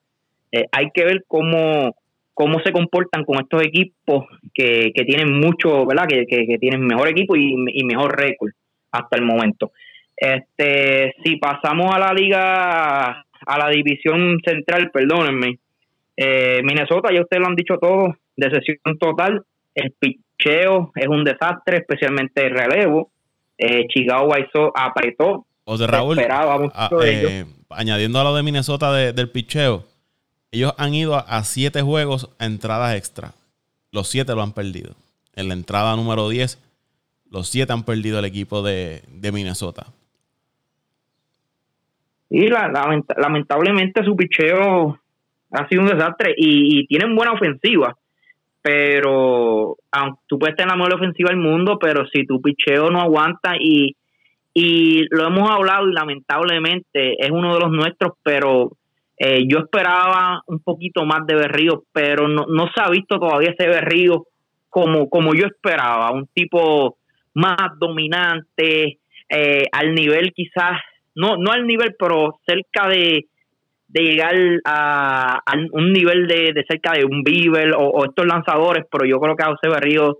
eh, 0.55 0.67
hay 0.71 0.89
que 0.93 1.03
ver 1.03 1.25
cómo, 1.27 1.93
cómo 2.33 2.59
se 2.61 2.71
comportan 2.71 3.25
con 3.25 3.39
estos 3.39 3.61
equipos 3.61 4.25
que, 4.53 4.91
tienen 5.05 5.37
mucho, 5.37 5.85
¿verdad? 5.85 6.07
Que, 6.07 6.57
tienen 6.59 6.81
mejor 6.81 7.09
equipo 7.09 7.35
y, 7.35 7.83
mejor 7.83 8.17
récord 8.17 8.51
hasta 8.91 9.17
el 9.17 9.23
momento. 9.23 9.71
Este, 10.15 11.13
si 11.23 11.35
pasamos 11.35 11.93
a 11.93 11.99
la 11.99 12.13
liga, 12.13 13.25
a 13.45 13.57
la 13.57 13.69
división 13.69 14.39
central, 14.45 14.91
perdónenme, 14.91 15.59
eh, 16.15 16.61
Minnesota, 16.63 17.13
ya 17.13 17.21
ustedes 17.21 17.41
lo 17.41 17.47
han 17.47 17.55
dicho 17.55 17.77
todo, 17.77 18.15
de 18.37 18.49
sesión 18.49 18.97
total, 18.97 19.43
el 19.73 19.93
picheo 19.99 20.93
es 20.95 21.08
un 21.08 21.25
desastre, 21.25 21.79
especialmente 21.79 22.45
el 22.45 22.51
relevo. 22.51 23.12
Eh, 23.58 23.87
Chicago 23.89 24.33
apretó. 24.73 25.45
O 25.65 25.77
de 25.77 25.87
Raúl, 25.87 26.17
ah, 26.73 26.89
eh, 27.03 27.43
añadiendo 27.69 28.19
a 28.21 28.23
lo 28.23 28.35
de 28.35 28.43
Minnesota 28.43 28.93
del 28.93 29.29
picheo, 29.31 29.83
ellos 30.56 30.73
han 30.77 30.93
ido 30.93 31.15
a, 31.15 31.43
siete 31.43 31.81
juegos 31.81 32.33
a 32.39 32.45
entradas 32.45 32.95
extra. 32.95 33.33
Los 33.91 34.08
siete 34.08 34.33
lo 34.33 34.41
han 34.41 34.53
perdido. 34.53 34.95
En 35.35 35.49
la 35.49 35.53
entrada 35.53 35.97
número 35.97 36.29
10, 36.29 36.58
los 37.29 37.49
siete 37.49 37.73
han 37.73 37.83
perdido 37.83 38.19
el 38.19 38.25
equipo 38.25 38.62
de, 38.62 39.01
Minnesota. 39.33 39.87
Y 42.29 42.47
lamentablemente 42.47 44.03
su 44.06 44.15
picheo 44.15 44.97
ha 45.51 45.67
sido 45.67 45.81
un 45.81 45.89
desastre 45.89 46.33
y, 46.37 46.87
tienen 46.87 47.15
buena 47.17 47.33
ofensiva. 47.33 47.97
Pero 48.62 49.75
aunque 49.91 50.21
tú 50.25 50.39
puedes 50.39 50.56
tener 50.56 50.71
la 50.71 50.77
mejor 50.77 50.95
ofensiva 50.95 51.29
del 51.31 51.39
mundo, 51.39 51.77
pero 51.79 52.08
si 52.08 52.25
tu 52.25 52.41
picheo 52.41 52.89
no 52.89 53.01
aguanta 53.01 53.56
y, 53.60 53.95
y 54.53 55.06
lo 55.10 55.27
hemos 55.27 55.51
hablado 55.51 55.89
y 55.89 55.93
lamentablemente 55.93 57.23
es 57.23 57.29
uno 57.29 57.53
de 57.53 57.60
los 57.60 57.71
nuestros, 57.71 58.13
pero 58.23 58.71
eh, 59.17 59.45
yo 59.47 59.59
esperaba 59.59 60.41
un 60.47 60.59
poquito 60.59 61.05
más 61.05 61.25
de 61.25 61.35
Berrío, 61.35 61.83
pero 61.93 62.27
no, 62.27 62.45
no 62.47 62.69
se 62.73 62.81
ha 62.81 62.89
visto 62.89 63.17
todavía 63.17 63.53
ese 63.57 63.67
Berrío 63.67 64.25
como, 64.69 65.09
como 65.09 65.33
yo 65.33 65.47
esperaba, 65.47 66.11
un 66.11 66.27
tipo 66.33 66.97
más 67.33 67.57
dominante, 67.79 68.99
eh, 69.29 69.63
al 69.71 69.95
nivel 69.95 70.33
quizás, 70.33 70.79
no, 71.15 71.37
no 71.37 71.51
al 71.51 71.65
nivel, 71.65 71.95
pero 71.97 72.39
cerca 72.45 72.89
de, 72.89 73.25
de 73.87 74.01
llegar 74.01 74.35
a, 74.65 75.39
un 75.71 75.93
nivel 75.93 76.27
de, 76.27 76.65
cerca 76.67 76.91
de 76.91 77.05
un 77.05 77.23
Bieber 77.23 77.71
o, 77.77 78.03
estos 78.03 78.25
lanzadores, 78.25 78.85
pero 78.91 79.05
yo 79.05 79.19
creo 79.19 79.35
que 79.35 79.43
a 79.43 79.51
José 79.51 79.69
Berrío 79.69 80.17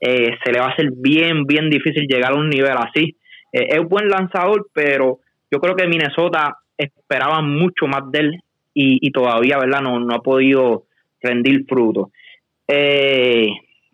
eh, 0.00 0.30
se 0.42 0.52
le 0.52 0.60
va 0.60 0.66
a 0.66 0.70
hacer 0.70 0.90
bien, 0.96 1.44
bien 1.44 1.68
difícil 1.68 2.06
llegar 2.08 2.32
a 2.32 2.36
un 2.36 2.48
nivel 2.48 2.76
así. 2.78 3.16
Eh, 3.52 3.76
es 3.76 3.88
buen 3.88 4.08
lanzador, 4.08 4.68
pero 4.72 5.18
yo 5.50 5.58
creo 5.58 5.76
que 5.76 5.86
Minnesota 5.86 6.56
esperaba 6.78 7.42
mucho 7.42 7.86
más 7.86 8.10
de 8.10 8.18
él 8.20 8.40
y, 8.80 9.10
todavía, 9.10 9.58
¿verdad? 9.58 9.80
No, 9.80 9.98
no 9.98 10.14
ha 10.14 10.22
podido 10.22 10.84
rendir 11.20 11.64
fruto. 11.68 12.12
Eh, 12.68 13.48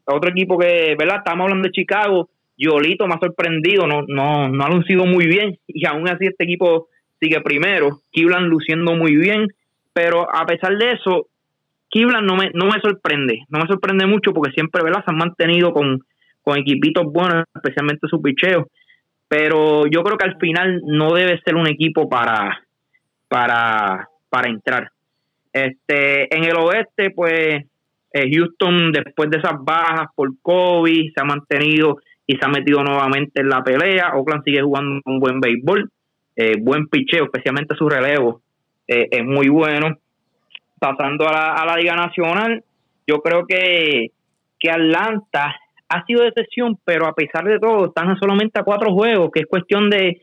otro 0.05 0.31
equipo 0.31 0.59
que, 0.59 0.95
¿verdad? 0.99 1.19
Estamos 1.19 1.45
hablando 1.45 1.69
de 1.69 1.73
Chicago. 1.73 2.29
Yolito 2.57 3.07
me 3.07 3.15
ha 3.15 3.19
sorprendido, 3.19 3.87
no, 3.87 4.03
no, 4.07 4.49
no 4.49 4.65
ha 4.65 4.69
lucido 4.69 5.07
muy 5.07 5.27
bien 5.27 5.59
y 5.67 5.87
aún 5.87 6.09
así 6.09 6.27
este 6.27 6.45
equipo 6.45 6.89
sigue 7.19 7.41
primero. 7.41 8.01
Kiblan 8.13 8.45
luciendo 8.49 8.95
muy 8.95 9.17
bien, 9.17 9.49
pero 9.93 10.29
a 10.33 10.47
pesar 10.47 10.77
de 10.77 10.91
eso, 10.93 11.29
Kiblan 11.89 12.27
no 12.27 12.37
me, 12.37 12.51
no 12.55 12.67
me 12.67 12.81
sorprende, 12.81 13.45
no 13.49 13.61
me 13.61 13.67
sorprende 13.67 14.07
mucho 14.07 14.33
porque 14.33 14.53
siempre 14.53 14.83
¿verdad? 14.83 15.05
se 15.05 15.11
han 15.11 15.17
mantenido 15.17 15.73
con, 15.73 16.01
con 16.43 16.59
equipitos 16.59 17.05
buenos, 17.07 17.45
especialmente 17.55 18.07
su 18.07 18.21
picheo. 18.23 18.69
Pero 19.27 19.87
yo 19.87 20.03
creo 20.05 20.19
que 20.19 20.27
al 20.27 20.39
final 20.39 20.83
no 20.85 21.15
debe 21.15 21.41
ser 21.41 21.57
un 21.57 21.67
equipo 21.67 22.09
para, 22.09 22.64
para, 23.35 24.09
para 24.31 24.49
entrar. 24.49 24.93
Este, 25.53 26.33
en 26.33 26.45
el 26.45 26.55
oeste, 26.55 27.11
pues 27.11 27.65
eh, 28.13 28.31
Houston, 28.33 28.93
después 28.93 29.29
de 29.29 29.39
esas 29.39 29.55
bajas 29.61 30.07
por 30.15 30.31
COVID, 30.41 31.13
se 31.13 31.21
ha 31.21 31.25
mantenido 31.25 31.97
y 32.29 32.37
se 32.37 32.45
ha 32.45 32.49
metido 32.49 32.85
nuevamente 32.85 33.41
en 33.41 33.49
la 33.49 33.65
pelea. 33.65 34.13
Oakland 34.15 34.45
sigue 34.45 34.63
jugando 34.63 35.01
un 35.05 35.19
buen 35.19 35.41
béisbol, 35.41 35.91
eh, 36.37 36.53
buen 36.61 36.87
picheo, 36.87 37.25
especialmente 37.25 37.75
su 37.75 37.89
relevo 37.89 38.41
eh, 38.87 39.09
es 39.11 39.25
muy 39.25 39.49
bueno. 39.49 39.99
Pasando 40.79 41.27
a 41.27 41.65
la, 41.67 41.77
Liga 41.77 41.97
Nacional, 41.97 42.63
yo 43.05 43.17
creo 43.19 43.47
que, 43.49 44.13
que 44.61 44.71
Atlanta 44.71 45.57
ha 45.89 46.05
sido 46.05 46.23
de 46.23 46.31
sesión, 46.31 46.79
pero 46.85 47.09
a 47.09 47.15
pesar 47.15 47.45
de 47.47 47.59
todo, 47.59 47.87
están 47.87 48.17
solamente 48.17 48.61
a 48.61 48.65
cuatro 48.65 48.93
juegos, 48.93 49.31
que 49.33 49.41
es 49.41 49.47
cuestión 49.47 49.91
de, 49.91 50.21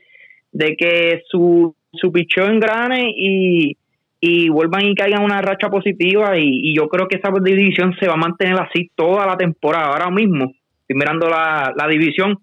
de 0.52 0.76
que 0.76 1.22
su, 1.28 1.76
su 1.92 2.10
picheo 2.12 2.46
engrane 2.46 3.12
y, 3.14 3.76
y 4.20 4.48
vuelvan 4.48 4.86
y 4.86 4.94
caigan 4.94 5.24
una 5.24 5.42
racha 5.42 5.68
positiva 5.68 6.38
y, 6.38 6.74
yo 6.74 6.88
creo 6.88 7.08
que 7.08 7.16
esa 7.16 7.30
división 7.42 7.94
se 7.98 8.06
va 8.06 8.14
a 8.14 8.16
mantener 8.16 8.58
así 8.60 8.90
toda 8.94 9.26
la 9.26 9.36
temporada. 9.36 9.88
Ahora 9.88 10.10
mismo, 10.10 10.52
estoy 10.80 10.96
mirando 10.96 11.28
la, 11.28 11.86
división, 11.88 12.38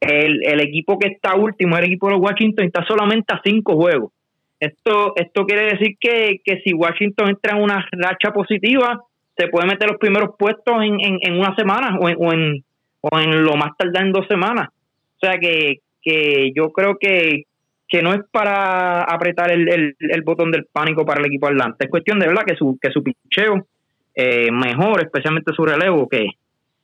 el, 0.00 0.44
el, 0.44 0.60
equipo 0.60 0.98
que 0.98 1.08
está 1.08 1.34
último, 1.34 1.76
el 1.76 1.84
equipo 1.84 2.08
de 2.08 2.16
Washington, 2.16 2.66
está 2.66 2.84
solamente 2.84 3.32
a 3.32 3.40
cinco 3.44 3.76
juegos. 3.76 4.12
Esto, 4.58 5.14
esto 5.16 5.46
quiere 5.46 5.72
decir 5.72 5.96
que, 5.98 6.40
que 6.44 6.60
si 6.62 6.74
Washington 6.74 7.30
entra 7.30 7.56
en 7.56 7.62
una 7.62 7.86
racha 7.92 8.30
positiva, 8.30 9.00
se 9.36 9.48
puede 9.48 9.66
meter 9.66 9.88
los 9.88 9.98
primeros 9.98 10.30
puestos 10.38 10.82
en, 10.82 10.98
en, 11.00 11.38
una 11.38 11.54
semana 11.56 11.96
o 11.98 12.08
en, 12.10 12.16
o 12.18 12.32
en, 12.32 12.64
o 13.00 13.18
en 13.18 13.42
lo 13.42 13.56
más 13.56 13.74
tardar 13.78 14.04
en 14.04 14.12
dos 14.12 14.26
semanas. 14.26 14.68
O 15.16 15.26
sea 15.26 15.38
que, 15.38 15.78
que 16.02 16.52
yo 16.54 16.72
creo 16.72 16.98
que, 16.98 17.44
que 17.90 18.02
no 18.02 18.14
es 18.14 18.20
para 18.30 19.02
apretar 19.02 19.50
el, 19.50 19.96
el, 19.98 20.22
botón 20.22 20.52
del 20.52 20.64
pánico 20.64 21.04
para 21.04 21.20
el 21.20 21.26
equipo 21.26 21.48
Atlanta. 21.48 21.84
Es 21.84 21.90
cuestión 21.90 22.20
de 22.20 22.28
verdad 22.28 22.44
que 22.46 22.54
su, 22.54 22.78
que 22.80 22.92
su 22.92 23.02
picheo 23.02 23.66
eh, 24.14 24.52
mejor, 24.52 25.02
especialmente 25.02 25.52
su 25.52 25.64
relevo, 25.64 26.08
que, 26.08 26.24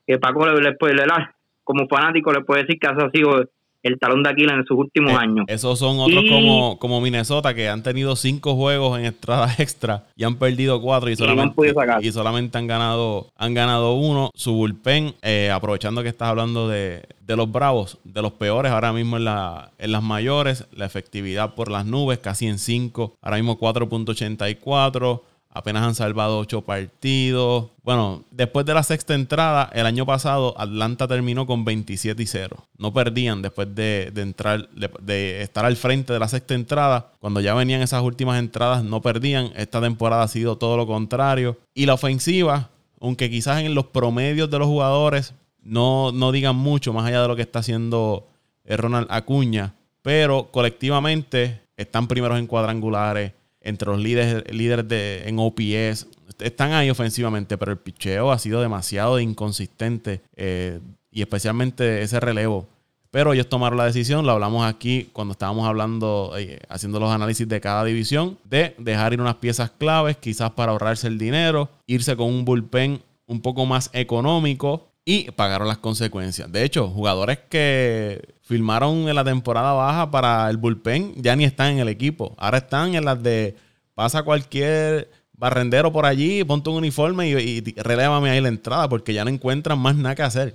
que 0.04 0.18
Paco 0.18 0.44
le, 0.46 0.72
puede 0.72 0.96
dar. 0.96 1.36
Como 1.62 1.86
fanático 1.86 2.32
le 2.32 2.42
puede 2.42 2.62
decir 2.62 2.80
que 2.80 2.88
ha 2.88 3.10
sido 3.10 3.48
el 3.86 3.98
talón 3.98 4.22
de 4.22 4.30
Aquiles 4.30 4.54
en 4.54 4.64
sus 4.64 4.76
últimos 4.76 5.12
eh, 5.12 5.16
años. 5.16 5.44
Esos 5.48 5.78
son 5.78 5.98
otros 5.98 6.24
como, 6.28 6.78
como 6.78 7.00
Minnesota 7.00 7.54
que 7.54 7.68
han 7.68 7.82
tenido 7.82 8.16
cinco 8.16 8.54
juegos 8.54 8.98
en 8.98 9.06
estradas 9.06 9.60
extra 9.60 10.06
y 10.16 10.24
han 10.24 10.36
perdido 10.36 10.80
cuatro 10.80 11.10
y 11.10 11.16
solamente, 11.16 11.74
y 12.00 12.12
solamente 12.12 12.58
han 12.58 12.66
ganado 12.66 13.28
han 13.36 13.54
ganado 13.54 13.94
uno. 13.94 14.30
Su 14.34 14.54
bullpen, 14.54 15.14
eh, 15.22 15.50
aprovechando 15.52 16.02
que 16.02 16.08
estás 16.08 16.28
hablando 16.28 16.68
de, 16.68 17.02
de, 17.20 17.36
los 17.36 17.50
Bravos, 17.50 17.98
de 18.04 18.22
los 18.22 18.32
peores 18.32 18.72
ahora 18.72 18.92
mismo 18.92 19.16
en, 19.16 19.24
la, 19.24 19.70
en 19.78 19.92
las 19.92 20.02
mayores, 20.02 20.66
la 20.72 20.86
efectividad 20.86 21.54
por 21.54 21.70
las 21.70 21.86
nubes 21.86 22.18
casi 22.18 22.46
en 22.46 22.58
5, 22.58 23.16
ahora 23.20 23.36
mismo 23.36 23.58
4.84 23.58 25.20
apenas 25.56 25.82
han 25.82 25.94
salvado 25.94 26.38
ocho 26.38 26.62
partidos. 26.62 27.70
Bueno, 27.82 28.24
después 28.30 28.66
de 28.66 28.74
la 28.74 28.82
sexta 28.82 29.14
entrada, 29.14 29.70
el 29.72 29.86
año 29.86 30.04
pasado 30.04 30.54
Atlanta 30.58 31.08
terminó 31.08 31.46
con 31.46 31.64
27 31.64 32.22
y 32.22 32.26
0. 32.26 32.56
No 32.76 32.92
perdían 32.92 33.40
después 33.40 33.74
de, 33.74 34.12
entrar, 34.16 34.68
de, 34.68 35.42
estar 35.42 35.64
al 35.64 35.76
frente 35.76 36.12
de 36.12 36.18
la 36.18 36.28
sexta 36.28 36.54
entrada. 36.54 37.12
Cuando 37.20 37.40
ya 37.40 37.54
venían 37.54 37.80
esas 37.80 38.02
últimas 38.02 38.38
entradas, 38.38 38.84
no 38.84 39.00
perdían. 39.00 39.50
Esta 39.56 39.80
temporada 39.80 40.24
ha 40.24 40.28
sido 40.28 40.58
todo 40.58 40.76
lo 40.76 40.86
contrario. 40.86 41.56
Y 41.74 41.86
la 41.86 41.94
ofensiva, 41.94 42.68
aunque 43.00 43.30
quizás 43.30 43.62
en 43.62 43.74
los 43.74 43.86
promedios 43.86 44.50
de 44.50 44.58
los 44.58 44.68
jugadores 44.68 45.32
no, 45.62 46.12
no 46.12 46.32
digan 46.32 46.56
mucho 46.56 46.92
más 46.92 47.06
allá 47.06 47.22
de 47.22 47.28
lo 47.28 47.36
que 47.36 47.42
está 47.42 47.60
haciendo 47.60 48.28
eh, 48.66 48.76
Ronald 48.76 49.06
Acuña, 49.10 49.74
pero 50.02 50.50
colectivamente 50.50 51.62
están 51.76 52.08
primeros 52.08 52.38
en 52.38 52.46
cuadrangulares 52.46 53.32
entre 53.66 53.90
los 53.90 54.00
líderes, 54.00 54.44
líderes 54.52 54.88
de, 54.88 55.28
en 55.28 55.38
OPS. 55.38 56.06
Están 56.38 56.72
ahí 56.72 56.88
ofensivamente, 56.88 57.58
pero 57.58 57.72
el 57.72 57.78
picheo 57.78 58.30
ha 58.30 58.38
sido 58.38 58.60
demasiado 58.60 59.18
inconsistente 59.20 60.22
eh, 60.36 60.80
y 61.10 61.20
especialmente 61.20 62.02
ese 62.02 62.20
relevo. 62.20 62.66
Pero 63.10 63.32
ellos 63.32 63.48
tomaron 63.48 63.78
la 63.78 63.86
decisión, 63.86 64.26
lo 64.26 64.32
hablamos 64.32 64.64
aquí 64.66 65.08
cuando 65.12 65.32
estábamos 65.32 65.66
hablando, 65.66 66.34
eh, 66.36 66.60
haciendo 66.68 67.00
los 67.00 67.10
análisis 67.10 67.48
de 67.48 67.60
cada 67.60 67.84
división, 67.84 68.38
de 68.44 68.74
dejar 68.78 69.12
ir 69.12 69.20
unas 69.20 69.36
piezas 69.36 69.70
claves, 69.70 70.16
quizás 70.16 70.50
para 70.52 70.72
ahorrarse 70.72 71.06
el 71.06 71.18
dinero, 71.18 71.68
irse 71.86 72.16
con 72.16 72.28
un 72.28 72.44
bullpen 72.44 73.02
un 73.26 73.40
poco 73.40 73.66
más 73.66 73.90
económico 73.92 74.88
y 75.08 75.30
pagaron 75.30 75.68
las 75.68 75.78
consecuencias. 75.78 76.50
De 76.50 76.64
hecho, 76.64 76.88
jugadores 76.88 77.38
que 77.48 78.34
firmaron 78.42 79.08
en 79.08 79.14
la 79.14 79.22
temporada 79.22 79.72
baja 79.72 80.10
para 80.10 80.50
el 80.50 80.56
bullpen 80.56 81.14
ya 81.16 81.36
ni 81.36 81.44
están 81.44 81.74
en 81.74 81.78
el 81.78 81.88
equipo. 81.88 82.34
Ahora 82.36 82.58
están 82.58 82.96
en 82.96 83.04
las 83.04 83.22
de 83.22 83.54
pasa 83.94 84.24
cualquier 84.24 85.08
barrendero 85.32 85.92
por 85.92 86.06
allí, 86.06 86.42
ponte 86.42 86.70
un 86.70 86.76
uniforme 86.76 87.30
y, 87.30 87.34
y 87.34 87.74
relévame 87.80 88.30
ahí 88.30 88.40
la 88.40 88.48
entrada 88.48 88.88
porque 88.88 89.14
ya 89.14 89.24
no 89.24 89.30
encuentran 89.30 89.78
más 89.78 89.94
nada 89.94 90.16
que 90.16 90.22
hacer. 90.22 90.54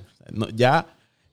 ya 0.54 0.86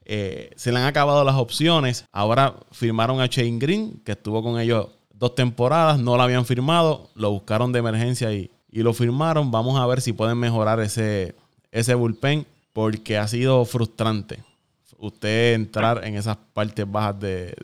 eh, 0.05 0.51
se 0.55 0.71
le 0.71 0.79
han 0.79 0.87
acabado 0.87 1.25
las 1.25 1.35
opciones. 1.35 2.07
Ahora 2.13 2.55
firmaron 2.71 3.21
a 3.21 3.27
Shane 3.27 3.59
Green, 3.59 4.01
que 4.05 4.13
estuvo 4.13 4.45
con 4.45 4.61
ellos 4.61 4.91
dos 5.13 5.35
temporadas, 5.35 5.99
no 5.99 6.17
lo 6.17 6.23
habían 6.23 6.47
firmado, 6.47 7.11
lo 7.17 7.33
buscaron 7.33 7.73
de 7.73 7.81
emergencia 7.81 8.33
y, 8.33 8.49
y 8.71 8.85
lo 8.85 8.95
firmaron. 8.95 9.51
Vamos 9.51 9.77
a 9.77 9.85
ver 9.87 10.01
si 10.03 10.13
pueden 10.13 10.39
mejorar 10.39 10.79
ese, 10.79 11.35
ese 11.73 11.97
bullpen 11.97 12.47
porque 12.79 13.17
ha 13.17 13.27
sido 13.27 13.65
frustrante 13.65 14.37
usted 14.99 15.55
entrar 15.55 16.05
en 16.05 16.15
esas 16.15 16.37
partes 16.37 16.89
bajas 16.89 17.19
de, 17.19 17.55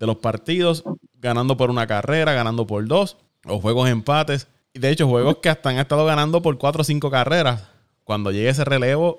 los 0.00 0.16
partidos, 0.16 0.82
ganando 1.20 1.58
por 1.58 1.68
una 1.68 1.86
carrera, 1.86 2.32
ganando 2.32 2.66
por 2.66 2.82
dos, 2.86 3.18
o 3.44 3.60
juegos 3.60 3.90
empates. 3.90 4.48
Y 4.72 4.78
de 4.78 4.88
hecho, 4.88 5.06
juegos 5.08 5.36
que 5.42 5.50
hasta 5.50 5.68
han 5.68 5.76
estado 5.76 6.06
ganando 6.06 6.40
por 6.40 6.56
cuatro 6.56 6.80
o 6.80 6.84
cinco 6.84 7.10
carreras. 7.10 7.70
Cuando 8.02 8.30
llegue 8.30 8.48
ese 8.48 8.64
relevo, 8.64 9.18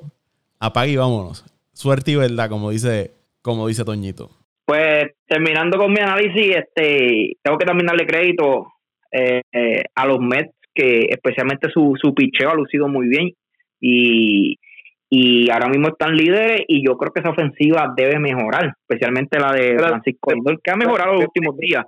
apague 0.59 0.93
y 0.93 0.97
vámonos. 0.97 1.45
Suerte 1.71 2.09
y 2.09 2.15
verdad, 2.15 2.49
como 2.49 2.71
dice, 2.71 3.11
como 3.43 3.67
dice 3.67 3.85
Toñito. 3.85 4.31
Pues 4.65 5.11
terminando 5.27 5.77
con 5.77 5.93
mi 5.93 5.99
análisis, 5.99 6.55
este, 6.55 7.37
tengo 7.43 7.59
que 7.59 7.65
también 7.65 7.85
darle 7.85 8.07
crédito 8.07 8.73
eh, 9.11 9.41
eh, 9.51 9.83
a 9.93 10.07
los 10.07 10.19
Mets, 10.19 10.55
que 10.73 11.09
especialmente 11.11 11.69
su, 11.69 11.93
su 12.01 12.15
picheo 12.15 12.49
ha 12.49 12.55
lucido 12.55 12.87
muy 12.87 13.07
bien. 13.07 13.33
Y 13.79 14.57
y 15.15 15.47
ahora 15.51 15.67
mismo 15.67 15.89
están 15.89 16.15
líderes 16.15 16.63
y 16.67 16.83
yo 16.83 16.97
creo 16.97 17.13
que 17.13 17.19
esa 17.19 17.29
ofensiva 17.29 17.93
debe 17.95 18.17
mejorar, 18.17 18.73
especialmente 18.81 19.39
la 19.39 19.51
de 19.51 19.77
Francisco 19.77 20.31
que 20.63 20.71
ha 20.71 20.75
mejorado 20.75 21.13
los 21.13 21.25
últimos 21.25 21.55
días. 21.57 21.85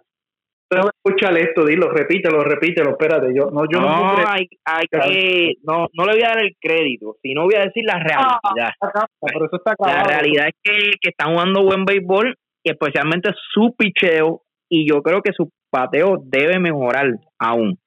Pero 0.69 0.91
escúchale 0.93 1.41
esto, 1.41 1.65
dilo, 1.65 1.89
repítelo, 1.89 2.43
repítelo, 2.43 2.91
espérate, 2.91 3.33
yo 3.35 3.49
no, 3.49 3.63
yo 3.67 3.81
no, 3.81 4.15
no, 4.15 4.27
hay, 4.27 4.47
hay 4.63 4.85
que, 4.91 5.53
no, 5.63 5.87
no 5.93 6.05
le 6.05 6.13
voy 6.13 6.23
a 6.23 6.35
dar 6.35 6.39
el 6.43 6.55
crédito, 6.61 7.15
sino 7.23 7.45
voy 7.45 7.55
a 7.55 7.65
decir 7.65 7.83
la 7.83 7.97
realidad. 7.97 8.73
Ah, 8.79 8.91
eso 9.23 9.55
está 9.55 9.73
la 9.79 10.03
realidad 10.03 10.47
es 10.47 10.55
que, 10.61 10.91
que 11.01 11.09
están 11.09 11.33
jugando 11.33 11.63
buen 11.63 11.83
béisbol 11.83 12.35
y 12.63 12.69
especialmente 12.69 13.31
su 13.53 13.73
picheo 13.75 14.43
y 14.69 14.87
yo 14.87 15.01
creo 15.01 15.23
que 15.23 15.33
su 15.33 15.49
pateo 15.71 16.17
debe 16.23 16.59
mejorar 16.59 17.07
aún, 17.39 17.79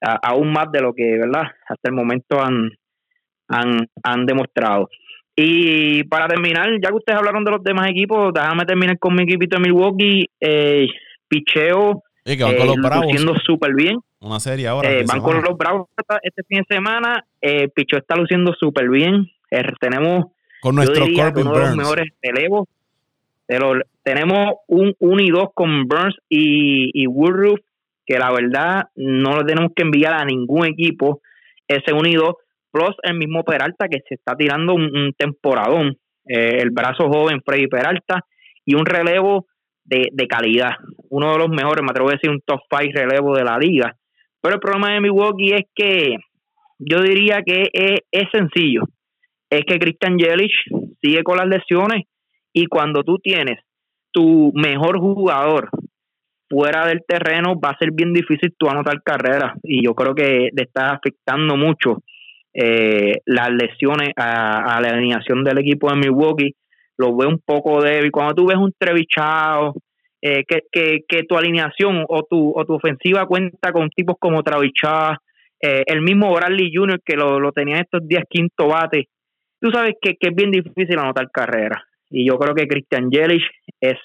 aún 0.00 0.52
más 0.52 0.70
de 0.70 0.82
lo 0.82 0.92
que, 0.92 1.18
¿verdad? 1.18 1.50
Hasta 1.68 1.88
el 1.88 1.94
momento 1.94 2.40
han, 2.40 2.70
han, 3.48 3.88
han 4.02 4.26
demostrado. 4.26 4.88
Y 5.40 6.02
para 6.04 6.26
terminar, 6.26 6.68
ya 6.82 6.88
que 6.88 6.96
ustedes 6.96 7.18
hablaron 7.18 7.44
de 7.44 7.52
los 7.52 7.62
demás 7.62 7.88
equipos, 7.88 8.32
déjame 8.34 8.64
terminar 8.64 8.98
con 8.98 9.14
mi 9.14 9.22
equipito 9.22 9.56
de 9.56 9.62
Milwaukee. 9.62 10.28
Eh, 10.40 10.88
picheo 11.28 12.02
sí, 12.24 12.36
que 12.36 12.42
van 12.44 12.56
con 12.56 12.66
los 12.66 12.76
eh, 12.76 12.80
Bravos. 12.82 13.04
luciendo 13.04 13.34
súper 13.44 13.74
bien. 13.74 13.98
Una 14.20 14.40
serie 14.40 14.66
ahora. 14.66 14.90
Eh, 14.90 15.04
van 15.06 15.20
con 15.20 15.40
los 15.40 15.56
Bravos 15.56 15.88
este 16.22 16.42
fin 16.48 16.64
de 16.68 16.74
semana. 16.74 17.24
Eh, 17.40 17.68
está 17.76 18.16
luciendo 18.16 18.52
súper 18.58 18.88
bien. 18.88 19.30
Eh, 19.50 19.62
tenemos 19.80 20.26
con 20.60 20.74
nuestro 20.74 21.04
uno 21.04 21.52
de 21.52 21.60
los 21.60 21.76
mejores 21.76 22.06
relevos. 22.20 22.68
tenemos 24.02 24.54
un 24.66 24.94
1 24.98 25.22
y 25.22 25.30
2 25.30 25.48
con 25.54 25.86
Burns 25.86 26.16
y, 26.28 26.90
y 27.00 27.06
Woodruff. 27.06 27.60
que 28.04 28.18
la 28.18 28.32
verdad 28.32 28.88
no 28.96 29.36
lo 29.36 29.44
tenemos 29.44 29.70
que 29.76 29.84
enviar 29.84 30.14
a 30.14 30.24
ningún 30.24 30.66
equipo 30.66 31.20
ese 31.68 31.92
unido, 31.92 32.38
plus 32.70 32.94
el 33.02 33.16
mismo 33.16 33.44
Peralta 33.44 33.88
que 33.88 34.00
se 34.08 34.14
está 34.14 34.34
tirando 34.36 34.74
un, 34.74 35.12
temporadón, 35.16 35.96
eh, 36.26 36.58
el 36.60 36.70
brazo 36.70 37.08
joven 37.08 37.42
Freddy 37.44 37.66
Peralta 37.66 38.24
y 38.64 38.74
un 38.74 38.86
relevo 38.86 39.46
de, 39.84 40.08
de, 40.12 40.26
calidad, 40.26 40.72
uno 41.08 41.32
de 41.32 41.38
los 41.38 41.48
mejores, 41.48 41.82
me 41.82 41.90
atrevo 41.90 42.10
a 42.10 42.12
decir 42.12 42.30
un 42.30 42.42
top 42.44 42.60
5 42.70 42.92
relevo 42.94 43.34
de 43.34 43.44
la 43.44 43.58
liga. 43.58 43.96
Pero 44.40 44.56
el 44.56 44.60
problema 44.60 44.92
de 44.92 45.00
Milwaukee 45.00 45.54
es 45.54 45.64
que 45.74 46.16
yo 46.78 47.02
diría 47.02 47.42
que 47.44 47.68
es, 47.72 48.28
sencillo, 48.32 48.82
es 49.50 49.62
que 49.66 49.78
Christian 49.78 50.16
Yelich 50.16 50.52
sigue 51.02 51.22
con 51.24 51.38
las 51.38 51.48
lesiones 51.48 52.04
y 52.52 52.66
cuando 52.66 53.02
tú 53.02 53.18
tienes 53.18 53.58
tu 54.12 54.52
mejor 54.54 55.00
jugador 55.00 55.70
fuera 56.48 56.86
del 56.86 57.02
terreno 57.06 57.58
va 57.58 57.70
a 57.70 57.78
ser 57.78 57.90
bien 57.92 58.12
difícil 58.12 58.54
tú 58.56 58.68
anotar 58.68 59.02
carreras. 59.02 59.58
Y 59.64 59.84
yo 59.84 59.94
creo 59.94 60.14
que 60.14 60.50
le 60.52 60.62
está 60.62 60.92
afectando 60.92 61.56
mucho 61.56 62.02
eh, 62.60 63.20
las 63.26 63.50
lesiones 63.50 64.10
a, 64.16 64.80
la 64.80 64.88
alineación 64.88 65.44
del 65.44 65.58
equipo 65.58 65.90
de 65.90 65.96
Milwaukee 65.96 66.54
lo 66.96 67.16
veo 67.16 67.28
un 67.28 67.40
poco 67.44 67.80
débil 67.80 68.10
cuando 68.10 68.34
tú 68.34 68.46
ves 68.46 68.56
un 68.56 68.72
trevichado 68.76 69.74
eh, 70.20 70.44
que, 70.44 71.04
que, 71.06 71.22
tu 71.22 71.36
alineación 71.36 72.04
o 72.08 72.24
tu, 72.24 72.52
o 72.56 72.64
tu 72.64 72.74
ofensiva 72.74 73.26
cuenta 73.26 73.70
con 73.70 73.88
tipos 73.90 74.16
como 74.18 74.42
Travichá, 74.42 75.16
eh, 75.62 75.84
el 75.86 76.02
mismo 76.02 76.34
Bradley 76.34 76.72
Jr. 76.74 77.00
que 77.04 77.14
lo, 77.14 77.38
lo 77.38 77.52
tenía 77.52 77.76
estos 77.78 78.06
días 78.08 78.24
quinto 78.28 78.66
bate, 78.66 79.06
tú 79.60 79.70
sabes 79.70 79.94
que, 80.00 80.16
que 80.16 80.30
es 80.30 80.34
bien 80.34 80.50
difícil 80.50 80.98
anotar 80.98 81.30
carreras 81.30 81.82
y 82.10 82.26
yo 82.26 82.36
creo 82.38 82.54
que 82.54 82.66
Christian 82.66 83.10
Yelich 83.10 83.44
es 83.80 83.98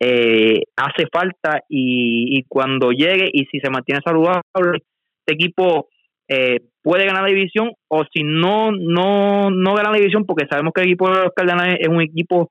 eh, 0.00 0.62
hace 0.76 1.06
falta 1.10 1.60
y, 1.68 2.42
cuando 2.48 2.90
llegue 2.90 3.30
y 3.32 3.46
si 3.46 3.60
se 3.60 3.70
mantiene 3.70 4.00
saludable, 4.04 4.42
este 4.64 5.34
equipo 5.34 5.88
eh, 6.28 6.60
puede 6.82 7.06
ganar 7.06 7.22
la 7.22 7.28
división 7.28 7.72
o 7.88 8.04
si 8.12 8.22
no 8.22 8.72
no 8.72 9.50
no 9.50 9.74
gana 9.74 9.90
la 9.90 9.98
división 9.98 10.24
porque 10.24 10.46
sabemos 10.48 10.72
que 10.74 10.82
el 10.82 10.88
equipo 10.88 11.08
de 11.08 11.24
los 11.24 11.32
Cardenales 11.34 11.78
es 11.80 11.88
un 11.88 12.00
equipo 12.00 12.50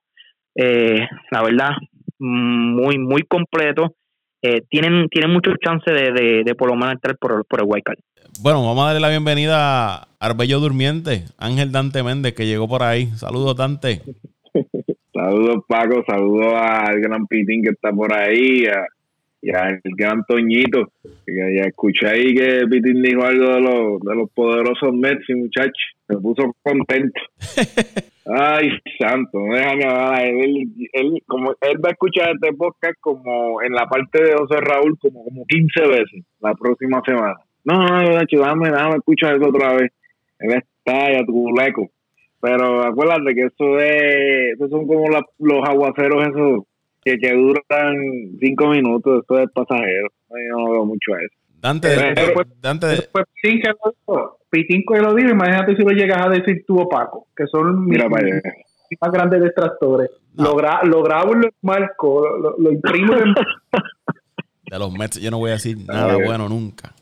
eh, 0.54 1.06
la 1.30 1.42
verdad 1.42 1.70
muy 2.18 2.98
muy 2.98 3.22
completo 3.22 3.94
tienen 4.70 5.08
tienen 5.08 5.32
muchos 5.32 5.56
chances 5.60 5.92
de, 5.92 6.44
de, 6.44 6.54
por 6.54 6.68
lo 6.68 6.76
menos 6.76 6.92
entrar 6.92 7.16
por, 7.18 7.44
por 7.46 7.60
el 7.60 7.66
White 7.68 7.82
Card. 7.82 7.98
Bueno, 8.40 8.64
vamos 8.64 8.84
a 8.84 8.86
darle 8.86 9.00
la 9.00 9.08
bienvenida 9.08 9.94
a 9.94 10.08
Arbello 10.20 10.60
Durmiente, 10.60 11.24
Ángel 11.36 11.72
Dante 11.72 12.04
Méndez, 12.04 12.34
que 12.34 12.46
llegó 12.46 12.68
por 12.68 12.84
ahí. 12.84 13.06
Saludos, 13.16 13.56
Dante. 13.56 14.02
Saludos, 15.12 15.64
Paco. 15.66 16.04
Saludos 16.06 16.52
al 16.54 17.00
gran 17.00 17.26
Pitín 17.26 17.62
que 17.62 17.70
está 17.70 17.90
por 17.90 18.12
ahí 18.12 18.66
y, 19.42 19.50
al 19.50 19.80
gran 19.84 20.24
Toñito. 20.26 20.92
ya 21.26 21.64
escuché 21.64 22.08
ahí 22.08 22.34
que 22.34 22.66
Pitín 22.70 23.02
dijo 23.02 23.22
algo 23.22 23.54
de 23.54 23.60
los, 23.60 24.00
de 24.00 24.14
los 24.14 24.30
poderosos 24.30 24.92
Mets 24.92 25.28
y 25.28 25.34
muchachos. 25.34 25.96
Me 26.08 26.16
puso 26.18 26.54
contento. 26.62 27.20
Ay, 28.26 28.70
santo, 28.98 29.38
no 29.38 29.54
déjame 29.54 29.84
hablar. 29.84 30.24
Él, 30.24 30.68
él, 30.92 31.22
como, 31.26 31.50
él 31.60 31.84
va 31.84 31.90
a 31.90 31.92
escuchar 31.92 32.34
este 32.34 32.52
podcast 32.54 32.94
como 33.00 33.62
en 33.62 33.72
la 33.72 33.86
parte 33.86 34.22
de 34.22 34.32
José 34.32 34.56
Raúl 34.60 34.98
como, 34.98 35.24
como 35.24 35.44
15 35.46 35.80
veces 35.86 36.24
la 36.40 36.54
próxima 36.54 37.00
semana. 37.04 37.36
No, 37.64 37.74
no, 37.74 38.02
no, 38.02 38.40
dame, 38.40 38.70
dame 38.70 38.96
escuchar 38.96 39.36
eso 39.36 39.48
otra 39.48 39.74
vez. 39.74 39.92
Él 40.38 40.52
está 40.52 41.12
ya 41.12 41.24
tu 41.24 41.50
leco. 41.52 41.88
Pero 42.40 42.82
acuérdate 42.82 43.34
que 43.34 43.44
eso 43.46 43.78
es, 43.78 44.54
eso 44.54 44.68
son 44.68 44.86
como 44.86 45.06
los 45.08 45.68
aguaceros 45.68 46.28
esos 46.28 46.64
que, 47.06 47.18
que 47.18 47.32
duran 47.32 47.94
cinco 48.40 48.66
minutos, 48.68 49.20
esto 49.20 49.38
es 49.38 49.48
pasajero. 49.52 50.08
Yo 50.28 50.58
no 50.58 50.72
veo 50.72 50.84
mucho 50.84 51.14
a 51.14 51.18
eso. 51.18 51.36
Dante, 51.60 51.88
Dante. 52.60 52.86
Después, 52.88 53.26
sí, 53.40 53.60
que 53.60 53.70
Pitín 54.50 54.82
que 54.86 55.00
lo 55.00 55.14
digo, 55.14 55.30
imagínate 55.30 55.76
si 55.76 55.82
lo 55.82 55.90
llegas 55.90 56.26
a 56.26 56.30
decir 56.30 56.64
tú 56.66 56.80
opaco, 56.80 57.28
que 57.36 57.46
son 57.46 57.86
Mira, 57.86 58.08
mis, 58.08 58.34
más 59.00 59.12
grandes 59.12 59.40
detractores. 59.40 60.10
Lo, 60.34 60.56
lo, 60.82 61.02
grabo 61.02 61.32
y 61.36 61.44
lo 61.44 61.48
marco, 61.62 62.26
lo, 62.38 62.56
lo 62.58 62.72
imprimo. 62.72 63.14
De 64.70 64.78
los 64.78 64.92
Mets 64.92 65.20
yo 65.20 65.30
no 65.30 65.38
voy 65.38 65.50
a 65.50 65.54
decir 65.54 65.78
nada 65.86 66.16
bueno 66.16 66.48
nunca. 66.48 66.92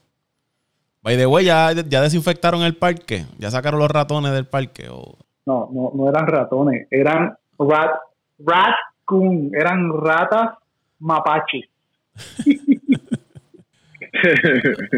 By 1.02 1.16
the 1.16 1.26
way, 1.26 1.46
ya, 1.46 1.72
ya 1.72 2.02
desinfectaron 2.02 2.62
el 2.62 2.76
parque, 2.76 3.24
ya 3.38 3.50
sacaron 3.50 3.80
los 3.80 3.90
ratones 3.90 4.32
del 4.32 4.46
parque. 4.46 4.88
O... 4.90 5.16
No, 5.46 5.70
no, 5.72 5.92
no 5.94 6.08
eran 6.08 6.26
ratones, 6.26 6.86
eran 6.90 7.36
rat, 7.58 8.74
eran 9.52 9.90
ratas 9.92 10.58
mapaches. 10.98 11.64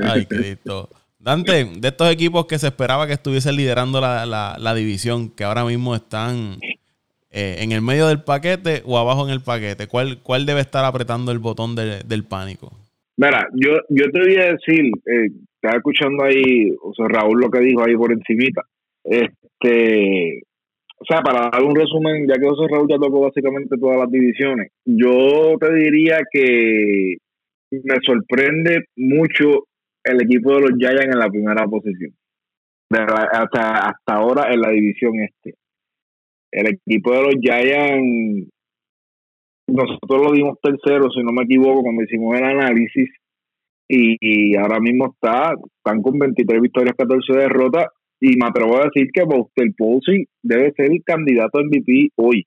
Ay, 0.03 0.27
Cristo. 0.27 0.89
Dante, 1.19 1.65
de 1.65 1.89
estos 1.89 2.13
equipos 2.13 2.47
que 2.47 2.59
se 2.59 2.69
esperaba 2.69 3.07
que 3.07 3.15
estuviesen 3.15 3.57
liderando 3.57 4.01
la, 4.01 4.25
la, 4.27 4.75
división, 4.75 5.31
que 5.31 5.43
ahora 5.43 5.65
mismo 5.65 5.97
están 5.97 6.59
eh, 7.31 7.57
en 7.59 7.73
el 7.73 7.83
medio 7.83 8.07
del 8.07 8.23
paquete 8.23 8.83
o 8.85 8.97
abajo 8.97 9.27
en 9.27 9.33
el 9.33 9.41
paquete, 9.41 9.89
¿cuál, 9.89 10.21
cuál 10.23 10.47
debe 10.47 10.61
estar 10.61 10.85
apretando 10.85 11.33
el 11.33 11.41
botón 11.41 11.75
del 11.75 12.25
pánico? 12.25 12.73
Mira, 13.17 13.49
yo, 13.55 13.73
yo 13.89 14.05
te 14.13 14.21
voy 14.21 14.37
a 14.37 14.53
decir, 14.53 14.85
eh, 15.07 15.31
estaba 15.55 15.79
escuchando 15.79 16.23
ahí, 16.23 16.71
o 16.81 16.95
sea, 16.95 17.09
Raúl 17.09 17.41
lo 17.41 17.51
que 17.51 17.61
dijo 17.61 17.83
ahí 17.85 17.97
por 17.97 18.13
encimita. 18.13 18.63
Este, 19.03 20.43
o 20.99 21.05
sea, 21.05 21.21
para 21.21 21.51
dar 21.51 21.63
un 21.63 21.75
resumen, 21.75 22.27
ya 22.27 22.35
que 22.35 22.49
José 22.49 22.67
Raúl 22.71 22.89
ya 22.89 22.97
tocó 22.97 23.21
básicamente 23.21 23.77
todas 23.79 23.99
las 23.99 24.11
divisiones, 24.11 24.73
yo 24.85 25.57
te 25.61 25.75
diría 25.75 26.19
que 26.31 27.17
me 27.71 27.97
sorprende 28.05 28.85
mucho 28.97 29.67
el 30.05 30.23
equipo 30.23 30.55
de 30.55 30.61
los 30.61 30.79
Giants 30.79 31.05
en 31.05 31.19
la 31.19 31.29
primera 31.29 31.67
posición. 31.67 32.13
hasta, 32.91 33.89
hasta 33.89 34.15
ahora 34.15 34.53
en 34.53 34.61
la 34.61 34.71
división 34.71 35.21
este. 35.21 35.55
El 36.53 36.69
equipo 36.69 37.13
de 37.13 37.23
los 37.23 37.35
Giants, 37.43 38.49
nosotros 39.69 40.23
lo 40.23 40.33
dimos 40.33 40.59
tercero, 40.63 41.11
si 41.11 41.23
no 41.23 41.33
me 41.33 41.43
equivoco, 41.43 41.83
cuando 41.83 42.05
hicimos 42.05 42.39
el 42.39 42.45
análisis, 42.45 43.11
y, 43.89 44.57
ahora 44.57 44.81
mismo 44.81 45.13
está, 45.13 45.55
están 45.77 46.03
con 46.03 46.19
23 46.19 46.61
victorias, 46.61 46.97
14 46.97 47.33
derrotas, 47.33 47.87
y 48.21 48.37
me 48.37 48.47
atrevo 48.47 48.77
a 48.77 48.85
decir 48.85 49.11
que 49.13 49.25
Buster 49.25 49.69
Posey 49.77 50.27
debe 50.43 50.73
ser 50.73 50.91
el 50.91 51.03
candidato 51.05 51.59
a 51.59 51.63
MVP 51.63 52.11
hoy. 52.17 52.47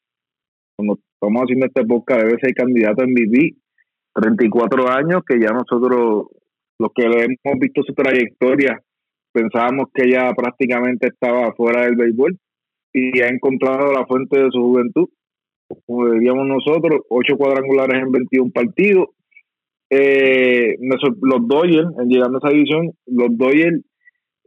Cuando 0.75 0.97
estamos 1.13 1.43
haciendo 1.43 1.65
este 1.67 1.85
podcast, 1.85 2.23
debe 2.23 2.39
ser 2.39 2.53
candidato 2.53 3.03
a 3.03 3.07
MVP. 3.07 3.55
34 4.13 4.89
años, 4.89 5.21
que 5.27 5.39
ya 5.39 5.51
nosotros, 5.51 6.27
los 6.79 6.91
que 6.93 7.03
hemos 7.05 7.59
visto 7.59 7.83
su 7.83 7.93
trayectoria, 7.93 8.81
pensábamos 9.31 9.87
que 9.93 10.09
ya 10.09 10.31
prácticamente 10.33 11.07
estaba 11.07 11.53
fuera 11.53 11.85
del 11.85 11.95
béisbol 11.95 12.37
y 12.93 13.21
ha 13.21 13.27
encontrado 13.27 13.93
la 13.93 14.05
fuente 14.05 14.39
de 14.39 14.49
su 14.51 14.59
juventud. 14.59 15.09
Como 15.85 16.09
diríamos 16.09 16.47
nosotros, 16.47 17.01
ocho 17.09 17.37
cuadrangulares 17.37 18.01
en 18.01 18.11
21 18.11 18.51
partidos. 18.51 19.09
Eh, 19.91 20.75
los 20.79 21.47
Dodgers, 21.47 21.89
llegando 22.07 22.37
a 22.37 22.39
esa 22.39 22.53
división, 22.53 22.91
los 23.05 23.37
Dodgers 23.37 23.81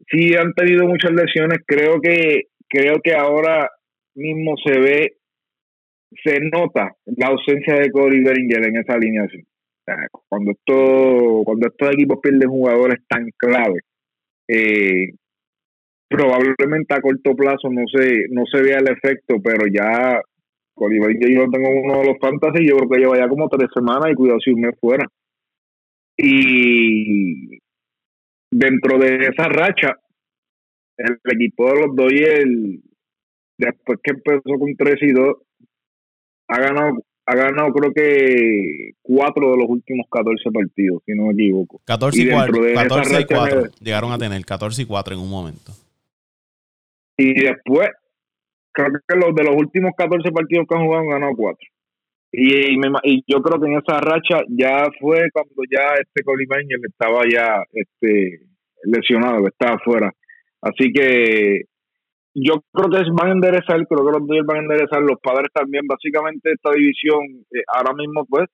sí 0.09 0.35
han 0.35 0.53
tenido 0.55 0.87
muchas 0.87 1.13
lesiones. 1.13 1.59
Creo 1.67 2.01
que, 2.01 2.45
creo 2.69 3.01
que 3.03 3.15
ahora 3.15 3.71
mismo 4.15 4.55
se 4.65 4.79
ve, 4.79 5.13
se 6.25 6.41
nota 6.41 6.95
la 7.07 7.29
ausencia 7.29 7.75
de 7.75 7.91
Cody 7.91 8.23
Bellinger 8.23 8.67
en 8.69 8.77
esa 8.77 8.95
alineación. 8.95 9.45
cuando 10.29 10.53
esto, 10.53 11.43
cuando 11.45 11.69
estos 11.69 11.91
equipos 11.91 12.21
pierden 12.23 12.49
jugadores 12.49 12.99
tan 13.09 13.29
claves, 13.37 13.83
eh, 14.49 15.13
probablemente 16.09 16.95
a 16.95 17.01
corto 17.01 17.35
plazo 17.35 17.71
no 17.71 17.83
se, 17.93 18.27
no 18.31 18.45
se 18.47 18.63
vea 18.63 18.79
el 18.79 18.89
efecto, 18.89 19.37
pero 19.43 19.67
ya 19.67 20.21
Cody 20.75 20.99
Bellinger 20.99 21.31
yo 21.31 21.51
tengo 21.51 21.69
uno 21.71 22.01
de 22.01 22.07
los 22.09 22.19
fantasy, 22.21 22.67
yo 22.67 22.77
creo 22.77 22.91
que 22.91 22.99
lleva 22.99 23.19
ya 23.19 23.29
como 23.29 23.49
tres 23.49 23.71
semanas 23.75 24.11
y 24.11 24.15
cuidado 24.15 24.41
si 24.41 24.51
un 24.51 24.61
mes 24.61 24.75
fuera. 24.79 25.07
Y 26.19 27.62
dentro 28.53 28.99
de 28.99 29.17
esa 29.17 29.49
racha, 29.49 29.99
el 30.99 31.19
equipo 31.33 31.69
de 31.69 31.81
los 31.81 31.97
Dodgers, 31.97 32.45
después 33.59 33.99
que 34.03 34.13
empezó 34.13 34.59
con 34.59 34.77
3 34.77 34.97
y 35.01 35.13
2, 35.13 35.37
ha 36.49 36.61
ganado, 36.61 36.93
ha 37.27 37.35
ganado 37.35 37.73
creo 37.73 37.93
que 37.95 38.93
4 39.01 39.51
de 39.51 39.57
los 39.57 39.69
últimos 39.69 40.07
14 40.11 40.51
partidos, 40.53 41.03
si 41.07 41.15
no 41.15 41.27
me 41.27 41.33
equivoco. 41.33 41.81
14 41.87 42.23
y, 42.23 42.31
4, 42.31 42.63
14 42.75 43.21
y 43.21 43.25
4 43.25 43.63
llegaron 43.81 44.13
a 44.13 44.19
tener 44.19 44.45
14 44.45 44.83
y 44.83 44.85
4 44.85 45.15
en 45.15 45.21
un 45.21 45.31
momento. 45.31 45.73
Y 47.17 47.33
después, 47.35 47.89
creo 48.73 48.89
que 49.09 49.17
los 49.17 49.35
de 49.35 49.45
los 49.45 49.57
últimos 49.57 49.93
14 49.97 50.31
partidos 50.31 50.67
que 50.69 50.77
han 50.77 50.85
jugado 50.85 51.03
han 51.03 51.09
ganado 51.09 51.33
4. 51.37 51.59
Y, 52.33 52.75
y, 53.05 53.25
yo 53.27 53.43
creo 53.43 53.61
que 53.61 53.67
en 53.67 53.79
esa 53.79 54.01
racha 54.01 54.43
ya 54.49 54.87
fue 54.99 55.29
cuando 55.33 55.63
ya 55.71 55.95
este 56.01 56.25
Colimeño 56.25 56.79
estaba 56.89 57.25
ya 57.31 57.63
este 57.73 58.41
lesionado, 58.85 59.43
que 59.43 59.49
estaba 59.49 59.77
afuera. 59.77 60.11
Así 60.63 60.93
que 60.93 61.65
yo 62.35 62.63
creo 62.73 62.89
que 62.89 63.11
van 63.13 63.29
a 63.29 63.33
enderezar, 63.33 63.87
creo 63.87 64.07
que 64.07 64.19
los 64.19 64.27
dos 64.27 64.47
van 64.47 64.59
a 64.59 64.63
enderezar, 64.63 65.03
los 65.03 65.21
padres 65.21 65.49
también. 65.53 65.87
Básicamente 65.87 66.53
esta 66.53 66.71
división 66.73 67.21
eh, 67.51 67.63
ahora 67.69 67.93
mismo 67.95 68.25
pues 68.25 68.49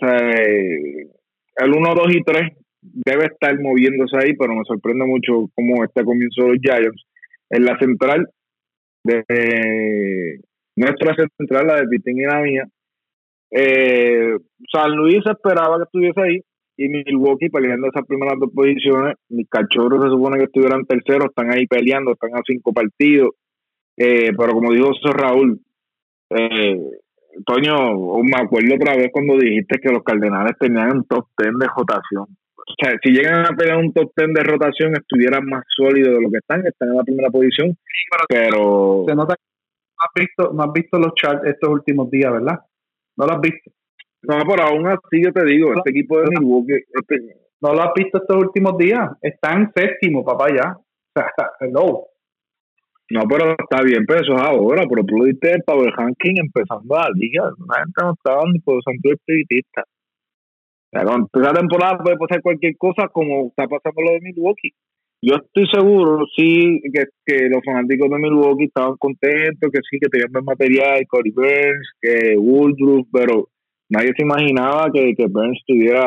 el 0.00 1.72
1, 1.72 1.94
2 1.94 2.14
y 2.14 2.22
3 2.22 2.52
debe 2.80 3.24
estar 3.26 3.58
moviéndose 3.60 4.16
ahí, 4.16 4.34
pero 4.36 4.54
me 4.54 4.64
sorprende 4.64 5.04
mucho 5.04 5.50
cómo 5.54 5.84
este 5.84 6.04
comienzo 6.04 6.42
los 6.42 6.58
Giants. 6.62 7.04
En 7.50 7.64
la 7.64 7.78
central, 7.78 8.28
de 9.04 10.40
nuestra 10.76 11.14
central, 11.36 11.66
la 11.66 11.76
de 11.76 11.88
Pitín 11.88 12.20
y 12.20 12.24
la 12.24 12.40
mía, 12.40 12.64
eh, 13.50 14.36
San 14.72 14.92
Luis 14.92 15.20
esperaba 15.26 15.76
que 15.78 15.84
estuviese 15.84 16.20
ahí 16.20 16.40
y 16.76 16.88
Milwaukee 16.88 17.50
peleando 17.50 17.88
esas 17.88 18.06
primeras 18.06 18.38
dos 18.38 18.50
posiciones. 18.54 19.16
Mis 19.28 19.48
cachorros 19.48 20.02
se 20.04 20.10
supone 20.10 20.38
que 20.38 20.44
estuvieran 20.44 20.86
terceros, 20.86 21.26
están 21.26 21.50
ahí 21.52 21.66
peleando, 21.66 22.12
están 22.12 22.34
a 22.34 22.42
cinco 22.46 22.72
partidos. 22.72 23.30
Eh, 23.96 24.30
pero 24.38 24.52
como 24.52 24.72
dijo 24.72 24.92
Raúl, 25.12 25.60
eh, 26.30 26.80
Toño, 27.44 28.22
me 28.22 28.40
acuerdo 28.40 28.74
otra 28.76 28.96
vez 28.96 29.10
cuando 29.12 29.36
dijiste 29.36 29.80
que 29.80 29.90
los 29.90 30.04
Cardenales 30.04 30.56
tenían 30.58 30.98
un 30.98 31.04
top 31.04 31.26
ten 31.36 31.54
de 31.58 31.66
rotación. 31.66 32.26
O 32.56 32.74
sea, 32.80 32.96
si 33.02 33.10
llegan 33.10 33.46
a 33.46 33.56
pegar 33.56 33.78
un 33.78 33.92
top 33.92 34.12
ten 34.14 34.32
de 34.32 34.42
rotación, 34.42 34.92
estuvieran 34.94 35.44
más 35.46 35.64
sólidos 35.74 36.14
de 36.14 36.20
lo 36.20 36.30
que 36.30 36.38
están, 36.38 36.64
están 36.64 36.90
en 36.90 36.96
la 36.96 37.02
primera 37.02 37.30
posición. 37.30 37.76
pero. 38.28 39.04
Se 39.06 39.14
nota 39.16 39.34
que 39.34 39.42
has 39.98 40.26
visto, 40.26 40.52
no 40.52 40.62
has 40.62 40.72
visto 40.72 40.98
los 40.98 41.14
charts 41.14 41.46
estos 41.46 41.70
últimos 41.70 42.10
días, 42.10 42.32
¿verdad? 42.32 42.60
No 43.18 43.26
lo 43.26 43.32
has 43.32 43.40
visto. 43.40 43.70
No, 44.22 44.36
pero 44.48 44.62
aún 44.62 44.86
así 44.86 45.22
yo 45.22 45.32
te 45.32 45.44
digo, 45.44 45.72
este 45.74 45.90
equipo 45.90 46.20
de 46.20 46.26
Milwaukee. 46.30 46.84
Este... 46.92 47.48
No 47.60 47.74
lo 47.74 47.82
has 47.82 47.92
visto 47.94 48.18
estos 48.18 48.36
últimos 48.36 48.78
días. 48.78 49.10
Está 49.20 49.52
en 49.54 49.70
séptimo, 49.74 50.24
papá, 50.24 50.46
ya. 50.54 50.76
Hello. 51.58 52.06
No, 53.10 53.22
pero 53.28 53.56
está 53.58 53.82
bien, 53.82 54.04
pero 54.06 54.20
eso 54.20 54.34
es 54.34 54.42
ahora. 54.42 54.84
Pero 54.88 55.04
tú 55.04 55.16
lo 55.16 55.24
diste 55.24 55.50
el 55.50 55.62
Power 55.64 55.92
Ranking 55.96 56.34
empezando 56.38 56.94
la 56.94 57.08
liga. 57.14 57.50
La 57.66 57.78
gente 57.80 58.00
no 58.00 58.12
estaba 58.12 58.42
ni 58.52 58.60
por 58.60 58.80
sentido 58.84 59.14
espiritista. 59.14 59.82
esa 60.92 61.52
temporada 61.52 61.98
puede 61.98 62.16
pasar 62.16 62.40
cualquier 62.42 62.76
cosa 62.76 63.08
como 63.08 63.48
está 63.48 63.66
pasando 63.66 64.02
lo 64.02 64.12
de 64.12 64.20
Milwaukee. 64.20 64.72
Yo 65.20 65.34
estoy 65.34 65.66
seguro, 65.66 66.24
sí, 66.36 66.80
que, 66.94 67.06
que 67.26 67.48
los 67.48 67.60
fanáticos 67.64 68.08
de 68.08 68.18
Milwaukee 68.18 68.66
estaban 68.66 68.96
contentos, 68.98 69.70
que 69.72 69.80
sí, 69.90 69.98
que 70.00 70.08
tenían 70.08 70.30
buen 70.30 70.44
material, 70.44 71.04
Corey 71.08 71.32
Burns, 71.32 71.90
que 72.00 72.36
Woodruff, 72.38 73.08
pero 73.12 73.48
nadie 73.90 74.12
se 74.16 74.22
imaginaba 74.22 74.90
que, 74.92 75.14
que 75.16 75.26
Burns 75.26 75.60
tuviera 75.66 76.06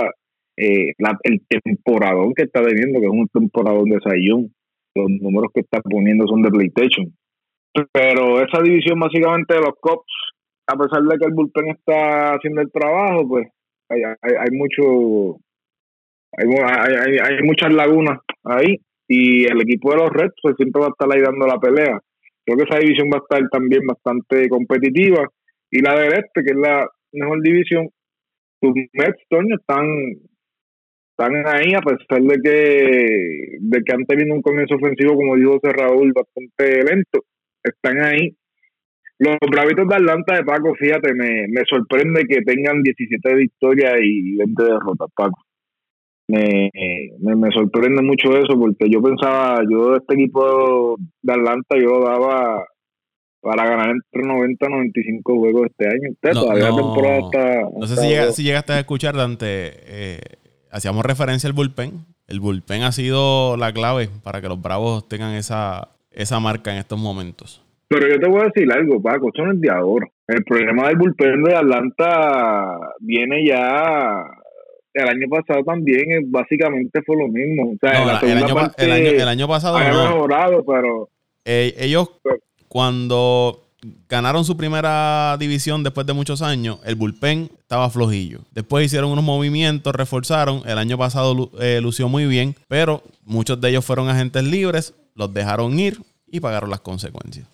eh, 0.58 0.94
el 1.24 1.42
temporadón 1.48 2.34
que 2.34 2.44
está 2.44 2.64
teniendo, 2.64 3.02
que 3.02 3.08
es 3.08 3.12
un 3.12 3.28
temporadón 3.28 3.86
de 3.90 4.00
Sayón. 4.02 4.54
Los 4.96 5.10
números 5.22 5.52
que 5.54 5.62
está 5.62 5.82
poniendo 5.82 6.26
son 6.28 6.42
de 6.42 6.52
PlayStation. 6.52 7.14
Pero 7.92 8.42
esa 8.42 8.62
división 8.62 9.00
básicamente 9.00 9.56
de 9.56 9.62
los 9.62 9.74
Cops, 9.80 10.12
a 10.68 10.78
pesar 10.78 11.02
de 11.04 11.18
que 11.18 11.26
el 11.26 11.34
bullpen 11.34 11.70
está 11.70 12.36
haciendo 12.36 12.62
el 12.62 12.72
trabajo, 12.72 13.28
pues 13.28 13.48
hay, 13.90 14.02
hay, 14.04 14.52
mucho 14.52 15.38
hay, 16.38 16.48
hay, 16.48 17.18
hay, 17.18 17.44
muchas 17.44 17.74
lagunas 17.74 18.20
ahí 18.44 18.80
y 19.14 19.44
el 19.44 19.60
equipo 19.60 19.92
de 19.92 19.98
los 19.98 20.10
Reds 20.10 20.36
pues 20.42 20.56
siempre 20.56 20.80
va 20.80 20.88
a 20.88 20.96
estar 20.96 21.10
ahí 21.12 21.22
dando 21.22 21.46
la 21.46 21.60
pelea. 21.60 22.00
Creo 22.46 22.58
que 22.58 22.64
esa 22.64 22.80
división 22.80 23.10
va 23.14 23.18
a 23.18 23.24
estar 23.28 23.50
también 23.50 23.86
bastante 23.86 24.48
competitiva 24.48 25.28
y 25.70 25.82
la 25.82 26.00
del 26.00 26.14
este, 26.14 26.44
que 26.44 26.52
es 26.52 26.58
la 26.58 26.88
mejor 27.12 27.42
división, 27.42 27.90
tus 28.62 28.74
Mets, 28.94 29.20
están, 29.60 29.86
están 31.12 31.46
ahí 31.46 31.74
a 31.74 31.82
pesar 31.82 32.22
de 32.22 32.38
que, 32.42 33.58
de 33.60 33.84
que 33.84 33.94
han 33.94 34.06
tenido 34.06 34.34
un 34.34 34.42
comienzo 34.42 34.76
ofensivo, 34.76 35.16
como 35.16 35.36
dijo 35.36 35.60
José 35.60 35.74
Raúl, 35.76 36.14
bastante 36.14 36.84
lento. 36.84 37.26
Están 37.64 38.02
ahí. 38.06 38.34
Los 39.20 39.38
Bravitos 39.52 39.88
de 39.90 39.96
Atlanta 39.96 40.36
de 40.36 40.44
Paco, 40.44 40.74
fíjate, 40.76 41.14
me, 41.14 41.48
me 41.50 41.64
sorprende 41.70 42.24
que 42.30 42.42
tengan 42.44 42.82
17 42.82 43.36
victorias 43.36 44.00
y 44.02 44.38
20 44.38 44.64
derrotas, 44.64 45.10
Paco. 45.14 45.51
Me, 46.32 46.70
me, 47.20 47.36
me, 47.36 47.52
sorprende 47.52 48.02
mucho 48.02 48.38
eso 48.38 48.58
porque 48.58 48.90
yo 48.90 49.02
pensaba, 49.02 49.60
yo 49.70 49.92
de 49.92 49.98
este 49.98 50.14
equipo 50.14 50.96
de 51.22 51.34
Atlanta 51.34 51.76
yo 51.78 52.00
daba 52.00 52.64
para 53.42 53.68
ganar 53.68 53.90
entre 53.90 54.28
90 54.28 54.66
y 54.66 54.72
95 54.72 55.36
juegos 55.36 55.68
este 55.72 55.88
año. 55.88 56.12
Usted 56.12 56.34
no, 56.34 56.42
todavía 56.42 56.76
temporada 56.76 57.20
está, 57.20 57.62
No 57.78 57.88
sé 57.88 58.32
si, 58.34 58.44
llegaste 58.44 58.74
a 58.74 58.80
escuchar, 58.80 59.16
Dante. 59.16 59.48
Eh, 59.48 60.20
hacíamos 60.72 61.04
referencia 61.04 61.48
al 61.48 61.54
bullpen. 61.54 62.06
El 62.28 62.40
bullpen 62.40 62.84
ha 62.84 62.92
sido 62.92 63.58
la 63.58 63.74
clave 63.74 64.10
para 64.24 64.42
que 64.42 64.48
los 64.48 64.62
Bravos 64.62 65.10
tengan 65.10 65.34
esa, 65.34 65.90
esa 66.12 66.40
marca 66.40 66.72
en 66.72 66.78
estos 66.78 67.00
momentos. 67.00 67.62
Pero 67.88 68.08
yo 68.08 68.20
te 68.20 68.30
voy 68.30 68.42
a 68.42 68.46
decir 68.46 68.72
algo, 68.72 69.02
Paco, 69.02 69.28
esto 69.28 69.44
no 69.44 69.52
es 69.52 69.60
de 69.60 69.70
ahora. 69.70 70.08
El 70.28 70.46
problema 70.46 70.88
del 70.88 70.98
bullpen 70.98 71.44
de 71.44 71.56
Atlanta 71.56 72.80
viene 73.02 73.46
ya. 73.46 74.24
El 74.94 75.08
año 75.08 75.30
pasado 75.30 75.64
también 75.64 76.32
básicamente 76.32 77.02
fue 77.04 77.16
lo 77.16 77.28
mismo. 77.28 77.72
O 77.72 77.78
sea, 77.80 78.04
el, 78.04 78.10
año, 78.10 78.72
el, 78.78 79.28
año, 79.28 79.48
pasado 79.48 79.80
no. 79.80 80.04
mejorado, 80.04 80.66
pero. 80.66 81.10
Eh, 81.46 81.74
ellos, 81.80 82.10
cuando 82.68 83.62
ganaron 84.10 84.46
su 84.46 84.58
primera 84.58 85.38
división 85.40 85.84
después 85.84 86.06
de 86.06 86.14
muchos 86.14 86.42
años, 86.42 86.80
el 86.86 86.96
bullpen 86.96 87.50
estaba 87.60 87.90
flojillo. 87.90 88.40
Después 88.52 88.86
hicieron 88.86 89.12
unos 89.12 89.24
movimientos, 89.24 89.96
reforzaron. 89.96 90.62
El 90.68 90.78
año 90.78 90.98
pasado 90.98 91.52
eh, 91.60 91.80
lució 91.82 92.10
muy 92.10 92.26
bien, 92.26 92.56
pero 92.68 93.02
muchos 93.26 93.60
de 93.62 93.70
ellos 93.70 93.86
fueron 93.86 94.10
agentes 94.10 94.44
libres, 94.44 94.94
los 95.16 95.34
dejaron 95.34 95.80
ir 95.80 95.98
y 96.28 96.40
pagaron 96.40 96.70
las 96.70 96.82
consecuencias. 96.82 97.48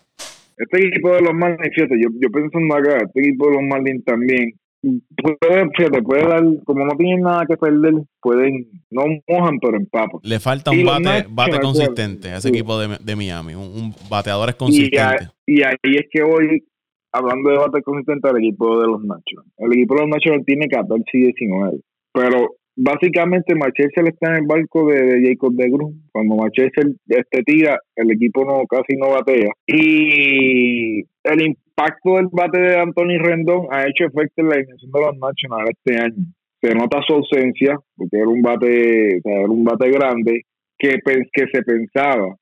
Este 0.58 0.88
equipo 0.88 1.12
de 1.12 1.22
los 1.22 1.34
Marlins, 1.36 1.74
fíjate, 1.74 1.96
yo, 2.02 2.10
yo 2.20 2.32
pensando 2.32 2.76
acá, 2.76 2.98
este 3.06 3.20
equipo 3.20 3.48
de 3.48 3.54
los 3.54 3.64
Marlins 3.64 4.04
también 4.04 4.54
puede, 4.82 5.70
fíjate, 5.76 6.02
puede 6.02 6.28
dar, 6.28 6.44
como 6.66 6.86
no 6.86 6.96
tienen 6.98 7.22
nada 7.22 7.46
que 7.46 7.58
perder, 7.58 7.94
pueden, 8.22 8.68
no 8.90 9.04
mojan, 9.28 9.60
pero 9.60 9.78
empapan. 9.78 10.20
Le 10.24 10.40
falta 10.40 10.72
un 10.72 10.86
bate, 10.86 11.28
bate 11.30 11.60
consistente 11.60 12.30
a 12.30 12.38
ese 12.38 12.50
equipo 12.50 12.80
de, 12.80 12.98
de 13.04 13.16
Miami, 13.16 13.56
un, 13.56 13.64
un 13.64 13.94
bateador 14.10 14.56
consistente. 14.56 15.30
Y, 15.46 15.62
ahí 15.64 15.96
es 15.96 16.08
que 16.12 16.24
voy 16.24 16.64
hablando 17.12 17.50
de 17.50 17.58
bate 17.58 17.82
consistente 17.82 18.30
al 18.30 18.38
equipo 18.38 18.80
de 18.80 18.88
los 18.88 19.02
Nationals. 19.04 19.50
El 19.58 19.74
equipo 19.74 19.96
de 19.96 20.02
los 20.02 20.10
Nationals 20.10 20.46
tiene 20.46 20.68
14 20.68 21.04
y 21.14 21.22
19, 21.24 21.80
pero 22.14 22.56
básicamente 22.78 23.56
Machester 23.56 24.08
está 24.08 24.32
en 24.32 24.44
el 24.44 24.48
barco 24.48 24.88
de, 24.90 25.22
Jacob 25.28 25.54
de 25.54 25.70
Grun. 25.70 26.04
Cuando 26.12 26.36
Machester 26.36 26.86
este 27.08 27.44
tira, 27.44 27.80
el 27.96 28.12
equipo 28.12 28.46
no 28.46 28.64
casi 28.68 28.96
no 28.96 29.10
batea. 29.10 29.50
Y 29.66 31.00
el 31.24 31.58
impacto 31.78 32.16
del 32.16 32.28
bate 32.32 32.60
de 32.60 32.80
Anthony 32.80 33.18
Rendón 33.20 33.68
ha 33.72 33.88
hecho 33.88 34.06
efecto 34.06 34.42
en 34.42 34.50
la 34.50 34.58
dimensión 34.58 34.92
de 34.92 35.00
los 35.00 35.18
Nationals 35.18 35.70
este 35.70 36.02
año. 36.02 36.26
Se 36.62 36.74
nota 36.74 37.02
su 37.06 37.14
ausencia, 37.14 37.78
porque 37.96 38.18
era 38.18 38.28
un 38.28 38.42
bate, 38.42 39.18
era 39.18 39.48
un 39.48 39.64
bate 39.64 39.92
grande, 39.92 40.42
que, 40.78 40.98
que 41.06 41.46
se 41.52 41.62
pensaba 41.62 42.36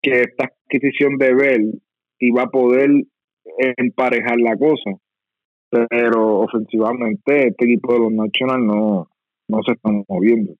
que 0.00 0.22
esta 0.22 0.46
adquisición 0.46 1.18
de 1.18 1.34
Bell 1.34 1.82
iba 2.20 2.44
a 2.44 2.50
poder 2.50 2.90
emparejar 3.76 4.38
la 4.38 4.56
cosa. 4.56 4.92
Pero 5.68 6.40
ofensivamente 6.40 7.48
este 7.48 7.64
equipo 7.64 7.92
de 7.92 7.98
los 7.98 8.12
Nationals 8.12 8.64
no, 8.64 9.08
no 9.48 9.62
se 9.64 9.72
están 9.72 10.02
moviendo. 10.08 10.54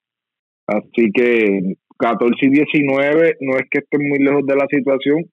Así 0.66 1.10
que 1.14 1.76
14 1.98 2.34
y 2.42 2.50
19 2.50 3.36
no 3.40 3.56
es 3.56 3.62
que 3.70 3.78
estén 3.78 4.06
muy 4.06 4.18
lejos 4.18 4.44
de 4.44 4.56
la 4.56 4.66
situación, 4.68 5.24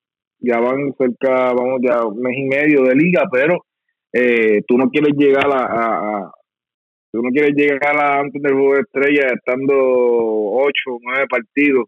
ya 0.44 0.60
van 0.60 0.94
cerca, 0.98 1.54
vamos 1.54 1.80
ya 1.82 2.06
un 2.06 2.22
mes 2.22 2.38
y 2.38 2.44
medio 2.44 2.84
de 2.84 2.96
liga, 2.96 3.24
pero 3.32 3.66
eh, 4.12 4.62
tú 4.68 4.78
no 4.78 4.90
quieres 4.90 5.14
llegar 5.18 5.48
a, 5.52 6.30
tú 7.12 7.22
no 7.22 7.30
quieres 7.30 7.56
llegar 7.56 7.98
a 7.98 8.20
antes 8.20 8.42
del 8.42 8.54
juego 8.54 8.74
de 8.76 8.82
estrella 8.82 9.28
estando 9.34 9.74
8 9.74 10.72
o 10.88 11.00
9 11.02 11.26
partidos 11.30 11.86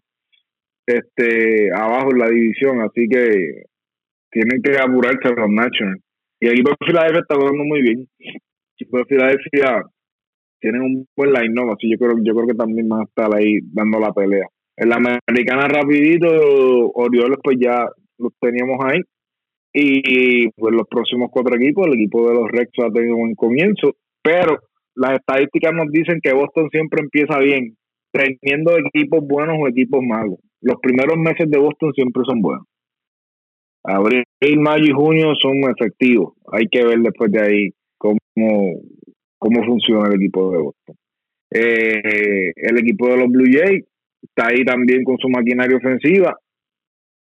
este 0.88 1.70
abajo 1.74 2.12
en 2.12 2.20
la 2.20 2.30
división, 2.30 2.82
así 2.82 3.08
que 3.10 3.64
tienen 4.32 4.62
que 4.62 4.78
apurarse 4.78 5.36
los 5.36 5.50
Nationals. 5.50 6.02
Y 6.40 6.48
el 6.48 6.54
equipo 6.54 6.72
de 6.72 6.86
Filadelfia 6.86 7.22
está 7.22 7.36
jugando 7.36 7.64
muy 7.64 7.82
bien. 7.82 8.08
El 8.20 8.36
equipo 8.80 8.98
de 9.00 9.06
Filadelfia 9.06 9.84
tienen 10.60 10.82
un 10.82 11.08
buen 11.16 11.32
line-up, 11.34 11.72
así 11.72 11.92
yo 11.92 11.98
creo, 11.98 12.16
yo 12.24 12.34
creo 12.34 12.48
que 12.48 12.54
también 12.54 12.88
van 12.88 13.02
a 13.02 13.04
estar 13.04 13.30
ahí 13.36 13.60
dando 13.74 14.00
la 14.00 14.14
pelea. 14.14 14.48
En 14.78 14.90
la 14.90 14.98
americana 15.28 15.68
rapidito, 15.68 16.28
Orioles 16.94 17.38
pues 17.44 17.58
ya 17.60 17.88
los 18.18 18.34
teníamos 18.40 18.78
ahí. 18.84 19.00
Y 19.74 20.50
pues 20.52 20.74
los 20.74 20.88
próximos 20.88 21.30
cuatro 21.32 21.56
equipos, 21.56 21.88
el 21.88 21.96
equipo 21.96 22.30
de 22.30 22.36
los 22.36 22.50
Rex 22.50 22.72
ha 22.80 22.92
tenido 22.92 23.18
un 23.18 23.36
comienzo, 23.36 23.96
pero 24.24 24.60
las 24.96 25.20
estadísticas 25.20 25.74
nos 25.74 25.92
dicen 25.92 26.20
que 26.24 26.34
Boston 26.34 26.70
siempre 26.72 27.02
empieza 27.04 27.38
bien, 27.40 27.76
teniendo 28.14 28.72
equipos 28.78 29.28
buenos 29.28 29.58
o 29.60 29.68
equipos 29.68 30.02
malos. 30.02 30.40
Los 30.62 30.78
primeros 30.82 31.18
meses 31.18 31.50
de 31.50 31.60
Boston 31.60 31.92
siempre 31.94 32.24
son 32.26 32.42
buenos. 32.42 32.66
Abril, 33.84 34.24
mayo 34.58 34.86
y 34.86 34.92
junio 34.92 35.34
son 35.40 35.58
efectivos. 35.70 36.34
Hay 36.52 36.68
que 36.72 36.84
ver 36.84 37.00
después 37.00 37.32
de 37.32 37.42
ahí 37.42 37.70
cómo, 37.98 38.18
cómo 39.38 39.64
funciona 39.66 40.08
el 40.08 40.16
equipo 40.16 40.52
de 40.52 40.58
Boston. 40.58 40.96
Eh, 41.52 42.52
el 42.56 42.78
equipo 42.80 43.10
de 43.10 43.18
los 43.18 43.28
Blue 43.28 43.46
Jays 43.52 43.86
está 44.24 44.48
ahí 44.48 44.64
también 44.64 45.04
con 45.04 45.18
su 45.18 45.30
maquinaria 45.30 45.78
ofensiva. 45.78 46.36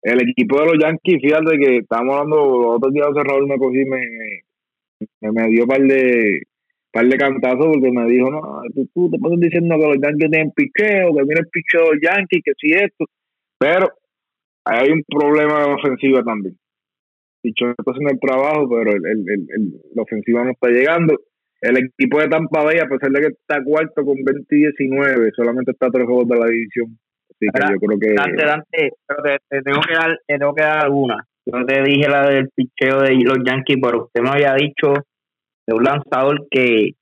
El 0.02 0.20
equipo 0.28 0.58
de 0.58 0.66
los 0.66 0.78
Yankees, 0.82 1.22
fíjate 1.22 1.58
que 1.58 1.76
estábamos 1.78 2.16
hablando, 2.16 2.36
los 2.36 2.76
otros 2.76 2.92
días 2.92 3.08
Raúl 3.14 3.46
me 3.46 3.56
cogí, 3.56 3.84
me, 3.84 4.00
me, 5.20 5.48
dio 5.48 5.62
un 5.62 5.68
par 5.68 5.80
de, 5.80 6.42
par 6.92 7.06
de 7.06 7.16
cantazos 7.16 7.66
porque 7.66 7.92
me 7.92 8.06
dijo, 8.06 8.30
no, 8.30 8.62
tú, 8.94 9.10
te 9.10 9.18
pasas 9.18 9.38
diciendo 9.38 9.76
que 9.78 9.86
los 9.86 9.98
Yankees 10.02 10.30
tienen 10.30 10.50
picheo, 10.50 11.14
que 11.14 11.22
viene 11.22 11.40
el 11.40 11.48
picheo 11.48 11.84
de 11.84 11.94
los 11.94 12.00
Yankees, 12.02 12.42
que 12.44 12.52
si 12.58 12.72
esto. 12.72 13.04
Pero 13.58 13.86
hay 14.64 14.90
un 14.90 15.02
problema 15.06 15.66
de 15.66 15.72
ofensiva 15.74 16.22
también. 16.24 16.56
Picheo 17.40 17.70
está 17.70 17.90
haciendo 17.92 18.10
el 18.10 18.20
trabajo, 18.20 18.68
pero 18.68 18.90
el, 18.90 19.06
el, 19.06 19.46
el, 19.48 19.80
la 19.94 20.02
ofensiva 20.02 20.44
no 20.44 20.50
está 20.50 20.68
llegando. 20.68 21.16
El 21.60 21.76
equipo 21.78 22.18
de 22.18 22.26
Tampa 22.26 22.64
Bay, 22.64 22.78
a 22.78 22.88
pesar 22.88 23.10
de 23.12 23.20
que 23.20 23.26
está 23.28 23.62
cuarto 23.62 24.04
con 24.04 24.16
20 24.16 24.46
y 24.50 24.58
19, 24.58 25.30
solamente 25.36 25.70
está 25.70 25.86
a 25.86 25.90
tres 25.90 26.06
juegos 26.06 26.26
de 26.26 26.38
la 26.38 26.46
división. 26.46 26.98
Así 27.52 27.64
que 27.64 27.72
yo 27.72 27.78
creo 27.80 27.98
que. 27.98 28.14
Dante, 28.14 28.44
Dante, 28.44 28.90
pero 29.06 29.22
te, 29.22 29.62
tengo 29.62 29.80
que 29.80 29.94
dar, 29.94 30.18
te 30.26 30.38
tengo 30.38 30.54
que 30.54 30.62
dar 30.62 30.84
alguna. 30.84 31.26
Yo 31.44 31.64
te 31.66 31.82
dije 31.82 32.08
la 32.08 32.28
del 32.28 32.48
picheo 32.54 33.00
de 33.00 33.14
los 33.24 33.38
Yankees, 33.44 33.78
pero 33.82 34.04
usted 34.04 34.22
me 34.22 34.30
había 34.30 34.54
dicho 34.54 34.94
de 35.66 35.74
un 35.74 35.82
lanzador 35.82 36.46
que, 36.50 36.92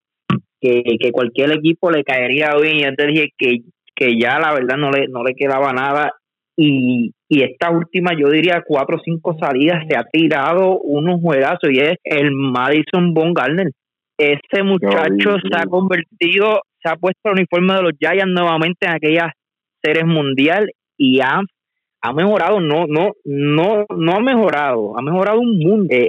que, 0.61 1.13
cualquier 1.13 1.53
equipo 1.53 1.91
le 1.91 2.05
caería 2.05 2.51
bien. 2.61 2.77
Y 2.77 2.83
yo 2.85 2.95
te 2.95 3.07
dije 3.07 3.29
que, 3.37 3.59
que 3.95 4.19
ya 4.19 4.39
la 4.39 4.55
verdad 4.55 4.77
no 4.77 4.91
le, 4.91 5.09
no 5.09 5.23
le 5.23 5.35
quedaba 5.35 5.73
nada. 5.73 6.13
Y, 6.57 7.13
y 7.29 7.43
esta 7.43 7.71
última, 7.71 8.13
yo 8.19 8.29
diría 8.29 8.63
cuatro 8.67 8.97
o 8.97 9.01
cinco 9.05 9.37
salidas, 9.39 9.85
se 9.89 9.97
ha 9.97 10.05
tirado 10.05 10.79
unos 10.81 11.21
juegazos 11.21 11.71
y 11.71 11.79
es 11.79 11.97
el 12.03 12.33
Madison 12.33 13.15
Von 13.15 13.35
Garner. 13.35 13.71
Ese 14.19 14.63
muchacho 14.63 15.37
se 15.49 15.57
ha 15.57 15.65
convertido, 15.65 16.61
se 16.83 16.91
ha 16.91 16.97
puesto 16.97 17.31
el 17.31 17.33
uniforme 17.33 17.75
de 17.75 17.83
los 17.83 17.93
Giants 17.99 18.35
nuevamente 18.35 18.87
en 18.87 18.93
aquellas 18.93 19.33
series 19.83 20.07
mundial 20.07 20.71
y 20.97 21.21
ha 21.21 21.41
ha 22.03 22.13
mejorado, 22.13 22.61
no, 22.61 22.87
no, 22.89 23.13
no, 23.25 23.85
no 23.95 24.13
ha 24.13 24.21
mejorado, 24.21 24.99
ha 24.99 25.03
mejorado 25.03 25.41
un 25.41 25.59
mundo. 25.59 25.95
Eh, 25.95 26.09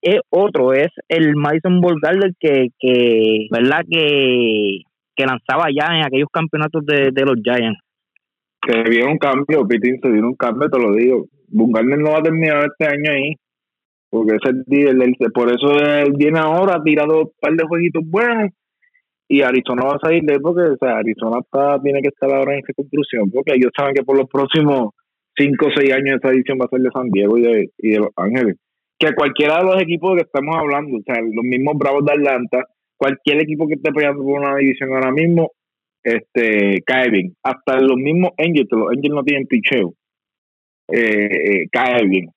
es, 0.00 0.20
otro, 0.30 0.72
es 0.72 0.88
el 1.08 1.34
Madison 1.34 1.80
Ballgard 1.80 2.32
que, 2.38 2.68
que, 2.78 3.48
¿verdad? 3.50 3.84
Que, 3.90 4.82
que 5.16 5.26
lanzaba 5.26 5.66
ya 5.74 5.96
en 5.96 6.04
aquellos 6.04 6.28
campeonatos 6.32 6.84
de, 6.86 7.24
los 7.24 7.36
Giants. 7.42 7.80
Se 8.66 8.82
vio 8.88 9.08
un 9.08 9.18
cambio, 9.18 9.66
Pitín, 9.66 9.98
se 10.00 10.10
vio 10.10 10.22
un 10.22 10.36
cambio, 10.36 10.68
te 10.70 10.78
lo 10.78 10.92
digo. 10.92 11.26
Bungarner 11.48 11.98
no 11.98 12.12
va 12.12 12.18
a 12.18 12.22
terminar 12.22 12.64
este 12.66 12.86
año 12.86 13.10
ahí, 13.10 13.34
porque 14.10 14.36
ese, 14.36 15.30
por 15.34 15.52
eso 15.52 15.72
él 15.72 16.12
viene 16.16 16.38
ahora, 16.38 16.76
ha 16.76 16.82
tirado 16.82 17.22
un 17.22 17.30
par 17.40 17.54
de 17.54 17.66
jueguitos 17.66 18.04
buenos, 18.06 18.50
y 19.32 19.42
Arizona 19.42 19.84
va 19.86 19.94
a 19.94 20.00
salir 20.00 20.24
de 20.24 20.40
porque 20.40 20.62
o 20.62 20.76
sea, 20.76 20.98
Arizona 20.98 21.38
está, 21.38 21.80
tiene 21.80 22.02
que 22.02 22.08
estar 22.08 22.28
ahora 22.32 22.56
en 22.56 22.62
conclusión, 22.74 23.30
porque 23.30 23.54
ellos 23.54 23.70
saben 23.78 23.94
que 23.94 24.02
por 24.02 24.18
los 24.18 24.28
próximos 24.28 24.90
5 25.36 25.66
o 25.66 25.70
6 25.72 25.92
años 25.92 26.18
esa 26.18 26.32
edición 26.34 26.58
va 26.60 26.64
a 26.64 26.68
ser 26.68 26.80
de 26.80 26.90
San 26.92 27.08
Diego 27.10 27.38
y 27.38 27.42
de, 27.42 27.70
y 27.78 27.90
de 27.90 27.98
Los 28.00 28.10
Ángeles. 28.16 28.56
Que 28.98 29.14
cualquiera 29.14 29.58
de 29.58 29.64
los 29.66 29.80
equipos 29.80 30.16
que 30.16 30.22
estamos 30.22 30.56
hablando, 30.56 30.98
o 30.98 31.02
sea, 31.06 31.22
los 31.22 31.44
mismos 31.44 31.78
Bravos 31.78 32.04
de 32.04 32.12
Atlanta, 32.12 32.64
cualquier 32.96 33.40
equipo 33.42 33.68
que 33.68 33.74
esté 33.74 33.92
peleando 33.92 34.24
por 34.24 34.40
una 34.40 34.56
división 34.56 34.92
ahora 34.92 35.12
mismo, 35.12 35.52
este 36.02 36.82
cae 36.84 37.10
bien. 37.10 37.32
Hasta 37.44 37.78
los 37.78 37.96
mismos 37.98 38.32
Angels, 38.36 38.68
los 38.72 38.90
Angels 38.90 39.14
no 39.14 39.22
tienen 39.22 39.46
picheo, 39.46 39.94
eh, 40.88 41.28
eh, 41.30 41.66
cae 41.70 42.04
bien. 42.08 42.30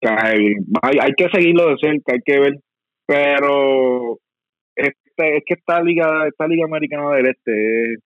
Cae 0.00 0.38
bien. 0.38 0.64
Hay, 0.80 0.96
hay 1.02 1.12
que 1.12 1.28
seguirlo 1.28 1.68
de 1.68 1.76
cerca, 1.78 2.14
hay 2.14 2.20
que 2.24 2.40
ver. 2.40 2.54
Pero 3.06 4.18
es 5.18 5.42
que 5.46 5.54
esta 5.54 5.82
liga, 5.82 6.26
esta 6.26 6.46
liga 6.46 6.64
americana 6.64 7.14
del 7.16 7.26
este 7.26 7.92
es, 7.92 7.98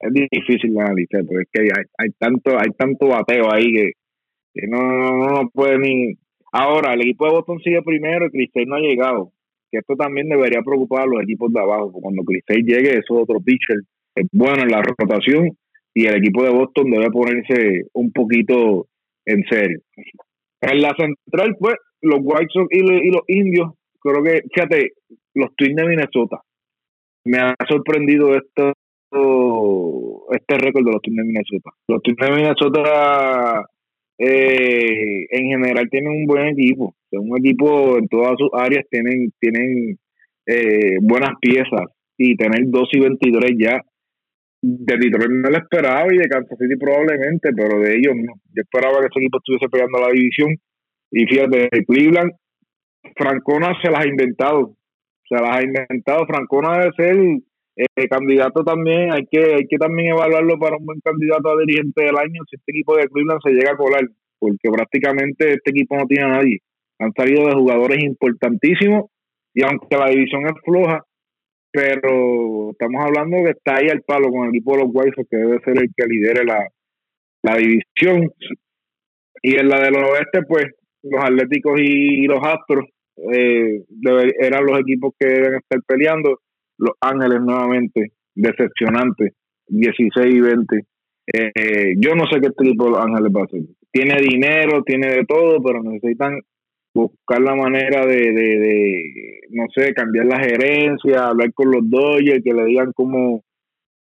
es 0.00 0.12
difícil 0.30 0.74
de 0.74 0.80
analizar, 0.80 1.24
porque 1.24 1.42
es 1.42 1.48
que 1.52 1.62
hay, 1.62 1.84
hay 1.98 2.10
tanto 2.18 2.50
hay 2.58 2.70
tanto 2.76 3.08
bateo 3.08 3.52
ahí 3.52 3.72
que, 3.72 3.92
no, 4.68 4.78
no, 4.80 5.50
puede 5.50 5.78
ni... 5.78 6.14
Ahora, 6.52 6.94
el 6.94 7.02
equipo 7.02 7.26
de 7.26 7.32
Boston 7.32 7.58
sigue 7.62 7.82
primero 7.82 8.26
y 8.26 8.30
Cristel 8.30 8.66
no 8.66 8.76
ha 8.76 8.80
llegado. 8.80 9.32
Que 9.70 9.78
esto 9.78 9.94
también 9.96 10.28
debería 10.28 10.62
preocupar 10.62 11.02
a 11.02 11.06
los 11.06 11.22
equipos 11.22 11.52
de 11.52 11.60
abajo. 11.60 11.92
Cuando 11.92 12.22
Cristel 12.22 12.64
llegue, 12.64 12.90
eso 12.90 13.16
es 13.16 13.22
otro 13.22 13.40
pitcher. 13.40 13.76
Es 14.14 14.26
bueno 14.32 14.62
en 14.62 14.70
la 14.70 14.80
rotación 14.80 15.50
y 15.92 16.06
el 16.06 16.16
equipo 16.16 16.44
de 16.44 16.50
Boston 16.50 16.90
debe 16.90 17.10
ponerse 17.10 17.88
un 17.92 18.12
poquito 18.12 18.86
en 19.26 19.44
serio. 19.50 19.80
En 20.62 20.80
la 20.80 20.94
central, 20.96 21.56
pues, 21.58 21.76
los 22.00 22.20
White 22.22 22.48
Sox 22.52 22.68
y 22.70 23.10
los 23.10 23.22
indios, 23.26 23.72
creo 24.00 24.22
que, 24.22 24.42
fíjate, 24.52 24.92
los 25.34 25.54
Twins 25.56 25.76
de 25.76 25.86
Minnesota. 25.86 26.40
Me 27.24 27.38
ha 27.38 27.54
sorprendido 27.68 28.34
esto 28.34 28.72
este 30.32 30.58
récord 30.58 30.84
de 30.84 30.92
los 30.92 31.02
Twins 31.02 31.16
de 31.16 31.24
Minnesota. 31.24 31.70
Los 31.88 32.02
Twins 32.02 32.18
de 32.18 32.30
Minnesota 32.30 33.64
eh, 34.18 35.26
en 35.30 35.46
general 35.46 35.88
tienen 35.90 36.12
un 36.12 36.26
buen 36.26 36.48
equipo, 36.48 36.94
un 37.12 37.38
equipo 37.38 37.98
en 37.98 38.08
todas 38.08 38.34
sus 38.38 38.50
áreas 38.52 38.84
tienen 38.90 39.30
tienen 39.38 39.98
eh, 40.46 40.96
buenas 41.02 41.32
piezas 41.40 41.84
y 42.16 42.36
tener 42.36 42.62
2 42.66 42.88
y 42.92 43.00
23 43.00 43.52
ya 43.58 43.80
de 44.62 44.96
Detroit 44.96 45.30
no 45.30 45.50
lo 45.50 45.58
esperaba 45.58 46.06
y 46.12 46.18
de 46.18 46.28
Kansas 46.28 46.58
City 46.58 46.76
probablemente, 46.76 47.50
pero 47.54 47.78
de 47.80 47.94
ellos 47.94 48.14
no. 48.16 48.34
Yo 48.54 48.62
esperaba 48.62 49.00
que 49.00 49.06
ese 49.06 49.20
equipo 49.20 49.38
estuviese 49.38 49.68
pegando 49.68 50.00
la 50.00 50.12
división 50.12 50.56
y 51.10 51.26
fíjate, 51.26 51.68
Cleveland, 51.86 52.32
Francona 53.14 53.72
se 53.82 53.90
las 53.90 54.04
ha 54.04 54.08
inventado, 54.08 54.76
se 55.28 55.34
las 55.34 55.56
ha 55.56 55.62
inventado, 55.62 56.26
Francona 56.26 56.78
debe 56.78 56.92
ser 56.96 57.16
eh, 57.76 58.08
candidato 58.08 58.64
también, 58.64 59.12
hay 59.12 59.26
que, 59.30 59.54
hay 59.54 59.66
que 59.68 59.76
también 59.76 60.12
evaluarlo 60.12 60.58
para 60.58 60.76
un 60.76 60.86
buen 60.86 61.00
candidato 61.00 61.50
a 61.50 61.60
dirigente 61.60 62.04
del 62.04 62.16
año 62.16 62.42
si 62.48 62.56
este 62.56 62.72
equipo 62.72 62.96
de 62.96 63.08
Cleveland 63.08 63.40
se 63.44 63.52
llega 63.52 63.72
a 63.72 63.76
colar, 63.76 64.08
porque 64.38 64.70
prácticamente 64.70 65.52
este 65.52 65.70
equipo 65.70 65.96
no 65.96 66.06
tiene 66.06 66.24
a 66.24 66.36
nadie. 66.36 66.58
Han 66.98 67.12
salido 67.12 67.46
de 67.46 67.54
jugadores 67.54 68.02
importantísimos 68.02 69.10
y 69.54 69.62
aunque 69.62 69.96
la 69.96 70.08
división 70.08 70.46
es 70.46 70.54
floja, 70.64 71.04
pero 71.70 72.70
estamos 72.70 73.04
hablando 73.04 73.44
que 73.44 73.50
está 73.50 73.76
ahí 73.76 73.88
al 73.88 74.02
palo 74.02 74.30
con 74.30 74.44
el 74.44 74.50
equipo 74.50 74.72
de 74.72 74.82
los 74.82 74.90
White 74.92 75.26
que 75.30 75.36
debe 75.36 75.60
ser 75.62 75.76
el 75.78 75.90
que 75.94 76.06
lidere 76.06 76.44
la, 76.44 76.66
la 77.42 77.56
división. 77.56 78.30
Y 79.42 79.56
en 79.56 79.68
la 79.68 79.80
del 79.80 79.96
oeste, 79.96 80.40
pues 80.48 80.66
los 81.02 81.22
Atléticos 81.22 81.80
y, 81.80 82.26
los 82.26 82.40
Astros 82.42 82.86
eh, 83.16 83.84
eran 84.40 84.66
los 84.66 84.78
equipos 84.80 85.14
que 85.18 85.26
deben 85.26 85.54
estar 85.56 85.80
peleando 85.86 86.40
los 86.78 86.92
Ángeles 87.00 87.40
nuevamente, 87.40 88.12
decepcionante, 88.34 89.32
16 89.68 90.34
y 90.34 90.40
20. 90.40 90.84
Eh, 91.32 91.94
yo 91.98 92.14
no 92.14 92.24
sé 92.26 92.40
qué 92.40 92.50
tipo 92.50 92.84
de 92.84 92.90
Los 92.90 93.00
Ángeles 93.00 93.32
va 93.34 93.40
a 93.40 93.44
hacer. 93.44 93.62
Tiene 93.90 94.20
dinero, 94.20 94.82
tiene 94.84 95.08
de 95.08 95.24
todo, 95.24 95.62
pero 95.62 95.82
necesitan 95.82 96.40
buscar 96.94 97.40
la 97.40 97.54
manera 97.54 98.06
de, 98.06 98.32
de, 98.32 99.40
no 99.50 99.64
sé, 99.74 99.92
cambiar 99.92 100.26
la 100.26 100.38
gerencia, 100.38 101.28
hablar 101.28 101.52
con 101.52 101.70
los 101.70 101.88
Dodgers, 101.88 102.42
que 102.44 102.54
le 102.54 102.64
digan 102.64 102.92
cómo, 102.94 103.42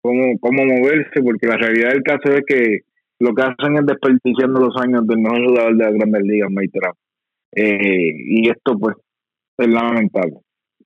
cómo, 0.01 0.39
cómo 0.41 0.65
moverse, 0.65 1.23
porque 1.23 1.47
la 1.47 1.57
realidad 1.57 1.91
del 1.91 2.03
caso 2.03 2.33
es 2.33 2.45
que 2.47 2.81
lo 3.19 3.35
que 3.35 3.43
hacen 3.43 3.77
es 3.77 3.87
desperdiciando 3.87 4.61
los 4.61 4.77
años 4.77 5.07
del 5.07 5.19
mejor 5.19 5.49
jugador 5.49 5.77
de 5.77 5.85
las 5.85 5.95
grandes 5.95 6.23
ligas, 6.23 6.51
Mike 6.51 6.79
eh, 7.55 8.13
y 8.15 8.49
esto, 8.49 8.79
pues, 8.79 8.97
es 9.59 9.69
lamentable. 9.69 10.35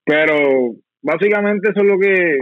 Pero 0.04 0.74
básicamente 1.02 1.70
eso 1.70 1.80
es 1.80 1.86
lo 1.86 1.98
que 1.98 2.34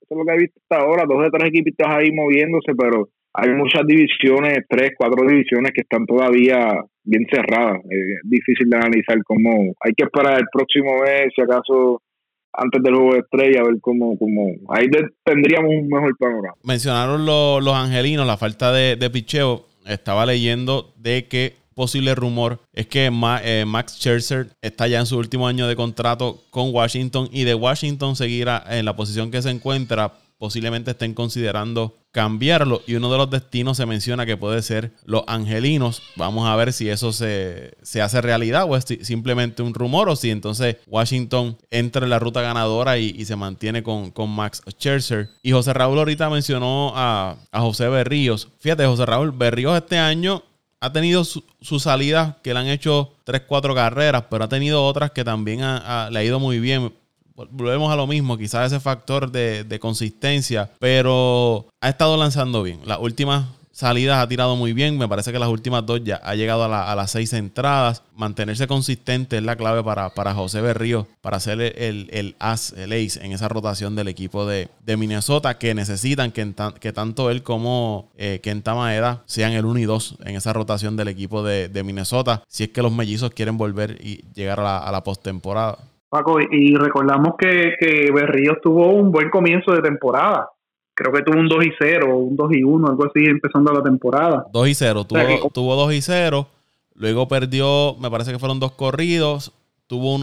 eso 0.00 0.14
es 0.14 0.16
lo 0.16 0.24
que 0.24 0.32
he 0.32 0.38
visto 0.38 0.60
hasta 0.62 0.84
ahora, 0.84 1.04
dos 1.06 1.22
de 1.22 1.30
tres 1.30 1.50
equipitos 1.50 1.86
ahí 1.88 2.10
moviéndose, 2.12 2.72
pero 2.78 3.08
hay 3.34 3.50
muchas 3.50 3.82
divisiones, 3.86 4.64
tres, 4.68 4.92
cuatro 4.96 5.26
divisiones 5.26 5.72
que 5.72 5.82
están 5.82 6.06
todavía 6.06 6.82
bien 7.04 7.26
cerradas. 7.30 7.80
Es 7.90 8.20
difícil 8.24 8.68
de 8.68 8.76
analizar 8.76 9.22
cómo. 9.24 9.74
Hay 9.80 9.92
que 9.96 10.04
esperar 10.04 10.38
el 10.38 10.46
próximo 10.52 10.98
mes, 11.02 11.32
si 11.34 11.42
acaso 11.42 12.02
antes 12.52 12.82
del 12.82 12.94
juego 12.94 13.12
de 13.12 13.20
estrella, 13.20 13.60
a 13.60 13.64
ver 13.64 13.80
cómo. 13.80 14.18
cómo 14.18 14.56
ahí 14.70 14.86
tendríamos 15.24 15.70
un 15.70 15.88
mejor 15.88 16.16
panorama. 16.18 16.56
Mencionaron 16.64 17.26
los, 17.26 17.62
los 17.62 17.74
angelinos, 17.74 18.26
la 18.26 18.36
falta 18.36 18.72
de, 18.72 18.96
de 18.96 19.10
picheo. 19.10 19.66
Estaba 19.86 20.26
leyendo 20.26 20.92
de 20.96 21.28
que 21.28 21.52
posible 21.78 22.16
rumor 22.16 22.58
es 22.72 22.88
que 22.88 23.06
eh, 23.06 23.64
Max 23.64 23.94
Scherzer 23.94 24.48
está 24.60 24.88
ya 24.88 24.98
en 24.98 25.06
su 25.06 25.16
último 25.16 25.46
año 25.46 25.68
de 25.68 25.76
contrato 25.76 26.42
con 26.50 26.74
Washington 26.74 27.28
y 27.30 27.44
de 27.44 27.54
Washington 27.54 28.16
seguirá 28.16 28.64
en 28.68 28.84
la 28.84 28.96
posición 28.96 29.30
que 29.30 29.40
se 29.40 29.50
encuentra. 29.50 30.12
Posiblemente 30.38 30.92
estén 30.92 31.14
considerando 31.14 31.96
cambiarlo 32.12 32.82
y 32.86 32.94
uno 32.94 33.10
de 33.10 33.18
los 33.18 33.30
destinos 33.30 33.76
se 33.76 33.86
menciona 33.86 34.24
que 34.24 34.36
puede 34.36 34.62
ser 34.62 34.92
los 35.04 35.22
angelinos. 35.26 36.02
Vamos 36.16 36.48
a 36.48 36.54
ver 36.54 36.72
si 36.72 36.88
eso 36.88 37.12
se, 37.12 37.76
hace 38.00 38.20
realidad 38.20 38.64
o 38.68 38.76
es 38.76 38.84
simplemente 39.02 39.62
un 39.62 39.74
rumor 39.74 40.08
o 40.08 40.16
si 40.16 40.30
entonces 40.30 40.76
Washington 40.86 41.58
entra 41.70 42.04
en 42.04 42.10
la 42.10 42.20
ruta 42.20 42.40
ganadora 42.40 42.98
y, 42.98 43.24
se 43.24 43.36
mantiene 43.36 43.82
con, 43.82 44.10
con, 44.12 44.30
Max 44.30 44.62
Scherzer. 44.68 45.28
Y 45.42 45.52
José 45.52 45.72
Raúl 45.72 45.98
ahorita 45.98 46.30
mencionó 46.30 46.92
a, 46.94 47.36
a 47.50 47.60
José 47.60 47.88
Berríos. 47.88 48.48
Fíjate, 48.60 48.86
José 48.86 49.06
Raúl 49.06 49.32
Berríos 49.32 49.76
este 49.76 49.98
año 49.98 50.42
ha 50.80 50.92
tenido 50.92 51.24
sus 51.24 51.44
su 51.60 51.80
salidas 51.80 52.36
que 52.42 52.54
le 52.54 52.60
han 52.60 52.68
hecho 52.68 53.12
3, 53.24 53.42
4 53.46 53.74
carreras, 53.74 54.24
pero 54.30 54.44
ha 54.44 54.48
tenido 54.48 54.84
otras 54.84 55.10
que 55.10 55.24
también 55.24 55.62
ha, 55.62 56.08
le 56.10 56.18
ha 56.18 56.24
ido 56.24 56.38
muy 56.38 56.60
bien. 56.60 56.92
Volvemos 57.34 57.92
a 57.92 57.96
lo 57.96 58.06
mismo, 58.06 58.36
quizás 58.36 58.72
ese 58.72 58.80
factor 58.80 59.30
de, 59.30 59.78
consistencia, 59.80 60.70
pero 60.80 61.66
ha 61.80 61.88
estado 61.88 62.16
lanzando 62.16 62.62
bien. 62.62 62.80
Las 62.84 62.98
últimas 62.98 63.44
salidas 63.78 64.18
ha 64.18 64.26
tirado 64.26 64.56
muy 64.56 64.72
bien. 64.72 64.98
Me 64.98 65.06
parece 65.06 65.30
que 65.30 65.38
las 65.38 65.48
últimas 65.48 65.86
dos 65.86 66.02
ya 66.02 66.16
ha 66.16 66.34
llegado 66.34 66.64
a, 66.64 66.96
las 66.96 67.10
seis 67.12 67.32
entradas. 67.32 68.02
Mantenerse 68.16 68.66
consistente 68.66 69.36
es 69.36 69.44
la 69.44 69.54
clave 69.54 69.84
para, 69.84 70.10
para 70.10 70.34
José 70.34 70.60
Berrío, 70.60 71.06
para 71.20 71.38
ser 71.38 71.60
el, 71.60 72.08
el, 72.10 72.34
ace 72.40 72.74
en 73.24 73.30
esa 73.30 73.48
rotación 73.48 73.94
del 73.94 74.08
equipo 74.08 74.46
de, 74.46 74.68
Minnesota, 74.96 75.58
que 75.58 75.74
necesitan 75.74 76.32
que, 76.32 76.52
que 76.80 76.92
tanto 76.92 77.30
él 77.30 77.44
como 77.44 78.10
eh, 78.16 78.40
Kenta 78.42 78.74
Maeda 78.74 79.22
sean 79.26 79.52
el 79.52 79.64
1 79.64 79.78
y 79.78 79.84
2 79.84 80.18
en 80.24 80.34
esa 80.34 80.52
rotación 80.52 80.96
del 80.96 81.06
equipo 81.06 81.44
de, 81.44 81.82
Minnesota, 81.84 82.42
si 82.48 82.64
es 82.64 82.70
que 82.70 82.82
los 82.82 82.92
mellizos 82.92 83.30
quieren 83.30 83.56
volver 83.56 83.92
y 84.00 84.24
llegar 84.34 84.58
a 84.58 84.64
la, 84.64 84.90
la 84.90 85.04
postemporada. 85.04 85.78
Paco, 86.08 86.40
y 86.40 86.74
recordamos 86.74 87.34
que, 87.38 87.74
que 87.78 88.10
Berríos 88.12 88.56
tuvo 88.60 88.88
un 88.88 89.12
buen 89.12 89.30
comienzo 89.30 89.72
de 89.72 89.82
temporada 89.82 90.48
creo 90.98 91.12
que 91.12 91.22
tuvo 91.22 91.38
un 91.38 91.48
2 91.48 91.64
y 91.64 91.70
0, 91.78 92.16
un 92.16 92.36
2 92.36 92.52
y 92.54 92.64
1, 92.64 92.88
algo 92.88 93.04
así, 93.04 93.24
empezando 93.24 93.72
la 93.72 93.82
temporada. 93.84 94.46
2 94.52 94.68
y 94.68 94.74
0, 94.74 95.04
tuvo, 95.04 95.50
tuvo 95.50 95.76
2 95.76 95.94
y 95.94 96.00
0, 96.00 96.46
luego 96.96 97.28
perdió, 97.28 97.94
me 98.00 98.10
parece 98.10 98.32
que 98.32 98.40
fueron 98.40 98.58
dos 98.58 98.72
corridos, 98.72 99.52
tuvo 99.86 100.16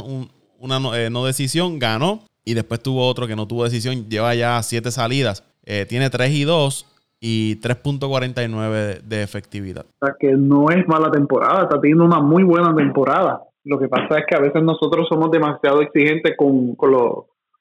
una 0.60 0.98
eh, 0.98 1.10
no, 1.10 1.26
decisión, 1.26 1.80
ganó, 1.80 2.24
y 2.44 2.56
después 2.56 2.84
tuvo 2.84 3.08
otro 3.08 3.26
que 3.26 3.38
no 3.38 3.48
tuvo 3.48 3.64
decisión, 3.64 4.10
lleva 4.10 4.36
ya 4.36 4.62
7 4.62 4.92
salidas, 4.92 5.46
eh, 5.64 5.86
tiene 5.88 6.10
3 6.10 6.30
y 6.32 6.44
2 6.44 6.86
y 7.22 7.62
3.49 7.62 9.02
de, 9.02 9.24
efectividad. 9.24 9.86
O 10.02 10.06
sea 10.06 10.16
que 10.20 10.34
no 10.34 10.70
es 10.72 10.86
mala 10.90 11.10
temporada, 11.10 11.64
está 11.64 11.80
teniendo 11.80 12.04
una 12.04 12.20
muy 12.20 12.44
buena 12.44 12.76
temporada. 12.76 13.42
Lo 13.64 13.80
que 13.80 13.88
pasa 13.88 14.20
es 14.20 14.26
que 14.28 14.36
a 14.36 14.42
veces 14.42 14.62
nosotros 14.62 15.08
somos 15.10 15.32
demasiado 15.32 15.82
exigentes 15.82 16.36
con, 16.38 16.76
con, 16.76 16.92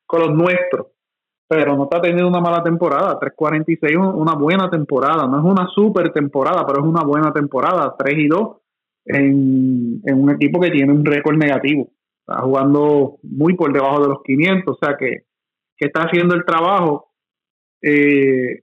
con 0.05 0.21
los 0.21 0.35
nuestros 0.35 0.89
pero 1.47 1.77
no 1.77 1.85
está 1.85 2.01
teniendo 2.01 2.29
una 2.29 2.41
mala 2.41 2.63
temporada. 2.63 3.19
3.46 3.21 4.15
una 4.15 4.35
buena 4.35 4.71
temporada. 4.71 5.27
No 5.27 5.39
es 5.39 5.45
una 5.45 5.69
super 5.75 6.13
temporada, 6.13 6.67
pero 6.67 6.81
es 6.81 6.87
una 6.87 7.05
buena 7.05 7.33
temporada. 7.33 7.95
3 7.99 8.15
y 8.19 8.29
2 8.29 8.57
en, 9.07 10.01
un 10.05 10.31
equipo 10.31 10.61
que 10.61 10.71
tiene 10.71 10.93
un 10.93 11.05
récord 11.05 11.37
negativo. 11.37 11.91
Está 12.27 12.41
jugando 12.41 13.19
muy 13.23 13.55
por 13.55 13.73
debajo 13.73 14.01
de 14.01 14.09
los 14.09 14.23
500, 14.23 14.75
o 14.75 14.79
sea 14.85 14.97
que, 14.97 15.25
está 15.79 16.05
haciendo 16.05 16.35
el 16.35 16.47
trabajo. 16.47 17.09
Eh, 17.83 18.63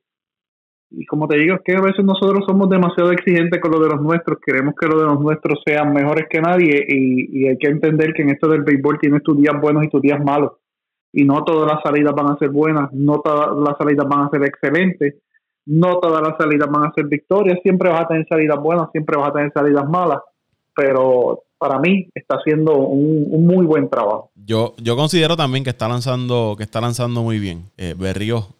y 0.89 1.05
como 1.05 1.27
te 1.27 1.38
digo, 1.38 1.55
es 1.55 1.61
que 1.63 1.75
a 1.75 1.82
veces 1.82 2.03
nosotros 2.03 2.43
somos 2.47 2.67
demasiado 2.67 3.11
exigentes 3.11 3.61
con 3.61 3.71
lo 3.71 3.79
de 3.79 3.89
los 3.89 4.01
nuestros, 4.01 4.39
queremos 4.43 4.73
que 4.75 4.88
lo 4.88 4.99
de 4.99 5.05
los 5.05 5.21
nuestros 5.21 5.61
sean 5.63 5.93
mejores 5.93 6.25
que 6.27 6.41
nadie 6.41 6.84
y, 6.88 7.43
y 7.43 7.47
hay 7.47 7.57
que 7.57 7.67
entender 7.67 8.13
que 8.13 8.23
en 8.23 8.32
esto 8.32 8.49
del 8.49 8.63
béisbol 8.63 8.97
tienes 8.99 9.21
tus 9.21 9.38
días 9.38 9.53
buenos 9.61 9.86
y 9.86 9.89
tus 9.89 10.01
días 10.01 10.19
malos 10.21 10.53
y 11.14 11.24
no 11.26 11.43
todas 11.43 11.72
las 11.72 11.82
salidas 11.84 12.14
van 12.16 12.32
a 12.32 12.38
ser 12.38 12.49
buenas, 12.49 12.91
no 12.93 13.20
todas 13.20 13.57
las 13.57 13.78
salidas 13.78 14.07
van 14.07 14.22
a 14.22 14.30
ser 14.30 14.43
excelentes, 14.43 15.16
no 15.66 15.99
todas 15.99 16.22
las 16.22 16.38
salidas 16.38 16.70
van 16.70 16.86
a 16.86 16.93
ser 16.93 17.05
victorias, 17.05 17.59
siempre 17.64 17.89
vas 17.89 18.01
a 18.01 18.07
tener 18.07 18.26
salidas 18.28 18.59
buenas, 18.59 18.89
siempre 18.91 19.18
vas 19.18 19.30
a 19.30 19.34
tener 19.34 19.51
salidas 19.53 19.88
malas, 19.89 20.20
pero 20.76 21.43
para 21.57 21.78
mí 21.80 22.09
está 22.16 22.38
haciendo 22.38 22.76
un, 22.76 23.45
muy 23.45 23.68
buen 23.68 23.88
trabajo. 23.88 24.32
Yo, 24.34 24.74
yo 24.82 24.95
considero 24.95 25.38
también 25.38 25.64
que 25.64 25.70
está 25.70 25.88
lanzando, 25.88 26.55
que 26.57 26.64
está 26.64 26.82
lanzando 26.82 27.22
muy 27.22 27.38
bien. 27.38 27.66
Eh, 27.78 27.93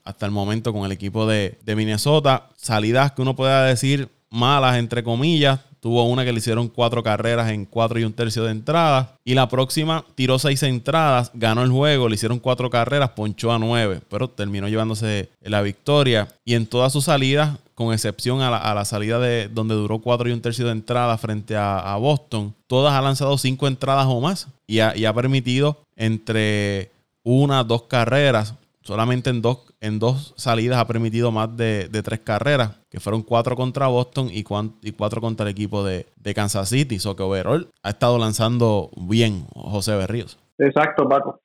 hasta 0.04 0.26
el 0.28 0.32
momento 0.32 0.72
con 0.72 0.86
el 0.86 0.91
equipo 0.91 1.26
de, 1.26 1.58
de 1.66 1.76
Minnesota. 1.76 2.49
Salidas 2.58 3.14
que 3.14 3.24
uno 3.24 3.36
pueda 3.36 3.66
decir 3.66 4.10
malas, 4.32 4.77
entre 4.77 5.03
comillas, 5.03 5.59
Tuvo 5.82 6.03
una 6.03 6.23
que 6.23 6.32
le 6.32 6.38
hicieron 6.38 6.67
cuatro 6.67 7.01
carreras 7.01 7.49
en 7.49 7.65
cuatro 7.65 7.99
y 7.99 8.03
un 8.03 8.13
tercio 8.13 8.43
de 8.43 8.51
entrada. 8.51 9.17
Y 9.25 9.34
la 9.34 9.49
próxima 9.49 10.05
tiró 10.13 10.38
seis 10.38 10.61
entradas, 10.61 11.32
ganó 11.34 11.63
el 11.63 11.71
juego, 11.71 12.07
le 12.07 12.13
hicieron 12.13 12.38
cuatro 12.38 12.69
carreras, 12.69 13.09
ponchó 13.09 13.51
a 13.51 13.57
nueve, 13.57 13.99
pero 14.07 14.29
terminó 14.29 14.67
llevándose 14.67 15.32
la 15.41 15.63
victoria. 15.63 16.27
Y 16.45 16.53
en 16.53 16.67
todas 16.67 16.93
sus 16.93 17.05
salidas, 17.05 17.57
con 17.73 17.93
excepción 17.93 18.41
a 18.41 18.51
la, 18.51 18.86
salida 18.86 19.17
de 19.17 19.47
donde 19.47 19.73
duró 19.73 19.97
cuatro 19.97 20.29
y 20.29 20.34
un 20.34 20.41
tercio 20.41 20.67
de 20.67 20.73
entrada 20.73 21.17
frente 21.17 21.55
a, 21.57 21.95
Boston, 21.95 22.53
todas 22.67 22.93
ha 22.93 23.01
lanzado 23.01 23.36
cinco 23.39 23.67
entradas 23.67 24.05
o 24.07 24.21
más 24.21 24.49
y 24.67 24.82
ha, 24.82 24.95
y 24.95 25.05
ha 25.05 25.13
permitido 25.13 25.79
entre 25.95 26.91
una, 27.23 27.63
dos 27.63 27.84
carreras 27.84 28.53
solamente 28.82 29.29
en 29.29 29.41
dos, 29.41 29.73
en 29.79 29.99
dos 29.99 30.34
salidas 30.38 30.79
ha 30.79 30.88
permitido 30.88 31.32
más 31.32 31.55
de, 31.55 31.88
tres 32.03 32.19
carreras, 32.19 32.82
que 32.89 32.99
fueron 32.99 33.23
cuatro 33.23 33.55
contra 33.55 33.88
Boston 33.88 34.27
y, 34.32 34.43
y 34.82 34.91
cuatro 34.91 35.21
contra 35.21 35.45
el 35.45 35.51
equipo 35.51 35.84
de, 35.84 36.05
Kansas 36.36 36.69
City. 36.69 36.99
So 36.99 37.15
que 37.15 37.23
overall 37.23 37.67
ha 37.84 37.89
estado 37.89 38.17
lanzando 38.17 38.89
bien 38.97 39.45
José 39.53 39.95
Berríos. 39.95 40.39
Exacto, 40.57 41.07
Paco. 41.07 41.39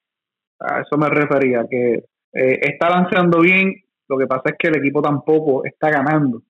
A 0.59 0.81
eso 0.81 0.97
me 0.97 1.09
refería, 1.09 1.67
que 1.69 2.05
eh, 2.33 2.61
está 2.63 2.89
lanzando 2.89 3.41
bien, 3.41 3.75
lo 4.09 4.17
que 4.17 4.27
pasa 4.27 4.51
es 4.51 4.55
que 4.59 4.69
el 4.69 4.79
equipo 4.79 5.03
tampoco 5.03 5.65
está 5.65 5.91
ganando. 5.91 6.43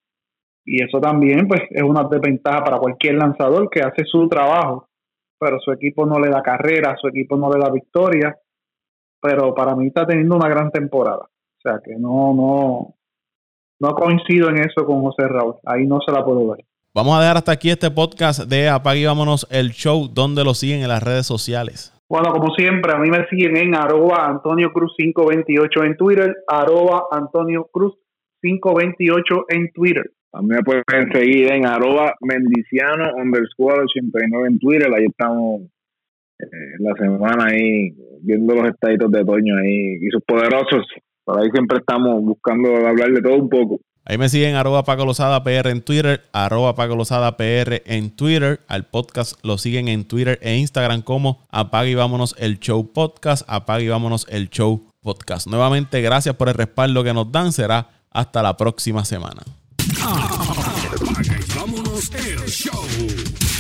Y 0.65 0.83
eso 0.83 1.01
también 1.01 1.47
pues 1.47 1.63
es 1.71 1.83
una 1.83 2.05
desventaja 2.05 2.65
para 2.65 2.79
cualquier 2.79 3.17
lanzador 3.17 3.69
que 3.71 3.81
hace 3.81 4.05
su 4.05 4.29
trabajo, 4.29 4.89
pero 5.39 5.59
su 5.61 5.73
equipo 5.73 6.07
no 6.07 6.19
le 6.19 6.29
da 6.29 6.43
carrera, 6.43 6.97
su 7.01 7.09
equipo 7.09 7.37
no 7.37 7.51
le 7.53 7.61
da 7.61 7.71
victoria 7.71 8.37
pero 9.21 9.55
para 9.55 9.75
mí 9.75 9.89
está 9.89 10.07
teniendo 10.07 10.37
una 10.37 10.49
gran 10.49 10.71
temporada. 10.71 11.23
O 11.25 11.61
sea 11.63 11.81
que 11.85 11.97
no, 11.97 12.35
no, 12.35 12.95
no 13.81 13.95
coincido 13.95 14.49
en 14.51 14.59
eso 14.59 14.85
con 14.87 15.03
José 15.03 15.29
Raúl. 15.29 15.57
Ahí 15.65 15.87
no 15.87 15.99
se 16.05 16.13
la 16.13 16.25
puedo 16.25 16.49
ver. 16.49 16.65
Vamos 16.95 17.17
a 17.17 17.21
dejar 17.21 17.37
hasta 17.37 17.53
aquí 17.53 17.71
este 17.71 17.91
podcast 17.91 18.49
de 18.49 18.69
Apague 18.69 19.01
y 19.01 19.05
Vámonos 19.05 19.47
el 19.51 19.71
Show, 19.71 20.09
donde 20.09 20.45
lo 20.45 20.55
siguen 20.55 20.81
en 20.83 20.89
las 20.89 21.03
redes 21.03 21.27
sociales. 21.27 21.93
Bueno, 22.09 22.33
como 22.33 22.55
siempre, 22.55 22.93
a 22.93 22.99
mí 22.99 23.11
me 23.11 23.27
siguen 23.27 23.57
en 23.57 23.75
arroba 23.75 24.27
Antonio 24.27 24.73
Cruz 24.73 24.95
528 24.97 25.85
en 25.85 25.97
Twitter, 25.97 26.37
arroba 26.47 27.05
Antonio 27.11 27.69
Cruz 27.73 27.95
528 28.41 29.45
en 29.49 29.73
Twitter. 29.73 30.11
También 30.31 30.61
me 30.61 30.63
pueden 30.63 31.13
seguir 31.13 31.53
en 31.53 31.67
arroba 31.67 32.15
Mendiciano 32.21 33.13
underscore 33.17 33.83
89 33.83 34.49
en 34.49 34.59
Twitter. 34.59 34.95
Ahí 34.95 35.07
estamos 35.07 35.63
eh, 36.39 36.47
la 36.81 36.95
semana 36.95 37.47
ahí 37.47 37.95
viendo 38.23 38.55
los 38.55 38.69
estaditos 38.69 39.11
de 39.11 39.25
Toño 39.25 39.57
ahí 39.57 39.97
y 40.01 40.11
sus 40.11 40.23
poderosos. 40.27 40.87
Por 41.25 41.41
ahí 41.41 41.49
siempre 41.53 41.79
estamos 41.79 42.23
buscando 42.23 42.75
hablar 42.87 43.11
de 43.11 43.23
todo 43.23 43.37
un 43.37 43.49
poco. 43.49 43.81
Ahí 44.09 44.19
me 44.19 44.29
siguen 44.29 44.55
arroba 44.55 44.85
Paco 44.85 45.05
Lozada 45.05 45.43
PR 45.43 45.69
en 45.71 45.83
Twitter, 45.83 46.21
arroba 46.33 46.77
Paco 46.77 46.95
Lozada 46.95 47.37
PR 47.37 47.83
en 47.87 48.15
Twitter. 48.15 48.61
Al 48.69 48.85
podcast 48.85 49.45
lo 49.45 49.59
siguen 49.59 49.89
en 49.89 50.05
Twitter 50.05 50.39
e 50.43 50.57
Instagram 50.59 51.03
como 51.03 51.45
Apague 51.51 51.91
y 51.91 51.95
Vámonos 51.97 52.37
el 52.39 52.61
Show 52.61 52.93
Podcast, 52.93 53.43
Apague 53.49 53.87
y 53.87 53.89
Vámonos 53.89 54.29
el 54.31 54.49
Show 54.49 54.87
Podcast. 55.03 55.49
Nuevamente, 55.49 56.01
gracias 56.03 56.37
por 56.37 56.49
el 56.49 56.55
respaldo 56.55 57.03
que 57.03 57.13
nos 57.13 57.33
dan. 57.33 57.51
Será 57.51 57.89
hasta 58.13 58.45
la 58.45 58.57
próxima 58.57 59.05
semana. 59.05 59.43
vámonos 61.57 62.11
el 62.15 62.49
show. 62.49 63.56